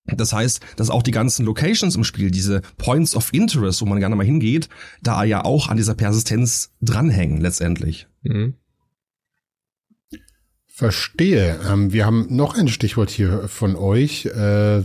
Das 0.05 0.33
heißt, 0.33 0.61
dass 0.75 0.89
auch 0.89 1.03
die 1.03 1.11
ganzen 1.11 1.45
Locations 1.45 1.95
im 1.95 2.03
Spiel, 2.03 2.31
diese 2.31 2.61
Points 2.77 3.15
of 3.15 3.31
Interest, 3.33 3.81
wo 3.81 3.85
man 3.85 3.99
gerne 3.99 4.15
mal 4.15 4.25
hingeht, 4.25 4.69
da 5.03 5.23
ja 5.23 5.45
auch 5.45 5.69
an 5.69 5.77
dieser 5.77 5.93
Persistenz 5.93 6.71
dranhängen 6.81 7.41
letztendlich. 7.41 8.07
Mhm. 8.23 8.55
Verstehe. 10.79 11.59
Ähm, 11.69 11.91
wir 11.91 12.05
haben 12.05 12.27
noch 12.29 12.57
ein 12.57 12.69
Stichwort 12.69 13.09
hier 13.09 13.49
von 13.49 13.75
euch. 13.75 14.27
Äh, 14.27 14.79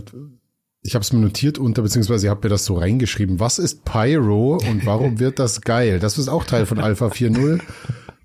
ich 0.81 0.93
habe 0.93 1.03
es 1.03 1.13
mir 1.13 1.19
notiert 1.19 1.57
unter, 1.57 1.83
beziehungsweise 1.83 2.27
ihr 2.27 2.31
habt 2.31 2.43
mir 2.43 2.49
das 2.49 2.65
so 2.65 2.75
reingeschrieben. 2.75 3.39
Was 3.39 3.59
ist 3.59 3.85
Pyro 3.85 4.57
und 4.57 4.85
warum 4.85 5.19
wird 5.21 5.39
das 5.39 5.61
geil? 5.61 5.99
Das 5.99 6.17
ist 6.17 6.27
auch 6.27 6.43
Teil 6.43 6.65
von 6.65 6.79
Alpha 6.79 7.07
4.0. 7.07 7.61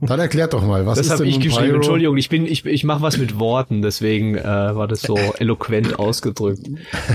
Dann 0.00 0.18
erklärt 0.18 0.52
doch 0.52 0.66
mal, 0.66 0.84
was 0.84 0.98
das 0.98 1.06
ist 1.06 1.10
denn 1.10 1.18
Das 1.18 1.20
habe 1.20 1.28
ich 1.28 1.38
geschrieben. 1.38 1.66
Pyro? 1.66 1.76
Entschuldigung, 1.76 2.16
ich 2.16 2.28
bin, 2.28 2.44
ich, 2.44 2.66
ich 2.66 2.82
mache 2.82 3.02
was 3.02 3.18
mit 3.18 3.38
Worten, 3.38 3.82
deswegen 3.82 4.34
äh, 4.34 4.42
war 4.42 4.88
das 4.88 5.02
so 5.02 5.16
eloquent 5.38 5.96
ausgedrückt. 5.96 6.68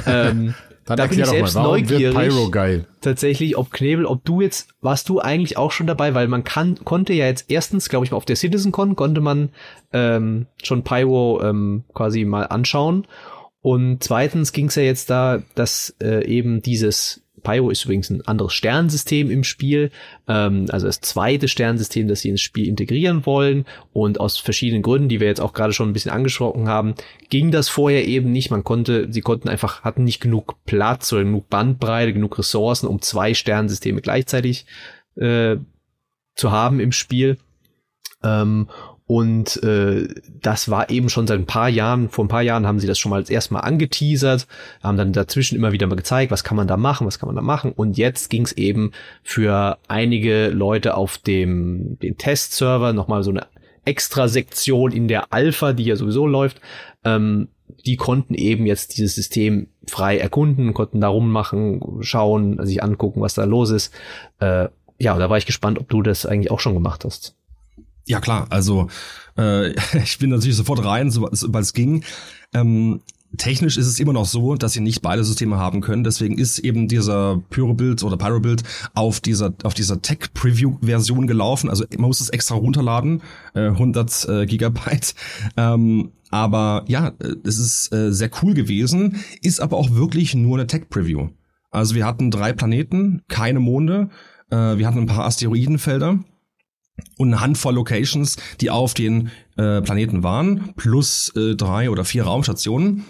Ähm, 0.08 0.54
Dann 0.86 0.98
da 0.98 1.08
bin 1.08 1.20
ich 1.20 1.26
selbst 1.26 1.56
mal, 1.56 1.64
neugierig. 1.64 2.16
Pyro 2.16 2.50
geil? 2.52 2.88
Tatsächlich, 3.02 3.58
ob 3.58 3.72
Knebel, 3.72 4.06
ob 4.06 4.24
du 4.24 4.42
jetzt, 4.42 4.70
warst 4.82 5.10
du 5.10 5.20
eigentlich 5.20 5.58
auch 5.58 5.72
schon 5.72 5.88
dabei, 5.88 6.14
weil 6.14 6.28
man 6.28 6.44
kann, 6.44 6.76
konnte 6.84 7.14
ja 7.14 7.26
jetzt 7.26 7.50
erstens, 7.50 7.90
glaube 7.90 8.06
ich 8.06 8.12
mal, 8.12 8.18
auf 8.18 8.26
der 8.26 8.36
CitizenCon 8.36 8.96
konnte 8.96 9.20
man 9.20 9.50
ähm, 9.94 10.46
schon 10.62 10.84
Pyro 10.84 11.42
ähm, 11.42 11.86
quasi 11.94 12.24
mal 12.24 12.44
anschauen. 12.44 13.08
Und 13.62 14.04
zweitens 14.04 14.52
ging 14.52 14.68
es 14.68 14.76
ja 14.76 14.84
jetzt 14.84 15.10
da, 15.10 15.42
dass 15.56 15.96
äh, 16.00 16.24
eben 16.28 16.62
dieses 16.62 17.25
Pyro 17.46 17.70
ist 17.70 17.86
übrigens 17.86 18.10
ein 18.10 18.26
anderes 18.28 18.54
Sternensystem 18.54 19.32
im 19.32 19.44
Spiel, 19.46 19.92
ähm, 20.28 20.66
also 20.70 20.88
das 20.88 21.00
zweite 21.00 21.48
Sternensystem, 21.48 22.08
das 22.08 22.22
sie 22.22 22.30
ins 22.30 22.42
Spiel 22.42 22.68
integrieren 22.68 23.26
wollen. 23.26 23.66
Und 23.94 24.20
aus 24.20 24.38
verschiedenen 24.38 24.82
Gründen, 24.82 25.08
die 25.08 25.22
wir 25.22 25.28
jetzt 25.28 25.40
auch 25.40 25.54
gerade 25.54 25.72
schon 25.72 25.90
ein 25.90 25.94
bisschen 25.94 26.12
angesprochen 26.12 26.68
haben, 26.68 26.96
ging 27.30 27.52
das 27.52 27.70
vorher 27.70 28.06
eben 28.06 28.32
nicht. 28.32 28.52
Man 28.52 28.64
konnte, 28.64 29.08
sie 29.12 29.22
konnten 29.22 29.48
einfach, 29.48 29.84
hatten 29.84 30.04
nicht 30.04 30.20
genug 30.20 30.56
Platz 30.66 31.14
oder 31.14 31.24
genug 31.24 31.50
Bandbreite, 31.50 32.12
genug 32.12 32.38
Ressourcen, 32.38 32.88
um 32.88 33.02
zwei 33.02 33.34
Sternensysteme 33.34 34.02
gleichzeitig 34.02 34.66
äh, 35.16 35.58
zu 36.36 36.52
haben 36.52 36.80
im 36.80 36.92
Spiel. 36.92 37.38
Ähm, 38.24 38.68
und 39.08 39.62
äh, 39.62 40.08
das 40.42 40.70
war 40.70 40.90
eben 40.90 41.10
schon 41.10 41.28
seit 41.28 41.40
ein 41.40 41.46
paar 41.46 41.70
Jahren, 41.70 42.10
vor 42.10 42.26
ein 42.26 42.30
paar 42.30 42.42
Jahren 42.42 42.66
haben 42.66 42.80
sie 42.80 42.88
das 42.88 42.98
schon 42.98 43.12
mal 43.12 43.18
als 43.18 43.30
erstmal 43.30 43.62
angeteasert, 43.62 44.48
haben 44.82 44.98
dann 44.98 45.14
dazwischen 45.14 45.56
immer 45.56 45.72
wieder 45.72 45.86
mal 45.86 45.96
gezeigt, 45.96 46.32
was 46.32 46.44
kann 46.44 46.58
man 46.58 46.68
da 46.68 46.76
machen, 46.76 47.06
was 47.06 47.20
kann 47.20 47.28
man 47.28 47.36
da 47.36 47.44
machen. 47.44 47.72
Und 47.72 47.98
jetzt 47.98 48.32
ging 48.32 48.44
es 48.44 48.54
eben 48.54 48.92
für 49.22 49.78
einige 49.88 50.50
Leute 50.50 50.98
auf 50.98 51.20
dem 51.20 52.00
den 52.00 52.18
Testserver 52.18 52.94
nochmal 52.94 53.22
so 53.22 53.30
eine 53.30 53.46
extra 53.86 54.28
Sektion 54.28 54.92
in 54.92 55.08
der 55.08 55.32
Alpha, 55.32 55.74
die 55.74 55.84
ja 55.84 55.96
sowieso 55.96 56.26
läuft. 56.26 56.60
Ähm, 57.04 57.50
die 57.86 57.98
konnten 57.98 58.34
eben 58.34 58.66
jetzt 58.66 58.98
dieses 58.98 59.14
System 59.14 59.68
frei 59.88 60.18
erkunden, 60.18 60.74
konnten 60.74 61.02
da 61.02 61.10
rummachen, 61.10 61.80
schauen, 62.02 62.66
sich 62.66 62.82
angucken, 62.82 63.22
was 63.22 63.36
da 63.36 63.44
los 63.44 63.70
ist. 63.70 63.94
Äh, 64.40 64.70
ja, 64.98 65.16
da 65.18 65.30
war 65.30 65.38
ich 65.38 65.46
gespannt, 65.46 65.78
ob 65.78 65.90
du 65.90 66.02
das 66.02 66.26
eigentlich 66.26 66.50
auch 66.50 66.60
schon 66.60 66.74
gemacht 66.74 67.06
hast. 67.06 67.36
Ja 68.08 68.20
klar, 68.20 68.48
also 68.50 68.88
äh, 69.38 69.72
ich 70.04 70.18
bin 70.20 70.30
natürlich 70.30 70.58
sofort 70.58 70.84
rein, 70.84 71.12
sobald 71.12 71.64
es 71.64 71.74
ging. 71.74 72.04
Ähm, 72.54 73.02
technisch 73.38 73.78
ist 73.78 73.88
es 73.88 74.00
immer 74.00 74.14
noch 74.14 74.26
so, 74.26 74.56
dass 74.56 74.74
sie 74.74 74.80
nicht 74.80 75.02
beide 75.02 75.24
Systeme 75.24 75.58
haben 75.58 75.82
können. 75.82 76.04
Deswegen 76.04 76.38
ist 76.38 76.60
eben 76.60 76.88
dieser 76.88 77.42
Pyro-Build 77.50 78.04
oder 78.04 78.18
Pyro-Build 78.18 78.64
auf 78.94 79.20
dieser, 79.20 79.54
auf 79.64 79.74
dieser 79.74 80.02
Tech-Preview-Version 80.02 81.28
gelaufen. 81.28 81.70
Also 81.70 81.86
man 81.98 82.08
muss 82.08 82.22
es 82.22 82.30
extra 82.30 82.56
runterladen, 82.56 83.22
äh, 83.54 83.68
100 83.68 84.28
äh, 84.30 84.46
Gigabyte. 84.46 85.16
Ähm, 85.58 86.12
aber 86.32 86.84
ja, 86.88 87.10
äh, 87.20 87.36
es 87.44 87.60
ist 87.60 87.94
äh, 87.94 88.12
sehr 88.12 88.30
cool 88.42 88.54
gewesen, 88.54 89.18
ist 89.42 89.62
aber 89.62 89.78
auch 89.78 89.92
wirklich 89.92 90.36
nur 90.36 90.58
eine 90.58 90.68
Tech-Preview. 90.68 91.30
Also 91.72 91.96
wir 91.96 92.06
hatten 92.06 92.32
drei 92.32 92.52
Planeten, 92.52 93.22
keine 93.28 93.60
Monde, 93.60 94.10
äh, 94.50 94.56
wir 94.78 94.88
hatten 94.88 95.00
ein 95.00 95.06
paar 95.06 95.26
Asteroidenfelder 95.26 96.20
und 97.18 97.34
eine 97.34 97.42
Handvoll 97.42 97.76
Locations, 97.76 98.38
die 98.62 98.70
auf 98.70 98.94
den 98.94 99.30
äh, 99.58 99.82
Planeten 99.82 100.24
waren, 100.24 100.74
plus 100.76 101.34
äh, 101.36 101.56
drei 101.56 101.90
oder 101.90 102.06
vier 102.06 102.24
Raumstationen. 102.24 103.06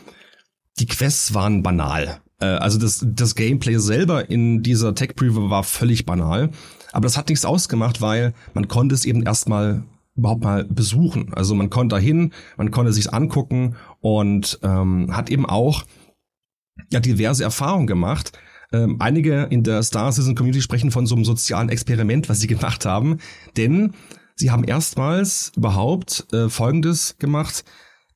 Die 0.80 0.86
Quests 0.86 1.34
waren 1.34 1.64
banal. 1.64 2.20
Äh, 2.40 2.46
also 2.46 2.80
das, 2.80 3.06
das 3.08 3.36
Gameplay 3.36 3.78
selber 3.78 4.30
in 4.30 4.64
dieser 4.64 4.96
Tech 4.96 5.16
Preview 5.16 5.50
war 5.50 5.64
völlig 5.64 6.06
banal. 6.06 6.50
Aber 6.92 7.04
das 7.04 7.18
hat 7.18 7.30
nichts 7.30 7.46
ausgemacht, 7.46 8.02
weil 8.02 8.34
man 8.54 8.68
konnte 8.68 8.96
es 8.96 9.06
eben 9.06 9.24
erstmal 9.24 9.84
überhaupt 10.16 10.44
mal 10.44 10.64
besuchen. 10.64 11.34
Also 11.34 11.56
man 11.56 11.70
konnte 11.70 11.96
dahin, 11.96 12.32
man 12.58 12.72
konnte 12.72 12.94
sich's 12.94 13.08
angucken 13.08 13.76
und 14.00 14.60
ähm, 14.64 15.16
hat 15.16 15.30
eben 15.30 15.46
auch 15.46 15.84
ja 16.92 17.00
diverse 17.00 17.44
Erfahrungen 17.44 17.88
gemacht, 17.88 18.38
ähm, 18.76 18.98
einige 19.00 19.44
in 19.50 19.64
der 19.64 19.84
Star 19.84 20.12
Citizen 20.12 20.36
Community 20.36 20.62
sprechen 20.62 20.92
von 20.92 21.06
so 21.06 21.16
einem 21.16 21.26
sozialen 21.26 21.70
Experiment, 21.70 22.30
was 22.30 22.40
sie 22.40 22.48
gemacht 22.56 22.86
haben, 22.86 23.20
denn 23.58 23.94
sie 24.36 24.52
haben 24.52 24.64
erstmals 24.64 25.52
überhaupt 25.56 26.28
äh, 26.34 26.50
Folgendes 26.50 27.18
gemacht. 27.18 27.64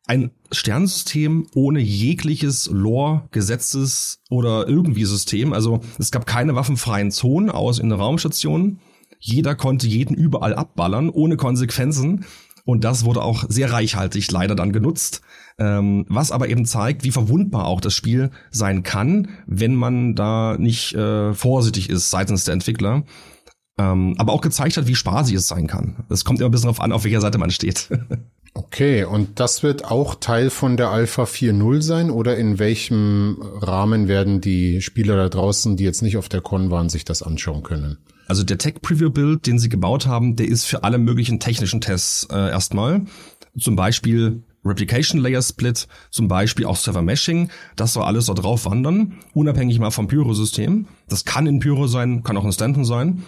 Ein 0.06 0.32
Sternensystem 0.52 1.48
ohne 1.54 1.80
jegliches 1.80 2.68
Lore, 2.72 3.28
Gesetzes 3.32 4.22
oder 4.30 4.68
irgendwie 4.68 5.06
System. 5.06 5.54
Also 5.54 5.82
es 6.00 6.10
gab 6.10 6.26
keine 6.26 6.56
waffenfreien 6.56 7.12
Zonen 7.12 7.52
aus 7.52 7.78
in 7.78 7.90
der 7.90 8.00
Raumstation. 8.00 8.80
Jeder 9.20 9.54
konnte 9.54 9.88
jeden 9.88 10.16
überall 10.16 10.56
abballern, 10.56 11.10
ohne 11.10 11.38
Konsequenzen. 11.38 12.26
Und 12.70 12.84
das 12.84 13.04
wurde 13.04 13.24
auch 13.24 13.46
sehr 13.50 13.72
reichhaltig 13.72 14.32
leider 14.32 14.54
dann 14.54 14.72
genutzt. 14.72 15.22
Ähm, 15.58 16.06
was 16.08 16.32
aber 16.32 16.50
eben 16.50 16.66
zeigt, 16.66 17.04
wie 17.04 17.10
verwundbar 17.10 17.66
auch 17.66 17.82
das 17.82 17.96
Spiel 17.96 18.30
sein 18.52 18.84
kann, 18.84 19.30
wenn 19.48 19.74
man 19.74 20.14
da 20.14 20.56
nicht 20.60 20.94
äh, 20.94 21.34
vorsichtig 21.34 21.90
ist 21.90 22.12
seitens 22.12 22.44
der 22.44 22.54
Entwickler. 22.54 23.06
Ähm, 23.80 24.14
aber 24.20 24.34
auch 24.34 24.42
gezeigt 24.42 24.78
hat, 24.78 24.86
wie 24.86 24.94
spaßig 24.94 25.34
es 25.34 25.48
sein 25.48 25.66
kann. 25.66 26.06
Es 26.10 26.24
kommt 26.24 26.40
immer 26.40 26.50
ein 26.50 26.52
bisschen 26.52 26.68
darauf 26.68 26.80
an, 26.80 26.92
auf 26.92 27.06
welcher 27.06 27.22
Seite 27.22 27.40
man 27.40 27.50
steht. 27.52 27.90
Okay, 28.56 29.04
und 29.04 29.40
das 29.40 29.62
wird 29.62 29.86
auch 29.86 30.16
Teil 30.16 30.50
von 30.50 30.76
der 30.76 30.90
Alpha 30.90 31.24
4.0 31.24 31.84
sein 31.84 32.10
oder 32.10 32.36
in 32.36 32.58
welchem 32.58 33.38
Rahmen 33.42 34.08
werden 34.08 34.42
die 34.42 34.82
Spieler 34.82 35.16
da 35.16 35.30
draußen, 35.30 35.78
die 35.78 35.84
jetzt 35.84 36.02
nicht 36.02 36.18
auf 36.18 36.30
der 36.30 36.42
Con 36.42 36.72
waren, 36.72 36.90
sich 36.90 37.06
das 37.06 37.22
anschauen 37.22 37.62
können? 37.62 38.00
Also 38.30 38.44
der 38.44 38.60
Tech 38.60 38.76
Preview 38.84 39.10
Build, 39.10 39.48
den 39.48 39.58
sie 39.58 39.70
gebaut 39.70 40.06
haben, 40.06 40.36
der 40.36 40.48
ist 40.48 40.66
für 40.66 40.84
alle 40.84 41.00
möglichen 41.00 41.40
technischen 41.40 41.82
Tests 41.82 42.28
äh, 42.32 42.36
erstmal. 42.36 43.02
Zum 43.60 43.76
Beispiel 43.76 44.44
Replication 44.64 45.20
Layer 45.20 45.42
Split, 45.42 45.88
zum 46.12 46.28
Beispiel 46.28 46.66
auch 46.66 46.76
Server 46.76 47.02
Meshing, 47.02 47.50
das 47.76 47.94
soll 47.94 48.04
alles 48.04 48.28
da 48.28 48.36
drauf 48.36 48.66
wandern, 48.66 49.16
unabhängig 49.34 49.80
mal 49.80 49.90
vom 49.90 50.08
Pyro-System. 50.08 50.86
Das 51.08 51.26
kann 51.26 51.48
in 51.48 51.60
Pyro 51.60 51.88
sein, 51.88 52.22
kann 52.22 52.38
auch 52.38 52.46
in 52.46 52.52
Stanton 52.52 52.86
sein. 52.86 53.24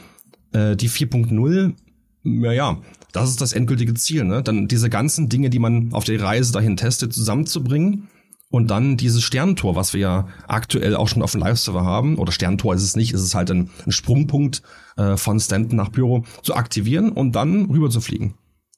Äh, 0.54 0.76
die 0.76 0.90
4.0, 0.90 1.74
naja, 2.22 2.78
das 3.12 3.30
ist 3.32 3.42
das 3.42 3.54
endgültige 3.54 3.96
Ziel, 3.96 4.24
ne? 4.24 4.44
Dann 4.44 4.68
diese 4.68 4.92
ganzen 4.92 5.30
Dinge, 5.30 5.50
die 5.50 5.58
man 5.60 5.94
auf 5.94 6.04
der 6.04 6.22
Reise 6.22 6.54
dahin 6.54 6.78
testet, 6.78 7.12
zusammenzubringen 7.12 8.08
und 8.52 8.70
dann 8.70 8.98
dieses 8.98 9.24
Sterntor, 9.24 9.76
was 9.76 9.94
wir 9.94 10.02
ja 10.02 10.28
aktuell 10.48 10.96
auch 10.96 11.08
schon 11.08 11.24
auf 11.24 11.32
dem 11.32 11.40
Live-Server 11.40 11.84
haben, 11.84 12.18
oder 12.18 12.32
Sterntor 12.32 12.76
ist 12.76 12.84
es 12.84 12.96
nicht, 12.96 13.14
ist 13.14 13.22
es 13.22 13.34
halt 13.34 13.50
ein, 13.50 13.70
ein 13.86 13.92
Sprungpunkt 13.92 14.62
äh, 14.98 15.18
von 15.18 15.40
Stanton 15.40 15.78
nach 15.78 15.92
Pyro, 15.92 16.26
zu 16.44 16.54
aktivieren 16.54 17.12
und 17.12 17.32
dann 17.34 17.66
rüber 17.72 17.90
zu 17.90 18.02
fliegen. 18.02 18.36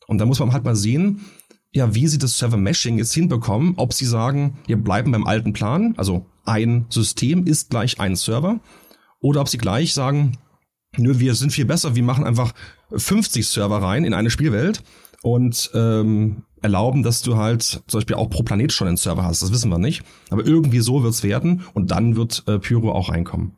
Und 0.08 0.20
da 0.20 0.26
muss 0.26 0.40
man 0.40 0.54
halt 0.54 0.64
mal 0.64 0.76
sehen, 0.76 1.26
ja, 1.72 1.96
wie 1.96 2.08
sie 2.08 2.20
das 2.20 2.38
Server 2.38 2.58
Meshing 2.58 3.00
jetzt 3.00 3.14
hinbekommen, 3.14 3.74
ob 3.78 3.94
sie 3.94 4.06
sagen, 4.06 4.60
wir 4.68 4.78
bleiben 4.78 5.12
beim 5.12 5.26
alten 5.26 5.54
Plan, 5.54 5.96
also 5.98 6.28
ein 6.46 6.86
System 6.90 7.48
ist 7.48 7.72
gleich 7.72 8.00
ein 8.00 8.16
Server, 8.16 8.60
oder 9.22 9.42
ob 9.42 9.50
sie 9.50 9.58
gleich 9.58 9.94
sagen, 9.94 10.38
nö, 10.98 11.18
wir 11.18 11.34
sind 11.34 11.52
viel 11.52 11.66
besser, 11.66 11.96
wir 11.96 12.04
machen 12.04 12.26
einfach 12.26 12.54
50 12.96 13.48
Server 13.48 13.82
rein 13.82 14.06
in 14.06 14.14
eine 14.14 14.30
Spielwelt. 14.30 14.84
Und 15.24 15.72
ähm, 15.74 16.44
erlauben, 16.64 17.04
dass 17.04 17.22
du 17.22 17.38
halt 17.38 17.64
zum 17.64 18.00
Beispiel 18.00 18.16
auch 18.16 18.30
pro 18.30 18.44
Planet 18.44 18.72
schon 18.72 18.88
einen 18.88 18.98
Server 18.98 19.24
hast. 19.24 19.42
Das 19.42 19.52
wissen 19.52 19.70
wir 19.70 19.78
nicht. 19.78 20.04
Aber 20.30 20.46
irgendwie 20.46 20.80
so 20.80 21.04
wird's 21.04 21.24
werden 21.24 21.64
und 21.74 21.92
dann 21.92 22.16
wird 22.16 22.44
äh, 22.48 22.60
Pyro 22.60 22.92
auch 22.92 23.10
reinkommen. 23.10 23.58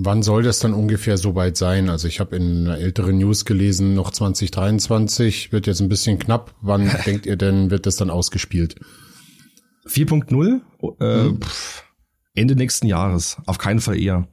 Wann 0.00 0.22
soll 0.22 0.44
das 0.44 0.60
dann 0.60 0.74
ungefähr 0.74 1.18
so 1.18 1.34
weit 1.34 1.56
sein? 1.56 1.90
Also 1.90 2.06
ich 2.06 2.20
habe 2.20 2.36
in 2.36 2.68
einer 2.68 2.78
älteren 2.78 3.18
News 3.18 3.44
gelesen, 3.44 3.94
noch 3.94 4.12
2023 4.12 5.50
wird 5.50 5.66
jetzt 5.66 5.80
ein 5.80 5.88
bisschen 5.88 6.20
knapp. 6.20 6.54
Wann 6.60 6.88
denkt 7.06 7.26
ihr 7.26 7.36
denn, 7.36 7.70
wird 7.70 7.86
das 7.86 7.96
dann 7.96 8.10
ausgespielt? 8.10 8.76
4.0? 9.86 10.60
Äh, 11.00 11.24
hm. 11.24 11.40
Ende 12.34 12.54
nächsten 12.54 12.86
Jahres. 12.86 13.38
Auf 13.46 13.58
keinen 13.58 13.80
Fall 13.80 13.98
eher, 13.98 14.28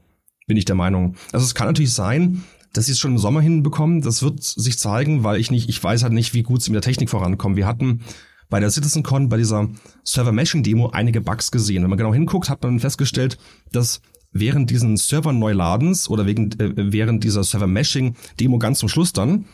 bin 0.46 0.58
ich 0.58 0.66
der 0.66 0.76
Meinung. 0.76 1.16
Also 1.32 1.46
es 1.46 1.56
kann 1.56 1.68
natürlich 1.68 1.94
sein, 1.94 2.44
dass 2.76 2.86
sie 2.86 2.92
es 2.92 3.00
schon 3.00 3.12
im 3.12 3.18
Sommer 3.18 3.42
hinbekommen. 3.42 4.02
Das 4.02 4.22
wird 4.22 4.44
sich 4.44 4.78
zeigen, 4.78 5.24
weil 5.24 5.40
ich 5.40 5.52
nicht, 5.52 5.70
ich 5.70 5.84
weiß 5.84 6.04
halt 6.04 6.14
nicht, 6.14 6.34
wie 6.34 6.44
gut 6.44 6.62
sie 6.62 6.72
mit 6.72 6.76
der 6.76 6.90
Technik 6.90 7.10
vorankommen. 7.10 7.58
Wir 7.58 7.68
hatten 7.68 8.02
bei 8.50 8.60
der 8.60 8.70
CitizenCon, 8.70 9.30
bei 9.30 9.38
dieser 9.38 9.70
Server 10.04 10.32
Meshing 10.32 10.64
Demo 10.64 10.90
einige 10.90 11.22
Bugs 11.22 11.52
gesehen. 11.52 11.84
Wenn 11.84 11.90
man 11.90 11.98
genau 11.98 12.14
hinguckt, 12.14 12.50
hat 12.50 12.64
man 12.64 12.80
festgestellt, 12.80 13.38
dass 13.72 14.02
während 14.32 14.70
diesen 14.70 14.98
Server-Neuladens 14.98 16.10
oder 16.10 16.26
wegen, 16.26 16.52
äh, 16.60 16.74
während 16.92 17.24
dieser 17.24 17.44
Server-Meshing-Demo 17.44 18.60
ganz 18.60 18.80
zum 18.80 18.90
Schluss 18.90 19.14
dann 19.14 19.46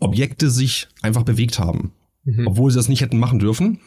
Objekte 0.00 0.50
sich 0.50 0.88
einfach 1.02 1.24
bewegt 1.24 1.58
haben. 1.58 1.92
mhm. 2.24 2.46
obwohl 2.46 2.70
sie 2.70 2.78
das 2.78 2.88
nicht 2.88 3.00
hätten 3.00 3.18
machen 3.18 3.38
dürfen. 3.38 3.80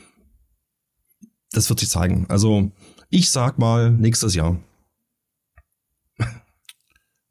Das 1.52 1.70
wird 1.70 1.80
sich 1.80 1.89
zeigen. 1.89 2.26
Also 2.28 2.72
ich 3.10 3.32
sag 3.32 3.60
mal 3.60 3.91
nächstes 3.91 4.36
Jahr. 4.36 4.60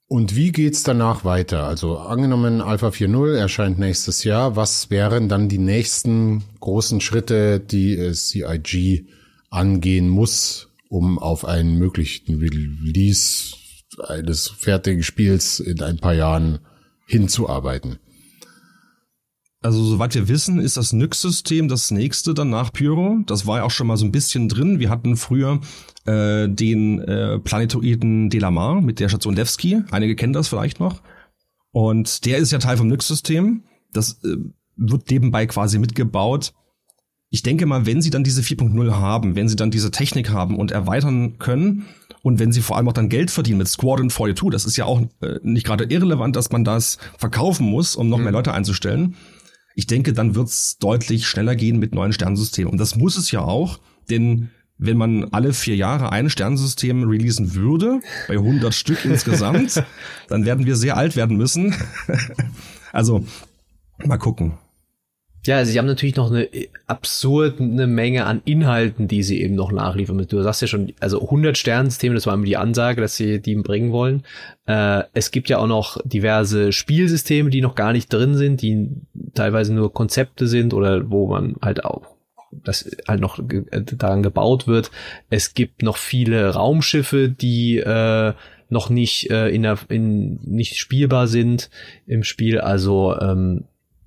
Und 0.07 0.37
wie 0.37 0.53
geht's 0.53 0.83
danach 0.83 1.25
weiter? 1.25 1.65
Also 1.65 1.97
angenommen 1.99 2.61
Alpha 2.61 2.89
4.0 2.89 3.37
erscheint 3.37 3.79
nächstes 3.79 4.23
Jahr. 4.23 4.55
Was 4.55 4.91
wären 4.91 5.29
dann 5.29 5.49
die 5.49 5.59
nächsten 5.59 6.45
großen 6.61 7.01
Schritte, 7.01 7.59
die 7.59 8.13
CIG 8.13 9.07
angehen 9.51 10.09
muss, 10.09 10.69
um 10.89 11.19
auf 11.19 11.45
einen 11.47 11.79
möglichen 11.79 12.39
Release 12.39 13.57
eines 14.07 14.49
fertigen 14.49 15.03
Spiels 15.03 15.59
in 15.59 15.81
ein 15.83 15.99
paar 15.99 16.15
Jahren 16.15 16.59
hinzuarbeiten? 17.07 17.99
Also 19.65 19.83
soweit 19.83 20.15
wir 20.15 20.29
wissen, 20.29 20.61
ist 20.61 20.77
das 20.77 20.93
Nyx-System 20.93 21.69
das 21.69 21.91
nächste 21.91 22.35
dann 22.35 22.51
nach 22.51 22.71
Pyro. 22.71 23.21
Das 23.25 23.47
war 23.47 23.59
ja 23.59 23.65
auch 23.65 23.71
schon 23.71 23.87
mal 23.87 23.97
so 23.97 24.05
ein 24.05 24.13
bisschen 24.13 24.47
drin. 24.47 24.79
Wir 24.79 24.91
hatten 24.91 25.17
früher 25.17 25.59
äh, 26.05 26.51
den 26.51 27.01
äh, 27.01 27.39
Planetoiden 27.39 28.29
Delamar 28.29 28.83
mit 28.83 29.01
der 29.01 29.09
Station 29.09 29.35
Levski. 29.35 29.81
Einige 29.91 30.17
kennen 30.17 30.35
das 30.35 30.49
vielleicht 30.49 30.81
noch. 30.81 31.01
Und 31.73 32.27
der 32.27 32.37
ist 32.37 32.53
ja 32.53 32.59
Teil 32.59 32.77
vom 32.77 32.89
Nyx-System. 32.89 33.63
Das 33.91 34.23
äh, 34.23 34.37
wird 34.77 35.11
nebenbei 35.11 35.47
quasi 35.47 35.79
mitgebaut. 35.79 36.53
Ich 37.31 37.43
denke 37.43 37.65
mal, 37.65 37.87
wenn 37.87 38.03
sie 38.03 38.11
dann 38.11 38.23
diese 38.23 38.43
4.0 38.43 38.93
haben, 38.93 39.35
wenn 39.35 39.49
sie 39.49 39.57
dann 39.57 39.71
diese 39.71 39.91
Technik 39.91 40.29
haben 40.29 40.59
und 40.59 40.73
erweitern 40.73 41.39
können 41.39 41.87
und 42.21 42.39
wenn 42.39 42.53
sie 42.53 42.61
vor 42.61 42.77
allem 42.77 42.89
auch 42.89 42.93
dann 42.93 43.09
Geld 43.09 43.31
verdienen 43.31 43.59
mit 43.59 43.69
Squadron 43.69 44.11
42, 44.11 44.51
das 44.51 44.67
ist 44.67 44.77
ja 44.77 44.85
auch 44.85 45.01
äh, 45.23 45.41
nicht 45.43 45.65
gerade 45.65 45.85
irrelevant, 45.85 46.37
dass 46.37 46.53
man 46.53 46.65
das 46.65 46.99
verkaufen 47.17 47.67
muss, 47.67 47.97
um 47.97 48.11
noch 48.11 48.19
mhm. 48.19 48.25
mehr 48.25 48.33
Leute 48.35 48.53
einzustellen 48.53 49.17
ich 49.75 49.87
denke, 49.87 50.13
dann 50.13 50.35
wird's 50.35 50.79
deutlich 50.79 51.27
schneller 51.27 51.57
gehen 51.57 51.79
mit 51.79 51.95
neuen 51.95 52.13
Sternsystemen. 52.13 52.71
Und 52.71 52.79
das 52.79 52.97
muss 52.97 53.17
es 53.17 53.31
ja 53.31 53.41
auch, 53.41 53.81
denn 54.09 54.51
wenn 54.79 54.97
man 54.97 55.25
alle 55.33 55.53
vier 55.53 55.77
Jahre 55.77 56.11
ein 56.11 56.31
Sternsystem 56.31 57.05
releasen 57.05 57.55
würde, 57.55 58.01
bei 58.29 58.35
100 58.35 58.75
Stück 58.75 59.05
insgesamt, 59.05 59.83
dann 60.29 60.45
werden 60.45 60.67
wir 60.67 60.77
sehr 60.77 60.97
alt 60.97 61.17
werden 61.17 61.37
müssen. 61.37 61.75
also, 62.93 63.25
mal 64.05 64.19
gucken. 64.19 64.55
Ja, 65.47 65.59
also 65.59 65.73
sie 65.73 65.79
haben 65.79 65.87
natürlich 65.87 66.17
noch 66.17 66.31
eine 66.31 66.49
absurde 66.87 67.63
Menge 67.87 68.25
an 68.25 68.41
Inhalten, 68.47 69.09
die 69.09 69.23
sie 69.23 69.43
eben 69.43 69.55
noch 69.55 69.73
nachliefern. 69.73 70.27
Du 70.27 70.43
sagst 70.43 70.63
ja 70.63 70.69
schon, 70.69 70.95
also 71.01 71.21
100 71.21 71.59
Sternsysteme, 71.59 72.15
das 72.15 72.27
war 72.27 72.35
immer 72.35 72.47
die 72.47 72.57
Ansage, 72.57 73.03
dass 73.03 73.17
sie 73.17 73.41
die 73.41 73.55
bringen 73.57 73.93
wollen. 73.93 74.25
Äh, 74.67 75.03
es 75.13 75.31
gibt 75.31 75.51
ja 75.51 75.59
auch 75.59 75.67
noch 75.67 75.99
diverse 76.05 76.73
Spielsysteme, 76.73 77.51
die 77.51 77.61
noch 77.61 77.75
gar 77.75 77.93
nicht 77.93 78.11
drin 78.11 78.37
sind, 78.37 78.63
die 78.63 78.89
teilweise 79.35 79.75
nur 79.75 79.93
Konzepte 79.93 80.47
sind 80.47 80.73
oder 80.73 81.11
wo 81.11 81.29
man 81.29 81.57
halt 81.61 81.85
auch 81.85 82.15
das 82.63 82.89
halt 83.07 83.21
noch 83.21 83.39
äh, 83.39 83.83
daran 83.83 84.23
gebaut 84.23 84.67
wird. 84.67 84.91
Es 85.29 85.55
gibt 85.55 85.83
noch 85.83 85.97
viele 85.97 86.51
Raumschiffe, 86.51 87.29
die 87.29 87.79
äh, 87.79 88.33
noch 88.69 88.91
nicht 88.91 89.31
äh, 89.31 89.49
in 89.49 89.63
der 89.63 89.79
in 89.89 90.39
nicht 90.43 90.77
spielbar 90.77 91.27
sind 91.27 91.69
im 92.07 92.25
Spiel. 92.25 92.61
Also 92.61 93.19
ähm, 93.21 93.65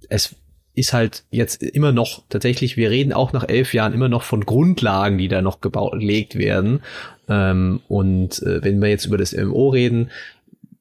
es 0.10 0.36
ist 0.78 0.94
halt 0.94 1.24
jetzt 1.32 1.64
immer 1.64 1.92
noch 1.92 2.24
tatsächlich, 2.30 2.78
wir 2.78 2.92
reden 2.92 3.12
auch 3.12 3.34
nach 3.34 3.50
elf 3.50 3.74
Jahren 3.74 3.94
immer 3.94 4.10
noch 4.10 4.22
von 4.22 4.46
Grundlagen, 4.46 5.18
die 5.18 5.28
da 5.28 5.42
noch 5.42 5.60
gebaut, 5.60 5.94
gelegt 5.94 6.38
werden. 6.38 6.82
Ähm, 7.28 7.82
und 7.88 8.42
äh, 8.44 8.64
wenn 8.64 8.80
wir 8.80 8.90
jetzt 8.90 9.06
über 9.06 9.18
das 9.18 9.34
MMO 9.34 9.70
reden, 9.70 10.12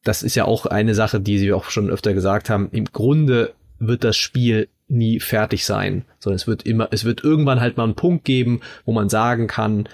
das 0.04 0.22
ist 0.22 0.34
ja 0.34 0.44
auch 0.44 0.66
eine 0.66 0.94
Sache, 0.94 1.18
die 1.18 1.38
Sie 1.38 1.52
auch 1.52 1.70
schon 1.70 1.88
öfter 1.88 2.12
gesagt 2.12 2.50
haben. 2.50 2.68
Im 2.72 2.84
Grunde 2.84 3.54
wird 3.78 4.04
das 4.04 4.16
Spiel 4.16 4.68
nie 4.86 5.18
fertig 5.18 5.64
sein, 5.64 6.04
sondern 6.18 6.36
es 6.36 6.46
wird 6.46 6.64
immer, 6.64 6.88
es 6.90 7.04
wird 7.04 7.24
irgendwann 7.24 7.60
halt 7.60 7.78
mal 7.78 7.84
einen 7.84 7.96
Punkt 7.96 8.24
geben, 8.24 8.60
wo 8.84 8.92
man 8.92 9.08
sagen 9.08 9.46
kann, 9.46 9.88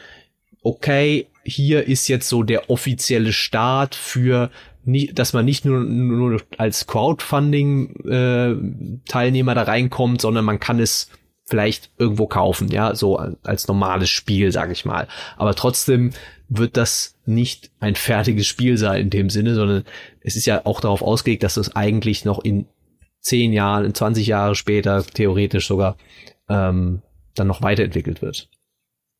okay, 0.62 1.28
hier 1.44 1.86
ist 1.86 2.08
jetzt 2.08 2.28
so 2.28 2.42
der 2.42 2.70
offizielle 2.70 3.32
Start 3.32 3.94
für 3.94 4.50
nicht, 4.84 5.18
dass 5.18 5.32
man 5.32 5.44
nicht 5.44 5.64
nur, 5.64 5.80
nur 5.80 6.40
als 6.58 6.86
Crowdfunding-Teilnehmer 6.86 9.52
äh, 9.52 9.54
da 9.54 9.62
reinkommt, 9.62 10.20
sondern 10.20 10.44
man 10.44 10.60
kann 10.60 10.78
es 10.80 11.08
vielleicht 11.48 11.90
irgendwo 11.98 12.26
kaufen, 12.26 12.68
ja, 12.68 12.94
so 12.94 13.16
als 13.16 13.68
normales 13.68 14.10
Spiel, 14.10 14.52
sag 14.52 14.70
ich 14.70 14.84
mal. 14.84 15.08
Aber 15.36 15.54
trotzdem 15.54 16.10
wird 16.48 16.76
das 16.76 17.16
nicht 17.26 17.70
ein 17.80 17.94
fertiges 17.94 18.46
Spiel 18.46 18.76
sein 18.76 19.02
in 19.02 19.10
dem 19.10 19.30
Sinne, 19.30 19.54
sondern 19.54 19.84
es 20.20 20.36
ist 20.36 20.46
ja 20.46 20.64
auch 20.64 20.80
darauf 20.80 21.02
ausgelegt, 21.02 21.42
dass 21.42 21.56
es 21.56 21.74
eigentlich 21.74 22.24
noch 22.24 22.42
in 22.42 22.66
zehn 23.20 23.52
Jahren, 23.52 23.84
in 23.84 23.94
20 23.94 24.26
Jahre 24.26 24.54
später, 24.54 25.04
theoretisch 25.04 25.66
sogar, 25.66 25.96
ähm, 26.48 27.02
dann 27.34 27.46
noch 27.46 27.62
weiterentwickelt 27.62 28.22
wird. 28.22 28.48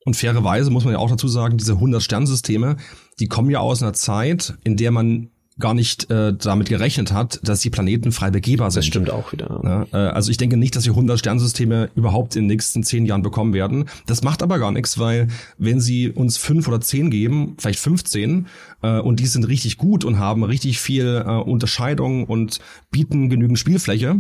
Und 0.05 0.17
fairerweise 0.17 0.71
muss 0.71 0.85
man 0.85 0.95
ja 0.95 0.99
auch 0.99 1.11
dazu 1.11 1.29
sagen, 1.29 1.59
diese 1.59 1.75
100 1.75 2.03
Sternsysteme, 2.03 2.77
die 3.21 3.29
kommen 3.29 3.51
ja 3.51 3.61
aus 3.61 3.83
einer 3.83 3.93
Zeit, 3.93 4.55
in 4.65 4.77
der 4.77 4.91
man 4.91 5.31
gar 5.59 5.75
nicht 5.75 6.11
äh, 6.11 6.33
damit 6.33 6.69
gerechnet 6.69 7.13
hat, 7.13 7.41
dass 7.43 7.61
die 7.61 7.71
Planeten 7.71 8.13
frei 8.13 8.31
begehbar 8.31 8.71
sind. 8.71 8.81
Das 8.81 8.87
stimmt 8.87 9.11
auch 9.11 9.33
wieder. 9.33 9.61
Ja, 9.63 9.87
äh, 9.93 10.11
also 10.11 10.31
ich 10.31 10.37
denke 10.37 10.57
nicht, 10.57 10.75
dass 10.75 10.85
wir 10.85 10.93
100 10.93 11.19
Sternsysteme 11.19 11.91
überhaupt 11.95 12.37
in 12.37 12.45
den 12.45 12.49
nächsten 12.49 12.83
zehn 12.83 13.05
Jahren 13.05 13.23
bekommen 13.23 13.53
werden. 13.53 13.87
Das 14.07 14.23
macht 14.23 14.43
aber 14.43 14.59
gar 14.59 14.73
nichts, 14.73 14.99
weil 14.99 15.29
wenn 15.59 15.81
sie 15.81 16.11
uns 16.11 16.39
fünf 16.39 16.69
oder 16.69 16.81
zehn 16.81 17.11
geben, 17.11 17.57
vielleicht 17.59 17.81
15, 17.81 18.47
äh, 18.83 18.99
und 18.99 19.21
die 19.21 19.27
sind 19.27 19.47
richtig 19.49 19.77
gut 19.77 20.05
und 20.05 20.19
haben 20.19 20.43
richtig 20.43 20.81
viel 20.81 21.23
äh, 21.27 21.31
Unterscheidung 21.31 22.25
und 22.25 22.59
bieten 22.91 23.29
genügend 23.29 23.59
Spielfläche, 23.59 24.17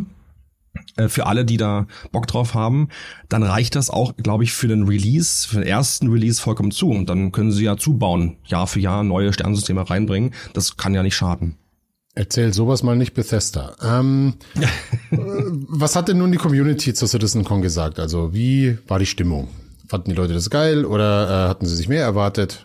für 1.09 1.27
alle, 1.27 1.45
die 1.45 1.57
da 1.57 1.87
Bock 2.13 2.27
drauf 2.27 2.55
haben, 2.55 2.89
dann 3.29 3.43
reicht 3.43 3.77
das 3.77 3.91
auch, 3.91 4.17
glaube 4.17 4.45
ich, 4.45 4.53
für 4.53 4.69
den 4.69 4.85
Release, 4.85 5.49
für 5.49 5.57
den 5.57 5.67
ersten 5.67 6.09
Release 6.09 6.41
vollkommen 6.41 6.71
zu. 6.71 6.91
Und 6.91 7.09
dann 7.09 7.33
können 7.33 7.53
sie 7.53 7.65
ja 7.65 7.77
zubauen, 7.77 8.37
Jahr 8.45 8.67
für 8.67 8.81
Jahr 8.81 9.05
neue 9.05 9.33
Sternsysteme 9.33 9.89
reinbringen. 9.89 10.33
Das 10.53 10.77
kann 10.77 10.95
ja 10.95 11.03
nicht 11.03 11.17
schaden. 11.17 11.57
Erzähl 12.15 12.53
sowas 12.53 12.83
mal 12.83 12.97
nicht 12.97 13.15
Bethesda. 13.15 13.75
Ähm, 13.83 14.35
was 15.11 15.97
hat 15.97 16.09
denn 16.09 16.19
nun 16.19 16.31
die 16.33 16.39
Community 16.39 16.93
zur 16.93 17.09
CitizenCon 17.09 17.63
gesagt? 17.63 17.99
Also 17.99 18.35
wie 18.35 18.77
war 18.87 18.99
die 18.99 19.07
Stimmung? 19.07 19.49
Fanden 19.89 20.11
die 20.11 20.17
Leute 20.17 20.35
das 20.35 20.51
geil 20.51 20.85
oder 20.85 21.47
äh, 21.47 21.49
hatten 21.49 21.67
sie 21.67 21.75
sich 21.75 21.89
mehr 21.89 22.03
erwartet? 22.03 22.65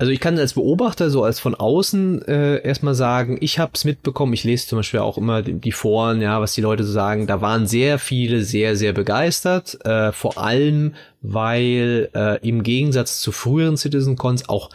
Also 0.00 0.12
ich 0.12 0.20
kann 0.20 0.38
als 0.38 0.54
Beobachter 0.54 1.10
so 1.10 1.24
als 1.24 1.40
von 1.40 1.56
außen 1.56 2.22
äh, 2.28 2.62
erstmal 2.62 2.94
sagen, 2.94 3.36
ich 3.40 3.58
habe 3.58 3.72
es 3.74 3.84
mitbekommen, 3.84 4.32
ich 4.32 4.44
lese 4.44 4.68
zum 4.68 4.78
Beispiel 4.78 5.00
auch 5.00 5.18
immer 5.18 5.42
die, 5.42 5.54
die 5.54 5.72
Foren, 5.72 6.20
ja, 6.22 6.40
was 6.40 6.54
die 6.54 6.60
Leute 6.60 6.84
so 6.84 6.92
sagen, 6.92 7.26
da 7.26 7.40
waren 7.40 7.66
sehr 7.66 7.98
viele 7.98 8.44
sehr, 8.44 8.76
sehr 8.76 8.92
begeistert, 8.92 9.84
äh, 9.84 10.12
vor 10.12 10.38
allem, 10.38 10.94
weil 11.20 12.10
äh, 12.14 12.38
im 12.48 12.62
Gegensatz 12.62 13.18
zu 13.18 13.32
früheren 13.32 13.76
CitizenCons 13.76 14.48
auch 14.48 14.70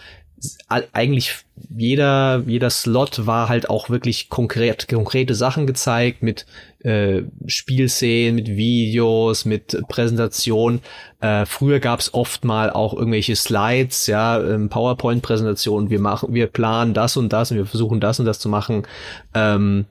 eigentlich 0.67 1.35
jeder, 1.69 2.43
jeder 2.45 2.69
Slot 2.69 3.25
war 3.25 3.49
halt 3.49 3.69
auch 3.69 3.89
wirklich 3.89 4.29
konkret, 4.29 4.87
konkrete 4.87 5.35
Sachen 5.35 5.67
gezeigt 5.67 6.23
mit 6.23 6.45
äh, 6.79 7.23
Spielszenen, 7.47 8.35
mit 8.35 8.47
Videos, 8.49 9.45
mit 9.45 9.81
Präsentation. 9.87 10.81
Äh, 11.21 11.45
früher 11.45 11.79
gab 11.79 11.99
es 11.99 12.13
oft 12.13 12.43
mal 12.43 12.69
auch 12.69 12.93
irgendwelche 12.93 13.35
Slides, 13.35 14.07
ja, 14.07 14.41
ähm, 14.41 14.69
PowerPoint-Präsentationen. 14.69 15.89
Wir 15.89 15.99
machen, 15.99 16.33
wir 16.33 16.47
planen 16.47 16.93
das 16.93 17.17
und 17.17 17.31
das 17.31 17.51
und 17.51 17.57
wir 17.57 17.65
versuchen 17.65 17.99
das 17.99 18.19
und 18.19 18.25
das 18.25 18.39
zu 18.39 18.49
machen. 18.49 18.85
Ähm, 19.33 19.85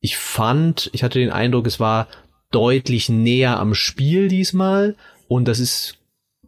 ich 0.00 0.16
fand, 0.16 0.90
ich 0.92 1.02
hatte 1.02 1.18
den 1.18 1.30
Eindruck, 1.30 1.66
es 1.66 1.80
war 1.80 2.08
deutlich 2.50 3.08
näher 3.08 3.58
am 3.58 3.74
Spiel 3.74 4.28
diesmal 4.28 4.96
und 5.26 5.46
das 5.48 5.58
ist, 5.58 5.98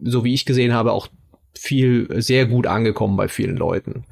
so 0.01 0.25
wie 0.25 0.33
ich 0.33 0.47
gesehen 0.47 0.73
habe, 0.73 0.93
auch 0.93 1.09
viel 1.55 2.09
sehr 2.23 2.47
gut 2.47 2.67
angekommen 2.67 3.17
bei 3.17 3.29
vielen 3.29 3.57
Leuten. 3.57 4.05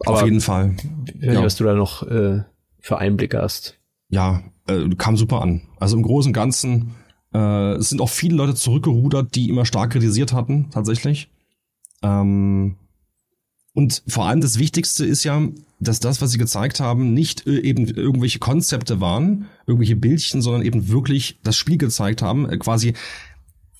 Aber 0.00 0.16
Auf 0.16 0.24
jeden 0.24 0.40
Fall. 0.40 0.76
Ja. 1.20 1.42
Was 1.42 1.56
du 1.56 1.64
da 1.64 1.74
noch 1.74 2.02
äh, 2.02 2.42
für 2.80 2.98
Einblicke 2.98 3.40
hast 3.40 3.78
ja, 4.12 4.42
äh, 4.68 4.88
kam 4.96 5.16
super 5.16 5.42
an. 5.42 5.62
Also 5.80 5.96
im 5.96 6.02
Großen 6.02 6.28
und 6.28 6.34
Ganzen, 6.34 6.94
äh, 7.34 7.72
es 7.72 7.88
sind 7.88 8.00
auch 8.00 8.10
viele 8.10 8.36
Leute 8.36 8.54
zurückgerudert, 8.54 9.34
die 9.34 9.48
immer 9.48 9.64
stark 9.64 9.92
kritisiert 9.92 10.34
hatten, 10.34 10.70
tatsächlich. 10.70 11.30
Ähm, 12.02 12.76
und 13.72 14.02
vor 14.06 14.26
allem 14.26 14.42
das 14.42 14.58
Wichtigste 14.58 15.06
ist 15.06 15.24
ja, 15.24 15.42
dass 15.80 15.98
das, 15.98 16.20
was 16.20 16.30
sie 16.30 16.38
gezeigt 16.38 16.78
haben, 16.78 17.14
nicht 17.14 17.46
äh, 17.46 17.58
eben 17.60 17.86
irgendwelche 17.88 18.38
Konzepte 18.38 19.00
waren, 19.00 19.46
irgendwelche 19.66 19.96
Bildchen, 19.96 20.42
sondern 20.42 20.62
eben 20.62 20.88
wirklich 20.88 21.40
das 21.42 21.56
Spiel 21.56 21.78
gezeigt 21.78 22.20
haben, 22.20 22.48
äh, 22.48 22.58
quasi 22.58 22.92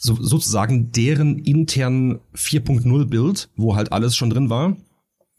so, 0.02 0.16
sozusagen 0.20 0.90
deren 0.90 1.38
internen 1.38 2.18
4.0 2.34 3.04
Bild, 3.06 3.48
wo 3.56 3.76
halt 3.76 3.92
alles 3.92 4.16
schon 4.16 4.30
drin 4.30 4.50
war 4.50 4.76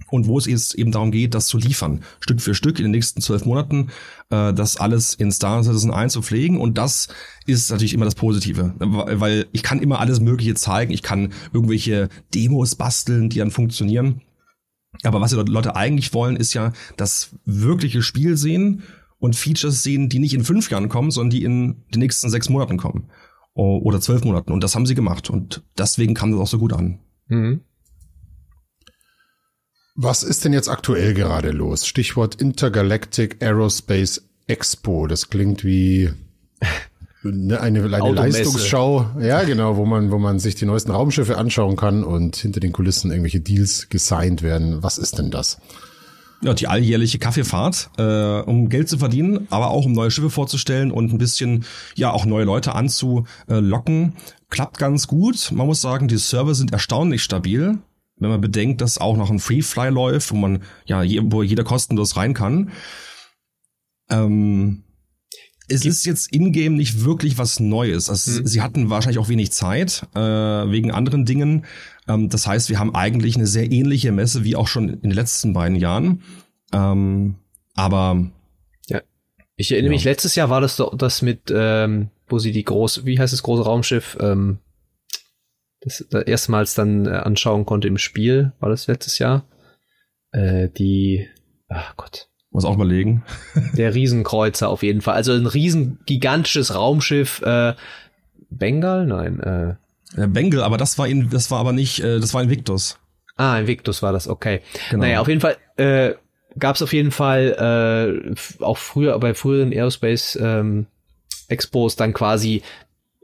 und 0.09 0.27
wo 0.27 0.37
es 0.37 0.45
jetzt 0.45 0.75
eben 0.75 0.93
darum 0.93 1.11
geht, 1.11 1.33
das 1.33 1.47
zu 1.47 1.57
liefern, 1.57 2.01
Stück 2.21 2.39
für 2.39 2.55
Stück 2.55 2.79
in 2.79 2.85
den 2.85 2.91
nächsten 2.91 3.19
zwölf 3.19 3.45
Monaten, 3.45 3.89
äh, 4.29 4.53
das 4.53 4.77
alles 4.77 5.15
in 5.15 5.33
Star 5.33 5.61
Citizen 5.63 5.91
einzupflegen 5.91 6.57
und 6.57 6.77
das 6.77 7.09
ist 7.45 7.71
natürlich 7.71 7.93
immer 7.93 8.05
das 8.05 8.15
Positive, 8.15 8.73
weil 8.79 9.47
ich 9.51 9.63
kann 9.63 9.81
immer 9.81 9.99
alles 9.99 10.21
Mögliche 10.21 10.55
zeigen, 10.55 10.93
ich 10.93 11.03
kann 11.03 11.33
irgendwelche 11.51 12.07
Demos 12.33 12.75
basteln, 12.75 13.29
die 13.29 13.39
dann 13.39 13.51
funktionieren, 13.51 14.21
aber 15.03 15.19
was 15.19 15.31
die 15.31 15.35
Leute 15.35 15.75
eigentlich 15.75 16.13
wollen, 16.13 16.37
ist 16.37 16.53
ja 16.53 16.71
das 16.95 17.35
wirkliche 17.43 18.01
Spiel 18.01 18.37
sehen 18.37 18.83
und 19.19 19.35
Features 19.35 19.83
sehen, 19.83 20.07
die 20.07 20.19
nicht 20.19 20.33
in 20.33 20.45
fünf 20.45 20.69
Jahren 20.71 20.87
kommen, 20.87 21.11
sondern 21.11 21.31
die 21.31 21.43
in 21.43 21.83
den 21.93 21.99
nächsten 21.99 22.29
sechs 22.29 22.49
Monaten 22.49 22.77
kommen. 22.77 23.09
Oder 23.53 24.01
zwölf 24.01 24.23
Monaten. 24.23 24.51
Und 24.51 24.63
das 24.63 24.75
haben 24.75 24.85
sie 24.85 24.95
gemacht. 24.95 25.29
Und 25.29 25.63
deswegen 25.77 26.13
kam 26.13 26.31
das 26.31 26.39
auch 26.39 26.47
so 26.47 26.57
gut 26.57 26.73
an. 26.73 26.99
Mhm. 27.27 27.61
Was 29.95 30.23
ist 30.23 30.43
denn 30.43 30.53
jetzt 30.53 30.69
aktuell 30.69 31.13
gerade 31.13 31.51
los? 31.51 31.85
Stichwort 31.85 32.35
Intergalactic 32.35 33.43
Aerospace 33.43 34.23
Expo. 34.47 35.05
Das 35.05 35.29
klingt 35.29 35.63
wie 35.63 36.11
eine, 37.23 37.61
eine, 37.61 37.83
eine 37.83 38.11
Leistungsschau. 38.11 39.11
Ja, 39.21 39.43
genau, 39.43 39.77
wo 39.77 39.85
man, 39.85 40.09
wo 40.09 40.17
man 40.17 40.39
sich 40.39 40.55
die 40.55 40.65
neuesten 40.65 40.91
Raumschiffe 40.91 41.37
anschauen 41.37 41.75
kann 41.75 42.03
und 42.03 42.35
hinter 42.35 42.59
den 42.59 42.71
Kulissen 42.71 43.11
irgendwelche 43.11 43.39
Deals 43.39 43.87
gesigned 43.89 44.41
werden. 44.41 44.81
Was 44.81 44.97
ist 44.97 45.19
denn 45.19 45.29
das? 45.29 45.59
Ja, 46.43 46.53
die 46.53 46.67
alljährliche 46.67 47.19
Kaffeefahrt, 47.19 47.89
äh, 47.97 48.41
um 48.41 48.67
Geld 48.67 48.89
zu 48.89 48.97
verdienen, 48.97 49.47
aber 49.49 49.69
auch 49.69 49.85
um 49.85 49.93
neue 49.93 50.11
Schiffe 50.11 50.29
vorzustellen 50.29 50.91
und 50.91 51.13
ein 51.13 51.17
bisschen, 51.17 51.63
ja, 51.95 52.11
auch 52.11 52.25
neue 52.25 52.43
Leute 52.43 52.75
anzulocken. 52.75 54.13
Klappt 54.49 54.77
ganz 54.77 55.07
gut. 55.07 55.51
Man 55.53 55.67
muss 55.67 55.79
sagen, 55.81 56.07
die 56.07 56.17
Server 56.17 56.53
sind 56.53 56.73
erstaunlich 56.73 57.23
stabil 57.23 57.79
wenn 58.23 58.29
man 58.29 58.41
bedenkt, 58.41 58.81
dass 58.81 58.97
auch 58.97 59.17
noch 59.17 59.29
ein 59.29 59.39
Freefly 59.39 59.89
läuft, 59.89 60.31
wo 60.31 60.35
man 60.35 60.63
ja 60.85 61.03
wo 61.23 61.43
jeder 61.43 61.63
kostenlos 61.63 62.15
rein 62.15 62.33
kann. 62.33 62.71
Ähm, 64.09 64.83
es 65.67 65.81
Gibt 65.81 65.93
ist 65.93 66.05
jetzt 66.05 66.31
in-game 66.31 66.75
nicht 66.75 67.05
wirklich 67.05 67.37
was 67.37 67.59
Neues. 67.59 68.09
Also 68.09 68.39
hm. 68.39 68.47
Sie 68.47 68.61
hatten 68.61 68.89
wahrscheinlich 68.89 69.19
auch 69.19 69.29
wenig 69.29 69.51
Zeit 69.51 70.05
äh, 70.13 70.19
wegen 70.19 70.91
anderen 70.91 71.25
Dingen. 71.25 71.65
Ähm, 72.07 72.29
das 72.29 72.47
heißt, 72.47 72.69
wir 72.69 72.79
haben 72.79 72.95
eigentlich 72.95 73.35
eine 73.35 73.47
sehr 73.47 73.71
ähnliche 73.71 74.11
Messe 74.11 74.43
wie 74.43 74.55
auch 74.55 74.67
schon 74.67 74.89
in 74.89 75.01
den 75.01 75.11
letzten 75.11 75.53
beiden 75.53 75.77
Jahren. 75.77 76.23
Ähm, 76.71 77.35
aber 77.75 78.31
ja, 78.87 79.01
ich 79.55 79.71
erinnere 79.71 79.91
ja. 79.91 79.95
mich. 79.95 80.03
Letztes 80.03 80.35
Jahr 80.35 80.49
war 80.49 80.61
das 80.61 80.77
doch 80.77 80.95
das 80.97 81.21
mit, 81.21 81.53
ähm, 81.55 82.09
wo 82.27 82.39
sie 82.39 82.51
die 82.51 82.63
große, 82.63 83.05
wie 83.05 83.19
heißt 83.19 83.33
das 83.33 83.43
große 83.43 83.63
Raumschiff? 83.63 84.17
Ähm, 84.19 84.59
das, 85.81 86.05
das 86.09 86.23
erstmals 86.23 86.75
dann 86.75 87.05
äh, 87.05 87.09
anschauen 87.09 87.65
konnte 87.65 87.87
im 87.87 87.97
Spiel, 87.97 88.53
war 88.59 88.69
das 88.69 88.87
letztes 88.87 89.19
Jahr. 89.19 89.45
Äh, 90.31 90.69
die, 90.69 91.27
ach 91.67 91.95
Gott. 91.97 92.29
Muss 92.51 92.65
auch 92.65 92.75
überlegen. 92.75 93.23
Der 93.73 93.95
Riesenkreuzer 93.95 94.69
auf 94.69 94.83
jeden 94.83 95.01
Fall. 95.01 95.15
Also 95.15 95.33
ein 95.33 95.47
riesen 95.47 95.99
gigantisches 96.05 96.75
Raumschiff. 96.75 97.41
Äh, 97.41 97.73
Bengal? 98.51 99.07
Nein. 99.07 99.39
Äh. 99.39 99.75
Ja, 100.17 100.27
Bengal, 100.27 100.63
aber 100.63 100.77
das 100.77 100.97
war 100.97 101.07
in, 101.07 101.29
das 101.29 101.51
war 101.51 101.59
aber 101.59 101.71
nicht, 101.71 101.99
äh, 101.99 102.19
das 102.19 102.33
war 102.33 102.43
Invictus. 102.43 102.99
Ah, 103.35 103.57
Invictus 103.57 104.03
war 104.03 104.13
das, 104.13 104.27
okay. 104.27 104.61
Genau. 104.89 105.03
Naja, 105.03 105.21
auf 105.21 105.27
jeden 105.27 105.41
Fall 105.41 105.57
äh, 105.77 106.13
gab 106.57 106.75
es 106.75 106.81
auf 106.81 106.93
jeden 106.93 107.11
Fall 107.11 108.25
äh, 108.29 108.63
auch 108.63 108.77
früher 108.77 109.17
bei 109.19 109.33
früheren 109.33 109.71
Aerospace 109.71 110.37
ähm, 110.41 110.85
Expos 111.47 111.95
dann 111.95 112.13
quasi 112.13 112.61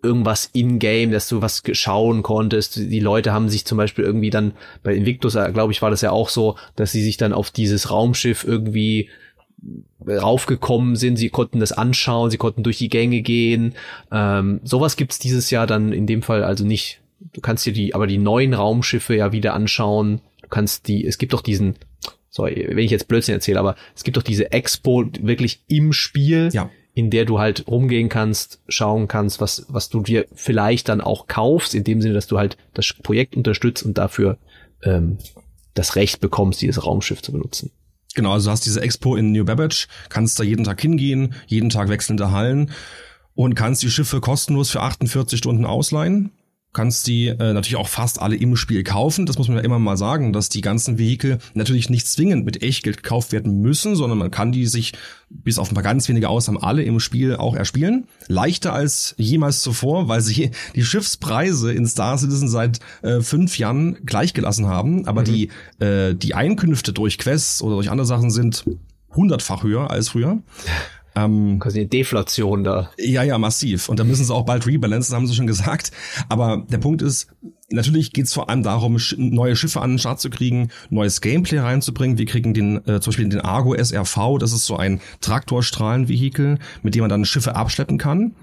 irgendwas 0.01 0.49
in-game, 0.53 1.11
dass 1.11 1.27
du 1.27 1.41
was 1.41 1.61
schauen 1.73 2.23
konntest. 2.23 2.77
Die 2.77 2.99
Leute 2.99 3.33
haben 3.33 3.49
sich 3.49 3.65
zum 3.65 3.77
Beispiel 3.77 4.05
irgendwie 4.05 4.29
dann, 4.29 4.53
bei 4.81 4.95
Invictus, 4.95 5.35
äh, 5.35 5.51
glaube 5.51 5.73
ich, 5.73 5.81
war 5.81 5.89
das 5.89 6.01
ja 6.01 6.11
auch 6.11 6.29
so, 6.29 6.57
dass 6.75 6.91
sie 6.91 7.03
sich 7.03 7.17
dann 7.17 7.33
auf 7.33 7.51
dieses 7.51 7.91
Raumschiff 7.91 8.43
irgendwie 8.45 9.09
raufgekommen 10.05 10.95
sind, 10.95 11.17
sie 11.17 11.29
konnten 11.29 11.59
das 11.59 11.71
anschauen, 11.71 12.31
sie 12.31 12.37
konnten 12.37 12.63
durch 12.63 12.77
die 12.77 12.89
Gänge 12.89 13.21
gehen. 13.21 13.75
Ähm, 14.11 14.61
sowas 14.63 14.95
gibt's 14.95 15.19
dieses 15.19 15.51
Jahr 15.51 15.67
dann 15.67 15.91
in 15.91 16.07
dem 16.07 16.21
Fall 16.21 16.43
also 16.43 16.65
nicht. 16.65 17.01
Du 17.33 17.41
kannst 17.41 17.65
dir 17.65 17.73
die, 17.73 17.93
aber 17.93 18.07
die 18.07 18.17
neuen 18.17 18.53
Raumschiffe 18.53 19.15
ja 19.15 19.31
wieder 19.31 19.53
anschauen. 19.53 20.21
Du 20.41 20.47
kannst 20.49 20.87
die, 20.87 21.05
es 21.05 21.17
gibt 21.17 21.33
doch 21.33 21.41
diesen, 21.41 21.75
sorry, 22.29 22.67
wenn 22.69 22.79
ich 22.79 22.91
jetzt 22.91 23.07
Blödsinn 23.07 23.35
erzähle, 23.35 23.59
aber 23.59 23.75
es 23.95 24.03
gibt 24.03 24.17
doch 24.17 24.23
diese 24.23 24.51
Expo 24.51 25.05
wirklich 25.21 25.63
im 25.67 25.93
Spiel. 25.93 26.49
Ja 26.53 26.69
in 26.99 27.09
der 27.09 27.23
du 27.23 27.39
halt 27.39 27.65
rumgehen 27.67 28.09
kannst, 28.09 28.61
schauen 28.67 29.07
kannst, 29.07 29.39
was, 29.39 29.65
was 29.69 29.87
du 29.87 30.01
dir 30.01 30.25
vielleicht 30.33 30.89
dann 30.89 30.99
auch 30.99 31.27
kaufst, 31.27 31.73
in 31.73 31.85
dem 31.85 32.01
Sinne, 32.01 32.13
dass 32.13 32.27
du 32.27 32.37
halt 32.37 32.57
das 32.73 32.93
Projekt 32.93 33.37
unterstützt 33.37 33.83
und 33.83 33.97
dafür 33.97 34.37
ähm, 34.83 35.17
das 35.75 35.95
Recht 35.95 36.19
bekommst, 36.19 36.61
dieses 36.61 36.85
Raumschiff 36.85 37.21
zu 37.21 37.31
benutzen. 37.31 37.71
Genau, 38.15 38.33
also 38.33 38.47
du 38.47 38.51
hast 38.51 38.65
diese 38.65 38.81
Expo 38.81 39.15
in 39.15 39.31
New 39.31 39.45
Babbage, 39.45 39.87
kannst 40.09 40.39
da 40.39 40.43
jeden 40.43 40.63
Tag 40.63 40.81
hingehen, 40.81 41.35
jeden 41.47 41.69
Tag 41.69 41.89
wechselnde 41.89 42.31
Hallen 42.31 42.71
und 43.35 43.55
kannst 43.55 43.83
die 43.83 43.91
Schiffe 43.91 44.19
kostenlos 44.19 44.71
für 44.71 44.81
48 44.81 45.37
Stunden 45.37 45.65
ausleihen 45.65 46.31
kannst 46.71 47.07
die 47.07 47.27
äh, 47.27 47.53
natürlich 47.53 47.77
auch 47.77 47.87
fast 47.87 48.21
alle 48.21 48.35
im 48.35 48.55
Spiel 48.55 48.83
kaufen. 48.83 49.25
Das 49.25 49.37
muss 49.37 49.47
man 49.47 49.57
ja 49.57 49.63
immer 49.63 49.79
mal 49.79 49.97
sagen, 49.97 50.33
dass 50.33 50.49
die 50.49 50.61
ganzen 50.61 50.97
Vehikel 50.97 51.39
natürlich 51.55 51.89
nicht 51.89 52.07
zwingend 52.07 52.45
mit 52.45 52.61
Echtgeld 52.61 53.01
gekauft 53.01 53.31
werden 53.31 53.61
müssen, 53.61 53.95
sondern 53.95 54.19
man 54.19 54.29
kann 54.29 54.51
die 54.51 54.67
sich 54.67 54.93
bis 55.29 55.57
auf 55.57 55.71
ein 55.71 55.73
paar 55.73 55.83
ganz 55.83 56.07
wenige 56.09 56.29
Ausnahmen 56.29 56.61
alle 56.61 56.83
im 56.83 56.99
Spiel 56.99 57.35
auch 57.35 57.55
erspielen. 57.55 58.07
Leichter 58.27 58.73
als 58.73 59.15
jemals 59.17 59.61
zuvor, 59.61 60.07
weil 60.07 60.21
sie 60.21 60.51
die 60.75 60.83
Schiffspreise 60.83 61.73
in 61.73 61.87
Star 61.87 62.17
Citizen 62.17 62.49
seit 62.49 62.79
äh, 63.01 63.21
fünf 63.21 63.57
Jahren 63.57 63.97
gleichgelassen 64.05 64.67
haben. 64.67 65.07
Aber 65.07 65.21
mhm. 65.21 65.25
die, 65.25 65.49
äh, 65.79 66.13
die 66.13 66.35
Einkünfte 66.35 66.93
durch 66.93 67.17
Quests 67.17 67.63
oder 67.63 67.75
durch 67.75 67.89
andere 67.89 68.05
Sachen 68.05 68.29
sind 68.29 68.65
hundertfach 69.15 69.63
höher 69.63 69.89
als 69.89 70.09
früher. 70.09 70.41
Ähm, 71.25 71.59
Quasi 71.59 71.79
eine 71.79 71.87
Deflation 71.87 72.63
da. 72.63 72.89
Ja, 72.97 73.23
ja, 73.23 73.37
massiv. 73.37 73.89
Und 73.89 73.99
da 73.99 74.03
müssen 74.03 74.25
sie 74.25 74.33
auch 74.33 74.45
bald 74.45 74.65
rebalancen, 74.67 75.15
haben 75.15 75.27
sie 75.27 75.35
schon 75.35 75.47
gesagt. 75.47 75.91
Aber 76.27 76.65
der 76.69 76.77
Punkt 76.77 77.01
ist, 77.01 77.27
natürlich 77.69 78.13
geht 78.13 78.25
es 78.25 78.33
vor 78.33 78.49
allem 78.49 78.63
darum, 78.63 78.97
neue 79.17 79.55
Schiffe 79.55 79.81
an 79.81 79.91
den 79.91 79.99
Start 79.99 80.19
zu 80.19 80.29
kriegen, 80.29 80.69
neues 80.89 81.21
Gameplay 81.21 81.59
reinzubringen. 81.59 82.17
Wir 82.17 82.25
kriegen 82.25 82.53
den, 82.53 82.77
äh, 82.87 82.99
zum 82.99 83.11
Beispiel 83.11 83.29
den 83.29 83.41
Argo 83.41 83.75
SRV, 83.75 84.37
das 84.39 84.53
ist 84.53 84.65
so 84.65 84.77
ein 84.77 85.01
Traktorstrahlenvehikel, 85.21 86.59
mit 86.83 86.95
dem 86.95 87.01
man 87.01 87.09
dann 87.09 87.25
Schiffe 87.25 87.55
abschleppen 87.55 87.97
kann 87.97 88.35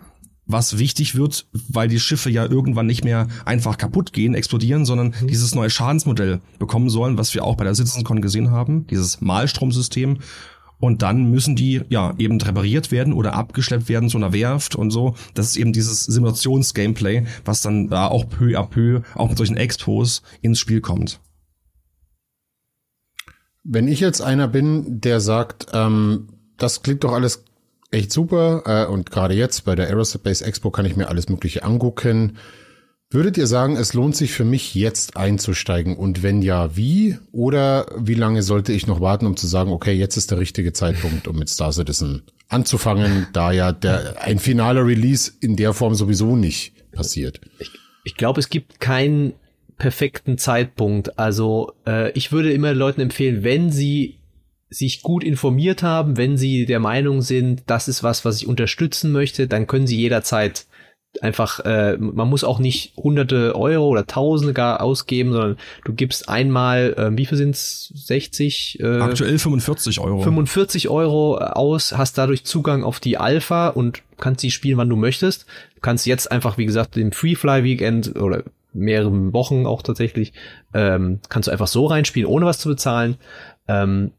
was 0.46 0.78
wichtig 0.78 1.16
wird, 1.16 1.46
weil 1.68 1.88
die 1.88 1.98
Schiffe 1.98 2.30
ja 2.30 2.44
irgendwann 2.44 2.86
nicht 2.86 3.04
mehr 3.04 3.26
einfach 3.44 3.78
kaputt 3.78 4.12
gehen, 4.12 4.34
explodieren, 4.34 4.84
sondern 4.84 5.12
mhm. 5.20 5.26
dieses 5.26 5.54
neue 5.54 5.70
Schadensmodell 5.70 6.40
bekommen 6.58 6.88
sollen, 6.88 7.18
was 7.18 7.34
wir 7.34 7.44
auch 7.44 7.56
bei 7.56 7.64
der 7.64 7.74
CitizenCon 7.74 8.22
gesehen 8.22 8.50
haben, 8.50 8.86
dieses 8.86 9.20
Malstromsystem, 9.20 10.18
und 10.78 11.02
dann 11.02 11.30
müssen 11.30 11.56
die 11.56 11.82
ja 11.88 12.14
eben 12.18 12.40
repariert 12.40 12.90
werden 12.90 13.12
oder 13.12 13.34
abgeschleppt 13.34 13.88
werden 13.88 14.08
zu 14.08 14.18
einer 14.18 14.32
Werft 14.32 14.76
und 14.76 14.90
so. 14.90 15.14
Das 15.34 15.46
ist 15.46 15.56
eben 15.56 15.72
dieses 15.72 16.04
Simulations-Gameplay, 16.04 17.26
was 17.44 17.62
dann 17.62 17.88
da 17.88 18.08
auch 18.08 18.28
peu 18.28 18.58
à 18.58 18.66
peu, 18.66 19.02
auch 19.14 19.28
mit 19.28 19.38
solchen 19.38 19.56
Expos 19.56 20.22
ins 20.42 20.58
Spiel 20.58 20.80
kommt. 20.80 21.20
Wenn 23.64 23.88
ich 23.88 24.00
jetzt 24.00 24.20
einer 24.20 24.48
bin, 24.48 25.00
der 25.00 25.20
sagt, 25.20 25.68
ähm, 25.72 26.28
das 26.56 26.82
klingt 26.82 27.04
doch 27.04 27.12
alles 27.12 27.44
echt 27.90 28.12
super 28.12 28.62
äh, 28.66 28.90
und 28.90 29.10
gerade 29.10 29.34
jetzt 29.34 29.64
bei 29.64 29.74
der 29.74 29.88
Aerospace 29.88 30.42
Expo 30.42 30.70
kann 30.70 30.86
ich 30.86 30.96
mir 30.96 31.08
alles 31.08 31.28
Mögliche 31.28 31.64
angucken. 31.64 32.36
Würdet 33.10 33.38
ihr 33.38 33.46
sagen, 33.46 33.76
es 33.76 33.94
lohnt 33.94 34.16
sich 34.16 34.32
für 34.32 34.44
mich 34.44 34.74
jetzt 34.74 35.16
einzusteigen? 35.16 35.96
Und 35.96 36.24
wenn 36.24 36.42
ja, 36.42 36.76
wie? 36.76 37.18
Oder 37.30 37.86
wie 37.96 38.14
lange 38.14 38.42
sollte 38.42 38.72
ich 38.72 38.88
noch 38.88 39.00
warten, 39.00 39.26
um 39.26 39.36
zu 39.36 39.46
sagen, 39.46 39.70
okay, 39.70 39.92
jetzt 39.92 40.16
ist 40.16 40.32
der 40.32 40.38
richtige 40.38 40.72
Zeitpunkt, 40.72 41.28
um 41.28 41.38
mit 41.38 41.48
Star 41.48 41.72
Citizen 41.72 42.22
anzufangen, 42.48 43.28
da 43.32 43.52
ja 43.52 43.70
der, 43.70 44.22
ein 44.22 44.40
finaler 44.40 44.84
Release 44.84 45.30
in 45.40 45.54
der 45.54 45.72
Form 45.72 45.94
sowieso 45.94 46.34
nicht 46.34 46.90
passiert? 46.90 47.40
Ich, 47.60 47.70
ich 48.02 48.16
glaube, 48.16 48.40
es 48.40 48.48
gibt 48.48 48.80
keinen 48.80 49.34
perfekten 49.78 50.36
Zeitpunkt. 50.36 51.16
Also 51.16 51.74
äh, 51.86 52.10
ich 52.12 52.32
würde 52.32 52.52
immer 52.52 52.74
Leuten 52.74 53.00
empfehlen, 53.00 53.44
wenn 53.44 53.70
sie 53.70 54.18
sich 54.68 55.02
gut 55.02 55.22
informiert 55.22 55.84
haben, 55.84 56.16
wenn 56.16 56.36
sie 56.36 56.66
der 56.66 56.80
Meinung 56.80 57.22
sind, 57.22 57.62
das 57.66 57.86
ist 57.86 58.02
was, 58.02 58.24
was 58.24 58.38
ich 58.38 58.48
unterstützen 58.48 59.12
möchte, 59.12 59.46
dann 59.46 59.68
können 59.68 59.86
sie 59.86 59.96
jederzeit 59.96 60.66
einfach, 61.22 61.60
äh, 61.60 61.96
man 61.98 62.28
muss 62.28 62.44
auch 62.44 62.58
nicht 62.58 62.92
hunderte 62.96 63.54
Euro 63.54 63.88
oder 63.88 64.06
Tausende 64.06 64.52
gar 64.52 64.82
ausgeben, 64.82 65.32
sondern 65.32 65.56
du 65.84 65.92
gibst 65.92 66.28
einmal, 66.28 66.94
äh, 66.96 67.16
wie 67.16 67.26
viel 67.26 67.38
sind's? 67.38 67.92
60? 67.94 68.80
Äh, 68.80 69.00
Aktuell 69.00 69.38
45 69.38 70.00
Euro. 70.00 70.22
45 70.22 70.88
Euro 70.88 71.38
aus, 71.38 71.96
hast 71.96 72.18
dadurch 72.18 72.44
Zugang 72.44 72.84
auf 72.84 73.00
die 73.00 73.18
Alpha 73.18 73.68
und 73.68 74.02
kannst 74.18 74.40
sie 74.40 74.50
spielen, 74.50 74.78
wann 74.78 74.88
du 74.88 74.96
möchtest. 74.96 75.46
Du 75.74 75.80
kannst 75.80 76.06
jetzt 76.06 76.30
einfach, 76.30 76.58
wie 76.58 76.66
gesagt, 76.66 76.96
im 76.96 77.12
Free 77.12 77.34
Fly 77.34 77.64
Weekend 77.64 78.16
oder 78.16 78.44
mehreren 78.72 79.32
Wochen 79.32 79.66
auch 79.66 79.82
tatsächlich, 79.82 80.32
ähm, 80.74 81.20
kannst 81.28 81.48
du 81.48 81.52
einfach 81.52 81.66
so 81.66 81.86
reinspielen, 81.86 82.28
ohne 82.28 82.46
was 82.46 82.58
zu 82.58 82.68
bezahlen. 82.68 83.16
Ähm, 83.68 84.12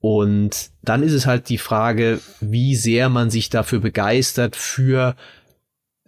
und 0.00 0.70
dann 0.82 1.02
ist 1.02 1.12
es 1.12 1.26
halt 1.26 1.48
die 1.48 1.56
Frage, 1.56 2.20
wie 2.40 2.76
sehr 2.76 3.08
man 3.08 3.30
sich 3.30 3.48
dafür 3.48 3.80
begeistert 3.80 4.54
für 4.54 5.16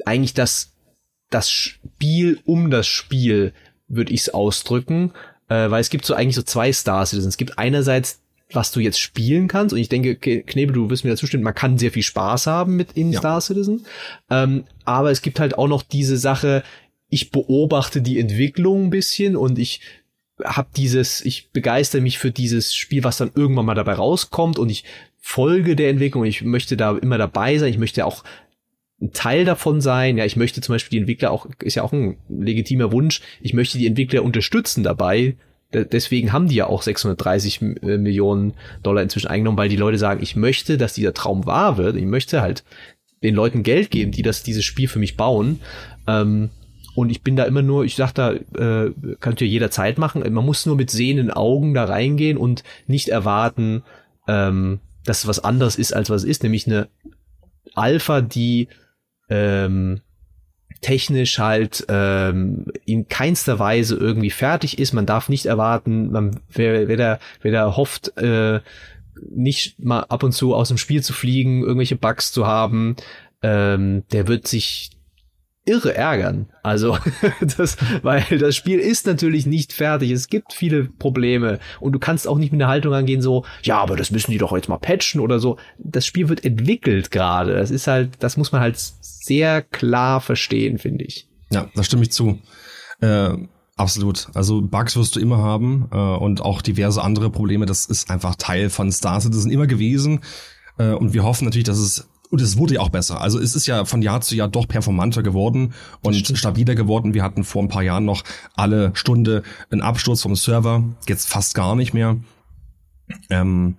eigentlich 0.05 0.35
das, 0.35 0.73
das 1.31 1.51
Spiel 1.51 2.41
um 2.45 2.71
das 2.71 2.87
Spiel, 2.87 3.53
würde 3.89 4.13
ich 4.13 4.23
es 4.23 4.35
ausdrücken. 4.35 5.13
Äh, 5.49 5.71
weil 5.71 5.81
es 5.81 5.91
gibt 5.91 6.05
so 6.05 6.15
eigentlich 6.15 6.35
so 6.35 6.43
zwei 6.43 6.73
Star 6.73 7.07
Citizen. 7.07 7.29
Es 7.29 7.37
gibt 7.37 7.59
einerseits 7.59 8.21
was 8.53 8.71
du 8.71 8.81
jetzt 8.81 9.01
spielen 9.01 9.49
kannst. 9.49 9.73
Und 9.73 9.81
ich 9.81 9.89
denke, 9.89 10.15
Knebel, 10.17 10.75
du 10.75 10.91
wirst 10.91 11.05
mir 11.05 11.11
dazu 11.11 11.27
stimmen, 11.27 11.43
man 11.43 11.55
kann 11.55 11.79
sehr 11.79 11.91
viel 11.91 12.03
Spaß 12.03 12.47
haben 12.47 12.77
mit 12.77 12.93
in 12.93 13.13
ja. 13.13 13.19
Star 13.19 13.41
Citizen. 13.41 13.87
Ähm, 14.31 14.65
aber 14.85 15.11
es 15.11 15.23
gibt 15.23 15.41
halt 15.41 15.59
auch 15.59 15.69
noch 15.69 15.83
diese 15.83 16.17
Sache, 16.17 16.63
ich 17.09 17.31
beobachte 17.31 18.03
die 18.03 18.19
Entwicklung 18.19 18.85
ein 18.85 18.91
bisschen 18.91 19.37
und 19.37 19.59
ich 19.59 19.81
habe 20.45 20.69
dieses, 20.77 21.25
ich 21.25 21.51
begeister 21.51 22.01
mich 22.01 22.19
für 22.19 22.31
dieses 22.31 22.75
Spiel, 22.75 23.05
was 23.05 23.17
dann 23.17 23.33
irgendwann 23.35 23.67
mal 23.67 23.75
dabei 23.75 23.95
rauskommt 23.95 24.59
und 24.59 24.69
ich 24.69 24.85
Folge 25.19 25.75
der 25.75 25.91
Entwicklung. 25.91 26.25
Ich 26.25 26.43
möchte 26.43 26.77
da 26.77 26.97
immer 26.97 27.19
dabei 27.19 27.59
sein. 27.59 27.71
Ich 27.71 27.79
möchte 27.79 28.07
auch 28.07 28.23
ein 29.01 29.13
Teil 29.13 29.45
davon 29.45 29.81
sein. 29.81 30.17
Ja, 30.17 30.25
ich 30.25 30.37
möchte 30.37 30.61
zum 30.61 30.75
Beispiel 30.75 30.97
die 30.97 31.01
Entwickler 31.01 31.31
auch, 31.31 31.47
ist 31.63 31.75
ja 31.75 31.83
auch 31.83 31.93
ein 31.93 32.17
legitimer 32.29 32.93
Wunsch. 32.93 33.21
Ich 33.41 33.53
möchte 33.53 33.79
die 33.79 33.87
Entwickler 33.87 34.23
unterstützen 34.23 34.83
dabei. 34.83 35.37
Deswegen 35.73 36.33
haben 36.33 36.49
die 36.49 36.55
ja 36.55 36.67
auch 36.67 36.83
630 36.83 37.61
äh, 37.61 37.99
Millionen 37.99 38.55
Dollar 38.83 39.03
inzwischen 39.03 39.27
eingenommen, 39.27 39.59
weil 39.59 39.69
die 39.69 39.77
Leute 39.77 39.99
sagen, 39.99 40.23
ich 40.23 40.37
möchte, 40.37 40.79
dass 40.79 40.95
dieser 40.95 41.13
Traum 41.13 41.45
wahr 41.45 41.77
wird. 41.77 41.97
Ich 41.97 42.05
möchte 42.05 42.41
halt 42.41 42.65
den 43.23 43.35
Leuten 43.35 43.63
Geld 43.63 43.91
geben, 43.91 44.13
die 44.13 44.23
das, 44.23 44.43
dieses 44.43 44.65
Spiel 44.65 44.89
für 44.89 45.01
mich 45.01 45.17
bauen. 45.17 45.61
Ähm, 46.07 46.51
und 46.95 47.11
ich 47.11 47.23
bin 47.23 47.37
da 47.37 47.45
immer 47.45 47.63
nur, 47.63 47.85
ich 47.85 47.97
sag 47.97 48.13
da, 48.13 48.33
äh, 48.33 48.93
könnt 49.21 49.41
ihr 49.41 49.47
jederzeit 49.47 49.99
machen. 49.99 50.21
Man 50.33 50.45
muss 50.47 50.65
nur 50.65 50.77
mit 50.77 50.91
sehenden 50.91 51.31
Augen 51.31 51.75
da 51.75 51.85
reingehen 51.85 52.39
und 52.39 52.63
nicht 52.87 53.09
erwarten, 53.09 53.83
ähm, 54.29 54.81
dass 55.05 55.27
was 55.27 55.45
anderes 55.45 55.77
ist, 55.77 55.93
als 55.93 56.09
was 56.09 56.25
ist, 56.25 56.43
nämlich 56.43 56.67
eine 56.67 56.89
Alpha, 57.75 58.23
die 58.23 58.69
ähm, 59.29 60.01
technisch 60.81 61.39
halt 61.39 61.85
ähm, 61.89 62.67
in 62.85 63.09
keinster 63.09 63.59
Weise 63.59 63.97
irgendwie 63.97 64.31
fertig 64.31 64.79
ist. 64.79 64.93
Man 64.93 65.07
darf 65.07 65.29
nicht 65.29 65.47
erwarten, 65.47 66.11
man, 66.11 66.41
wer, 66.49 66.89
wer, 66.89 66.97
da, 66.97 67.19
wer 67.43 67.53
da 67.53 67.77
hofft, 67.77 68.17
äh, 68.19 68.61
nicht 69.31 69.83
mal 69.83 70.01
ab 70.01 70.23
und 70.23 70.33
zu 70.33 70.55
aus 70.55 70.69
dem 70.69 70.79
Spiel 70.79 71.03
zu 71.03 71.13
fliegen, 71.13 71.63
irgendwelche 71.63 71.97
Bugs 71.97 72.33
zu 72.33 72.47
haben, 72.47 72.97
ähm, 73.43 74.05
der 74.13 74.29
wird 74.29 74.47
sich 74.47 74.91
irre 75.67 75.95
ärgern. 75.95 76.49
Also, 76.63 76.97
das, 77.57 77.77
weil 78.03 78.25
das 78.39 78.57
Spiel 78.57 78.79
ist 78.79 79.07
natürlich 79.07 79.45
nicht 79.45 79.73
fertig. 79.73 80.11
Es 80.11 80.29
gibt 80.29 80.53
viele 80.53 80.85
Probleme 80.85 81.59
und 81.81 81.93
du 81.93 81.99
kannst 81.99 82.27
auch 82.27 82.39
nicht 82.39 82.53
mit 82.53 82.61
der 82.61 82.69
Haltung 82.69 82.95
angehen 82.95 83.21
so, 83.21 83.45
ja, 83.63 83.79
aber 83.79 83.97
das 83.97 84.11
müssen 84.11 84.31
die 84.31 84.39
doch 84.39 84.55
jetzt 84.55 84.69
mal 84.69 84.79
patchen 84.79 85.21
oder 85.21 85.39
so. 85.39 85.59
Das 85.79 86.07
Spiel 86.07 86.29
wird 86.29 86.45
entwickelt 86.45 87.11
gerade. 87.11 87.55
Das 87.55 87.71
ist 87.71 87.87
halt, 87.87 88.13
das 88.21 88.37
muss 88.37 88.53
man 88.53 88.61
halt 88.61 88.77
sehr 89.01 89.61
klar 89.61 90.21
verstehen, 90.21 90.79
finde 90.79 91.05
ich. 91.05 91.29
Ja, 91.51 91.69
da 91.75 91.83
stimme 91.83 92.03
ich 92.03 92.13
zu. 92.13 92.39
Äh, 93.01 93.31
absolut. 93.77 94.29
Also 94.35 94.63
Bugs 94.63 94.97
wirst 94.97 95.17
du 95.17 95.21
immer 95.21 95.39
haben 95.39 95.89
äh, 95.93 95.97
und 95.97 96.41
auch 96.41 96.63
diverse 96.63 97.03
andere 97.03 97.31
Probleme. 97.31 97.67
Das 97.67 97.85
ist 97.87 98.11
einfach 98.11 98.37
Teil 98.37 98.71
von 98.71 98.91
Star 98.93 99.21
Citizen 99.21 99.51
immer 99.51 99.67
gewesen. 99.67 100.21
Äh, 100.79 100.93
und 100.93 101.13
wir 101.13 101.25
hoffen 101.25 101.45
natürlich, 101.45 101.67
dass 101.67 101.79
es 101.79 102.09
und 102.31 102.41
es 102.41 102.57
wurde 102.59 102.75
ja 102.75 102.81
auch 102.81 102.89
besser. 102.89 103.21
Also 103.21 103.39
es 103.39 103.55
ist 103.55 103.67
ja 103.67 103.85
von 103.85 104.03
Jahr 104.03 104.21
zu 104.21 104.35
Jahr 104.35 104.49
doch 104.49 104.69
performanter 104.69 105.23
geworden 105.23 105.75
und 106.03 106.15
stabiler 106.37 106.75
geworden. 106.75 107.15
Wir 107.15 107.23
hatten 107.23 107.45
vor 107.45 107.63
ein 107.63 107.69
paar 107.69 107.83
Jahren 107.83 108.05
noch 108.05 108.25
alle 108.55 108.93
Stunde 108.95 109.43
einen 109.71 109.83
Absturz 109.83 110.23
vom 110.23 110.37
Server, 110.37 110.85
jetzt 111.09 111.29
fast 111.29 111.55
gar 111.55 111.77
nicht 111.77 111.95
mehr. 111.95 112.19
Ähm, 113.31 113.77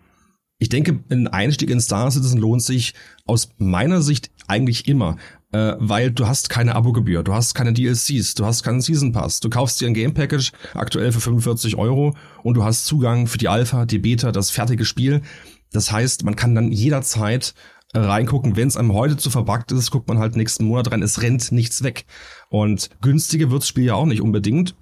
ich 0.60 0.70
denke, 0.70 1.00
ein 1.10 1.28
Einstieg 1.28 1.70
in 1.70 1.80
Star 1.80 2.10
Citizen 2.10 2.40
lohnt 2.40 2.64
sich 2.64 2.94
aus 3.26 3.50
meiner 3.58 4.02
Sicht 4.02 4.32
eigentlich 4.48 4.88
immer, 4.88 5.18
äh, 5.52 5.74
weil 5.78 6.12
du 6.12 6.28
hast 6.28 6.50
keine 6.50 6.76
Abogebühr, 6.76 7.22
du 7.24 7.34
hast 7.34 7.54
keine 7.54 7.74
DLCs, 7.74 8.34
du 8.34 8.46
hast 8.46 8.64
keinen 8.64 8.82
Season 8.82 9.12
Pass, 9.12 9.40
du 9.40 9.50
kaufst 9.50 9.80
dir 9.80 9.88
ein 9.88 9.94
Game 9.94 10.14
Package 10.14 10.52
aktuell 10.74 11.12
für 11.12 11.22
45 11.22 11.76
Euro 11.76 12.16
und 12.44 12.56
du 12.56 12.64
hast 12.64 12.86
Zugang 12.86 13.28
für 13.28 13.38
die 13.38 13.50
Alpha, 13.50 13.86
die 13.86 14.00
Beta, 14.00 14.32
das 14.32 14.50
fertige 14.50 14.86
Spiel. 14.86 15.22
Das 15.72 15.92
heißt, 15.92 16.24
man 16.24 16.36
kann 16.36 16.56
dann 16.56 16.72
jederzeit 16.72 17.54
reingucken. 17.94 18.56
Wenn 18.56 18.68
es 18.68 18.78
einem 18.78 18.94
heute 18.94 19.18
zu 19.18 19.30
verbuggt 19.30 19.72
ist, 19.72 19.92
guckt 19.92 20.08
man 20.08 20.20
halt 20.20 20.36
nächsten 20.36 20.66
Monat 20.66 20.92
rein. 20.92 21.02
Es 21.02 21.22
rennt 21.22 21.52
nichts 21.52 21.84
weg. 21.84 22.06
Und 22.50 22.90
günstiger 23.02 23.52
wirds 23.52 23.68
Spiel 23.68 23.86
ja 23.86 23.96
auch 23.96 24.06
nicht 24.06 24.22
unbedingt. 24.22 24.76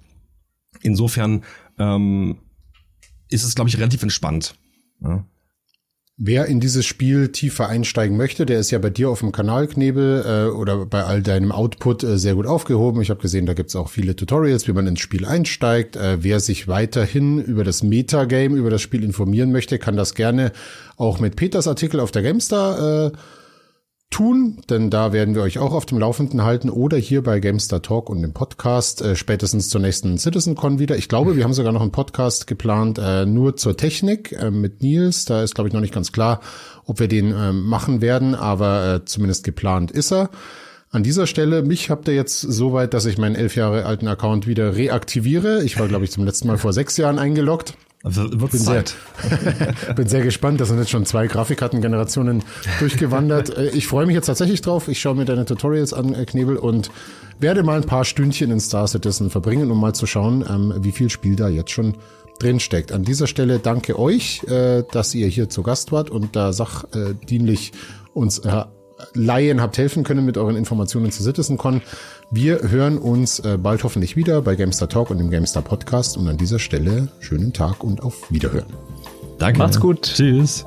Insofern 0.82 1.44
ähm, 1.78 2.38
ist 3.28 3.44
es, 3.44 3.54
glaube 3.54 3.68
ich, 3.70 3.78
relativ 3.78 4.02
entspannt. 4.02 4.56
Ja. 5.00 5.24
Wer 6.18 6.46
in 6.46 6.60
dieses 6.60 6.86
Spiel 6.86 7.28
tiefer 7.28 7.68
einsteigen 7.68 8.16
möchte, 8.16 8.46
der 8.46 8.58
ist 8.58 8.70
ja 8.70 8.78
bei 8.78 8.88
dir 8.88 9.10
auf 9.10 9.20
dem 9.20 9.32
Kanal 9.32 9.66
Knebel 9.66 10.24
äh, 10.26 10.50
oder 10.50 10.86
bei 10.86 11.04
all 11.04 11.22
deinem 11.22 11.52
Output 11.52 12.04
äh, 12.04 12.16
sehr 12.16 12.36
gut 12.36 12.46
aufgehoben. 12.46 13.02
Ich 13.02 13.10
habe 13.10 13.20
gesehen, 13.20 13.44
da 13.44 13.52
gibt's 13.52 13.76
auch 13.76 13.90
viele 13.90 14.16
Tutorials, 14.16 14.66
wie 14.66 14.72
man 14.72 14.86
ins 14.86 15.00
Spiel 15.00 15.26
einsteigt. 15.26 15.94
Äh, 15.96 16.24
wer 16.24 16.40
sich 16.40 16.68
weiterhin 16.68 17.38
über 17.38 17.64
das 17.64 17.82
Metagame, 17.82 18.56
über 18.56 18.70
das 18.70 18.80
Spiel 18.80 19.04
informieren 19.04 19.52
möchte, 19.52 19.78
kann 19.78 19.98
das 19.98 20.14
gerne 20.14 20.52
auch 20.96 21.20
mit 21.20 21.36
Peters 21.36 21.68
Artikel 21.68 22.00
auf 22.00 22.12
der 22.12 22.22
GameStar 22.22 23.08
äh, 23.08 23.12
tun, 24.10 24.62
denn 24.70 24.88
da 24.88 25.12
werden 25.12 25.34
wir 25.34 25.42
euch 25.42 25.58
auch 25.58 25.72
auf 25.72 25.86
dem 25.86 25.98
Laufenden 25.98 26.42
halten 26.42 26.70
oder 26.70 26.96
hier 26.96 27.22
bei 27.22 27.40
GameStar 27.40 27.82
Talk 27.82 28.08
und 28.08 28.22
dem 28.22 28.32
Podcast 28.32 29.02
äh, 29.02 29.16
spätestens 29.16 29.68
zur 29.68 29.80
nächsten 29.80 30.18
CitizenCon 30.18 30.78
wieder. 30.78 30.96
Ich 30.96 31.08
glaube, 31.08 31.36
wir 31.36 31.44
haben 31.44 31.52
sogar 31.52 31.72
noch 31.72 31.82
einen 31.82 31.92
Podcast 31.92 32.46
geplant 32.46 32.98
äh, 32.98 33.26
nur 33.26 33.56
zur 33.56 33.76
Technik 33.76 34.32
äh, 34.32 34.50
mit 34.50 34.82
Nils. 34.82 35.24
Da 35.24 35.42
ist, 35.42 35.54
glaube 35.54 35.68
ich, 35.68 35.74
noch 35.74 35.80
nicht 35.80 35.94
ganz 35.94 36.12
klar, 36.12 36.40
ob 36.84 37.00
wir 37.00 37.08
den 37.08 37.32
äh, 37.32 37.52
machen 37.52 38.00
werden, 38.00 38.34
aber 38.34 38.94
äh, 38.94 39.04
zumindest 39.04 39.44
geplant 39.44 39.90
ist 39.90 40.12
er. 40.12 40.30
An 40.90 41.02
dieser 41.02 41.26
Stelle, 41.26 41.62
mich 41.62 41.90
habt 41.90 42.08
ihr 42.08 42.14
jetzt 42.14 42.40
so 42.40 42.72
weit, 42.72 42.94
dass 42.94 43.06
ich 43.06 43.18
meinen 43.18 43.34
elf 43.34 43.56
Jahre 43.56 43.84
alten 43.84 44.08
Account 44.08 44.46
wieder 44.46 44.76
reaktiviere. 44.76 45.62
Ich 45.64 45.78
war, 45.78 45.88
glaube 45.88 46.04
ich, 46.04 46.12
zum 46.12 46.24
letzten 46.24 46.48
Mal 46.48 46.58
vor 46.58 46.72
sechs 46.72 46.96
Jahren 46.96 47.18
eingeloggt. 47.18 47.74
Also 48.02 48.22
wird 48.40 48.52
bin 48.52 48.60
Zeit. 48.60 48.94
Sehr, 49.28 49.94
bin 49.94 50.08
sehr 50.08 50.22
gespannt. 50.22 50.60
Da 50.60 50.64
sind 50.64 50.78
jetzt 50.78 50.90
schon 50.90 51.06
zwei 51.06 51.26
Grafikkartengenerationen 51.26 52.42
durchgewandert. 52.78 53.46
Äh, 53.56 53.68
ich 53.70 53.86
freue 53.86 54.06
mich 54.06 54.14
jetzt 54.14 54.26
tatsächlich 54.26 54.60
drauf. 54.60 54.88
Ich 54.88 55.00
schaue 55.00 55.14
mir 55.14 55.24
deine 55.24 55.44
Tutorials 55.44 55.92
an, 55.92 56.14
äh, 56.14 56.24
Knebel, 56.24 56.56
und 56.56 56.90
werde 57.38 57.62
mal 57.62 57.80
ein 57.80 57.86
paar 57.86 58.04
Stündchen 58.04 58.50
in 58.50 58.60
Star 58.60 58.86
Citizen 58.86 59.30
verbringen, 59.30 59.70
um 59.70 59.80
mal 59.80 59.94
zu 59.94 60.06
schauen, 60.06 60.44
ähm, 60.48 60.74
wie 60.78 60.92
viel 60.92 61.10
Spiel 61.10 61.36
da 61.36 61.48
jetzt 61.48 61.70
schon 61.70 61.96
drin 62.38 62.60
steckt. 62.60 62.92
An 62.92 63.04
dieser 63.04 63.26
Stelle 63.26 63.58
danke 63.58 63.98
euch, 63.98 64.42
äh, 64.44 64.82
dass 64.90 65.14
ihr 65.14 65.28
hier 65.28 65.48
zu 65.48 65.62
Gast 65.62 65.92
wart 65.92 66.10
und 66.10 66.36
da 66.36 66.52
sachdienlich 66.52 67.72
uns 68.14 68.40
Laien 69.14 69.60
habt 69.60 69.78
helfen 69.78 70.04
können 70.04 70.24
mit 70.24 70.38
euren 70.38 70.56
Informationen 70.56 71.10
zu 71.10 71.22
CitizenCon. 71.22 71.82
Wir 72.30 72.68
hören 72.70 72.98
uns 72.98 73.38
äh, 73.38 73.56
bald 73.56 73.84
hoffentlich 73.84 74.16
wieder 74.16 74.42
bei 74.42 74.56
Gamestar 74.56 74.88
Talk 74.88 75.10
und 75.10 75.18
dem 75.18 75.30
Gamestar 75.30 75.62
Podcast. 75.62 76.16
Und 76.16 76.28
an 76.28 76.36
dieser 76.36 76.58
Stelle 76.58 77.08
schönen 77.20 77.52
Tag 77.52 77.84
und 77.84 78.02
auf 78.02 78.30
Wiederhören. 78.30 78.72
Danke. 79.38 79.58
Macht's 79.58 79.80
gut. 79.80 80.02
Tschüss. 80.02 80.66